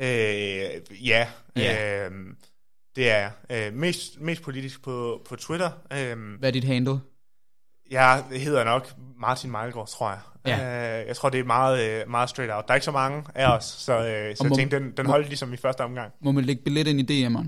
Øh, 0.00 1.06
ja, 1.08 1.26
Ja. 1.56 2.04
Øhm, 2.06 2.36
det 2.96 3.10
er 3.10 3.18
jeg. 3.18 3.32
Øh, 3.68 3.74
mest, 3.78 4.20
mest 4.20 4.42
politisk 4.42 4.82
på, 4.82 5.22
på 5.28 5.36
Twitter. 5.36 5.70
Øhm, 5.92 6.34
Hvad 6.34 6.48
er 6.48 6.52
dit 6.52 6.64
handle? 6.64 7.00
jeg 7.90 8.24
hedder 8.30 8.64
nok 8.64 8.88
Martin 9.20 9.50
Mejlgaard, 9.50 9.88
tror 9.88 10.10
jeg. 10.10 10.20
Ja. 10.46 11.00
Øh, 11.00 11.06
jeg 11.08 11.16
tror, 11.16 11.28
det 11.30 11.40
er 11.40 11.44
meget, 11.44 12.00
øh, 12.02 12.10
meget 12.10 12.30
straight 12.30 12.52
out. 12.54 12.64
Der 12.68 12.72
er 12.72 12.76
ikke 12.76 12.84
så 12.84 12.90
mange 12.92 13.24
af 13.34 13.56
os, 13.56 13.64
så, 13.64 13.92
øh, 13.92 14.36
så 14.36 14.44
jeg 14.44 14.48
må- 14.48 14.56
tænkte, 14.56 14.78
den, 14.78 14.92
den 14.96 15.06
holdt 15.06 15.26
ligesom 15.28 15.52
i 15.52 15.56
første 15.56 15.80
omgang. 15.84 16.12
Må 16.20 16.32
man 16.32 16.44
lægge 16.44 16.62
billet 16.62 16.86
ind 16.86 17.10
i 17.10 17.26
DM'eren? 17.26 17.46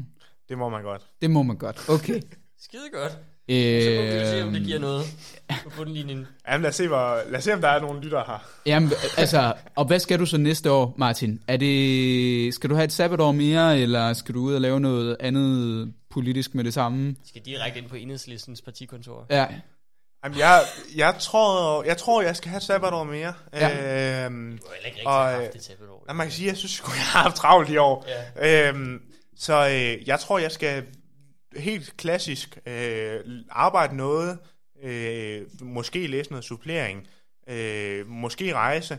Det 0.48 0.58
må 0.58 0.68
man 0.68 0.82
godt. 0.82 1.02
Det 1.22 1.30
må 1.30 1.42
man 1.42 1.56
godt. 1.56 1.88
Okay. 1.88 2.20
Skide 2.64 2.90
godt. 2.92 3.18
Så 3.48 3.90
må 3.96 4.02
vi 4.02 4.26
se, 4.26 4.42
om 4.42 4.52
det 4.52 4.60
Øh, 4.60 4.64
giver 4.66 4.78
noget 4.78 5.04
på 5.64 5.70
bundlinjen. 5.76 6.26
Jamen, 6.48 6.62
lad 6.62 6.68
os 6.70 6.76
se, 6.76 6.88
hvor, 6.88 7.30
lad 7.30 7.38
os 7.38 7.44
se 7.44 7.54
om 7.54 7.60
der 7.60 7.68
er 7.68 7.80
nogle 7.80 8.00
lyttere 8.00 8.24
her. 8.26 8.38
Jamen, 8.66 8.90
altså, 9.16 9.54
og 9.76 9.84
hvad 9.84 9.98
skal 9.98 10.18
du 10.18 10.26
så 10.26 10.36
næste 10.36 10.70
år, 10.70 10.94
Martin? 10.98 11.40
Er 11.48 11.56
det, 11.56 12.54
skal 12.54 12.70
du 12.70 12.74
have 12.74 12.84
et 12.84 12.92
sabbatår 12.92 13.32
mere, 13.32 13.78
eller 13.78 14.12
skal 14.12 14.34
du 14.34 14.40
ud 14.40 14.54
og 14.54 14.60
lave 14.60 14.80
noget 14.80 15.16
andet 15.20 15.92
politisk 16.10 16.54
med 16.54 16.64
det 16.64 16.74
samme? 16.74 17.08
Vi 17.08 17.28
skal 17.28 17.42
direkte 17.42 17.78
ind 17.78 17.88
på 17.88 17.96
enhedslistens 17.96 18.62
partikontor. 18.62 19.26
Ja, 19.30 19.46
Jamen, 20.24 20.38
jeg, 20.38 20.60
jeg, 20.96 21.14
tror, 21.20 21.82
jeg 21.84 21.96
tror, 21.96 22.22
jeg 22.22 22.36
skal 22.36 22.48
have 22.48 22.56
et 22.56 22.62
sabbatår 22.62 23.04
mere. 23.04 23.32
Ja. 23.54 24.24
Øhm, 24.24 24.58
Du 24.58 24.66
har 24.66 24.74
heller 24.74 24.86
ikke 24.86 24.96
rigtig 24.98 25.06
Og, 25.06 25.24
haft 25.28 25.42
øh, 25.46 25.52
det 25.52 25.64
sabbatår. 25.64 26.04
nej, 26.06 26.14
man 26.14 26.26
kan 26.26 26.32
sige, 26.32 26.48
jeg 26.48 26.56
synes, 26.56 26.80
jeg 26.86 26.88
har 27.12 27.22
haft 27.22 27.36
travlt 27.36 27.70
i 27.70 27.76
år. 27.76 28.06
Ja. 28.38 28.68
Øhm, 28.68 29.00
så 29.38 29.68
øh, 29.68 30.08
jeg 30.08 30.20
tror, 30.20 30.38
jeg 30.38 30.52
skal 30.52 30.82
helt 31.56 31.96
klassisk 31.96 32.58
øh, 32.66 33.20
arbejde 33.50 33.96
noget, 33.96 34.38
øh, 34.82 35.42
måske 35.60 36.06
læse 36.06 36.30
noget 36.30 36.44
supplering, 36.44 37.06
øh, 37.48 38.08
måske 38.08 38.54
rejse, 38.54 38.98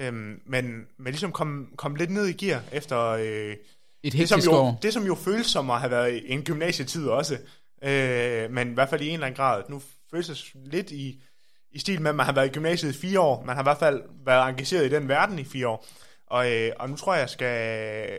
øh, 0.00 0.12
men, 0.46 0.86
men 0.98 1.06
ligesom 1.06 1.32
komme 1.32 1.66
kom 1.76 1.94
lidt 1.94 2.10
ned 2.10 2.26
i 2.26 2.32
gear 2.32 2.62
efter 2.72 3.06
øh, 3.08 3.56
et 4.02 4.12
det, 4.12 4.28
som 4.28 4.40
jo, 4.40 4.52
år. 4.52 4.78
det, 4.82 4.92
som 4.92 5.06
jo 5.06 5.14
føles 5.14 5.46
som 5.46 5.70
at 5.70 5.80
have 5.80 5.90
været 5.90 6.32
en 6.32 6.42
gymnasietid 6.42 7.06
også, 7.06 7.38
øh, 7.82 8.50
men 8.50 8.70
i 8.70 8.74
hvert 8.74 8.88
fald 8.88 9.00
i 9.00 9.08
en 9.08 9.14
eller 9.14 9.26
anden 9.26 9.36
grad. 9.36 9.62
Nu 9.68 9.82
føles 10.10 10.26
det 10.26 10.52
lidt 10.72 10.90
i, 10.90 11.22
i 11.70 11.78
stil 11.78 12.02
med, 12.02 12.10
at 12.10 12.16
man 12.16 12.26
har 12.26 12.32
været 12.32 12.46
i 12.46 12.52
gymnasiet 12.52 12.94
i 12.94 12.98
fire 12.98 13.20
år, 13.20 13.44
man 13.44 13.56
har 13.56 13.62
i 13.62 13.66
hvert 13.66 13.78
fald 13.78 14.02
været 14.24 14.48
engageret 14.48 14.86
i 14.86 14.94
den 14.94 15.08
verden 15.08 15.38
i 15.38 15.44
fire 15.44 15.68
år, 15.68 15.86
og, 16.26 16.52
øh, 16.52 16.72
og 16.78 16.90
nu 16.90 16.96
tror 16.96 17.14
jeg, 17.14 17.20
jeg 17.20 17.30
skal, 17.30 17.46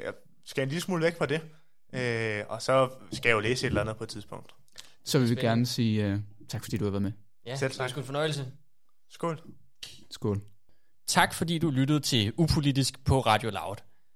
jeg 0.06 0.14
skal 0.46 0.64
en 0.64 0.70
lille 0.70 0.82
smule 0.82 1.04
væk 1.04 1.18
fra 1.18 1.26
det, 1.26 1.42
øh, 1.94 2.44
og 2.50 2.62
så 2.62 2.90
skal 3.12 3.30
jeg 3.30 3.36
jo 3.36 3.40
læse 3.40 3.66
et 3.66 3.70
eller 3.70 3.82
andet 3.82 3.98
på 3.98 4.04
et 4.04 4.10
tidspunkt. 4.10 4.52
Så 5.04 5.20
vil 5.20 5.30
vi 5.30 5.34
Spændende. 5.36 5.50
gerne 5.50 5.66
sige 5.66 6.14
uh, 6.14 6.20
tak, 6.50 6.64
fordi 6.64 6.78
du 6.78 6.84
har 6.84 6.92
været 6.92 7.02
med. 7.02 7.12
Ja, 7.46 7.56
Selv 7.56 7.72
det 7.72 7.80
var 7.80 7.88
tak. 7.88 7.98
en 7.98 8.04
fornøjelse. 8.04 8.46
Skål. 9.10 9.40
Skål. 10.12 10.42
Tak 11.08 11.34
fordi 11.34 11.58
du 11.58 11.70
lyttede 11.70 12.00
til 12.00 12.34
Upolitisk 12.38 13.06
på 13.06 13.20
Radio 13.20 13.50
Loud. 13.50 13.76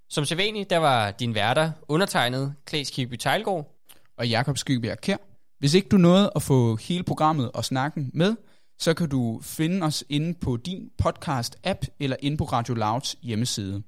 Som 0.10 0.26
sædvanligt, 0.26 0.70
der 0.70 0.78
var 0.78 1.12
din 1.12 1.36
værter 1.36 1.72
undertegnet 1.88 2.56
Klaas 2.66 2.90
Kirby 2.90 3.16
Tejlgaard. 3.16 3.72
Og 4.18 4.30
Jakob 4.30 4.58
Skybjerg 4.58 5.02
Kær. 5.02 5.18
Hvis 5.60 5.74
ikke 5.74 5.90
du 5.90 5.98
nåede 5.98 6.32
at 6.36 6.42
få 6.42 6.76
hele 6.76 7.04
programmet 7.04 7.52
og 7.52 7.66
snakken 7.66 8.12
med, 8.14 8.36
så 8.80 8.94
kan 8.94 9.10
du 9.10 9.40
finde 9.44 9.86
os 9.86 10.04
inde 10.10 10.34
på 10.34 10.58
din 10.58 10.92
podcast-app 11.04 11.80
eller 12.00 12.16
inde 12.20 12.38
på 12.38 12.44
Radio 12.44 12.74
Louds 12.74 13.16
hjemmeside. 13.22 13.84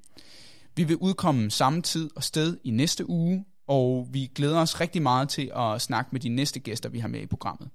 Vi 0.76 0.84
vil 0.84 0.96
udkomme 0.96 1.52
samme 1.52 1.82
tid 1.82 2.10
og 2.16 2.24
sted 2.24 2.58
i 2.64 2.72
næste 2.72 3.10
uge, 3.10 3.46
og 3.68 4.08
vi 4.12 4.32
glæder 4.36 4.60
os 4.60 4.82
rigtig 4.82 5.02
meget 5.02 5.30
til 5.30 5.52
at 5.56 5.82
snakke 5.82 6.10
med 6.12 6.20
de 6.20 6.30
næste 6.30 6.60
gæster, 6.60 6.90
vi 6.90 7.00
har 7.00 7.08
med 7.08 7.22
i 7.22 7.26
programmet. 7.26 7.70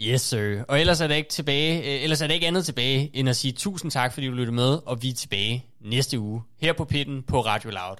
Yes, 0.00 0.20
sir. 0.20 0.62
Og 0.68 0.80
ellers 0.80 1.00
er 1.00 1.06
det 1.06 1.14
ikke 1.14 1.30
tilbage, 1.30 1.78
øh, 1.78 2.02
ellers 2.02 2.20
er 2.20 2.26
det 2.26 2.34
ikke 2.34 2.46
andet 2.46 2.64
tilbage, 2.64 3.10
end 3.14 3.28
at 3.28 3.36
sige 3.36 3.52
tusind 3.52 3.90
tak, 3.90 4.12
fordi 4.12 4.26
du 4.26 4.32
lyttede 4.32 4.54
med, 4.54 4.78
og 4.86 5.02
vi 5.02 5.08
er 5.08 5.14
tilbage 5.14 5.66
næste 5.80 6.18
uge 6.18 6.42
her 6.60 6.72
på 6.72 6.84
Pitten 6.84 7.22
på 7.22 7.40
Radio 7.40 7.70
Loud. 7.70 7.96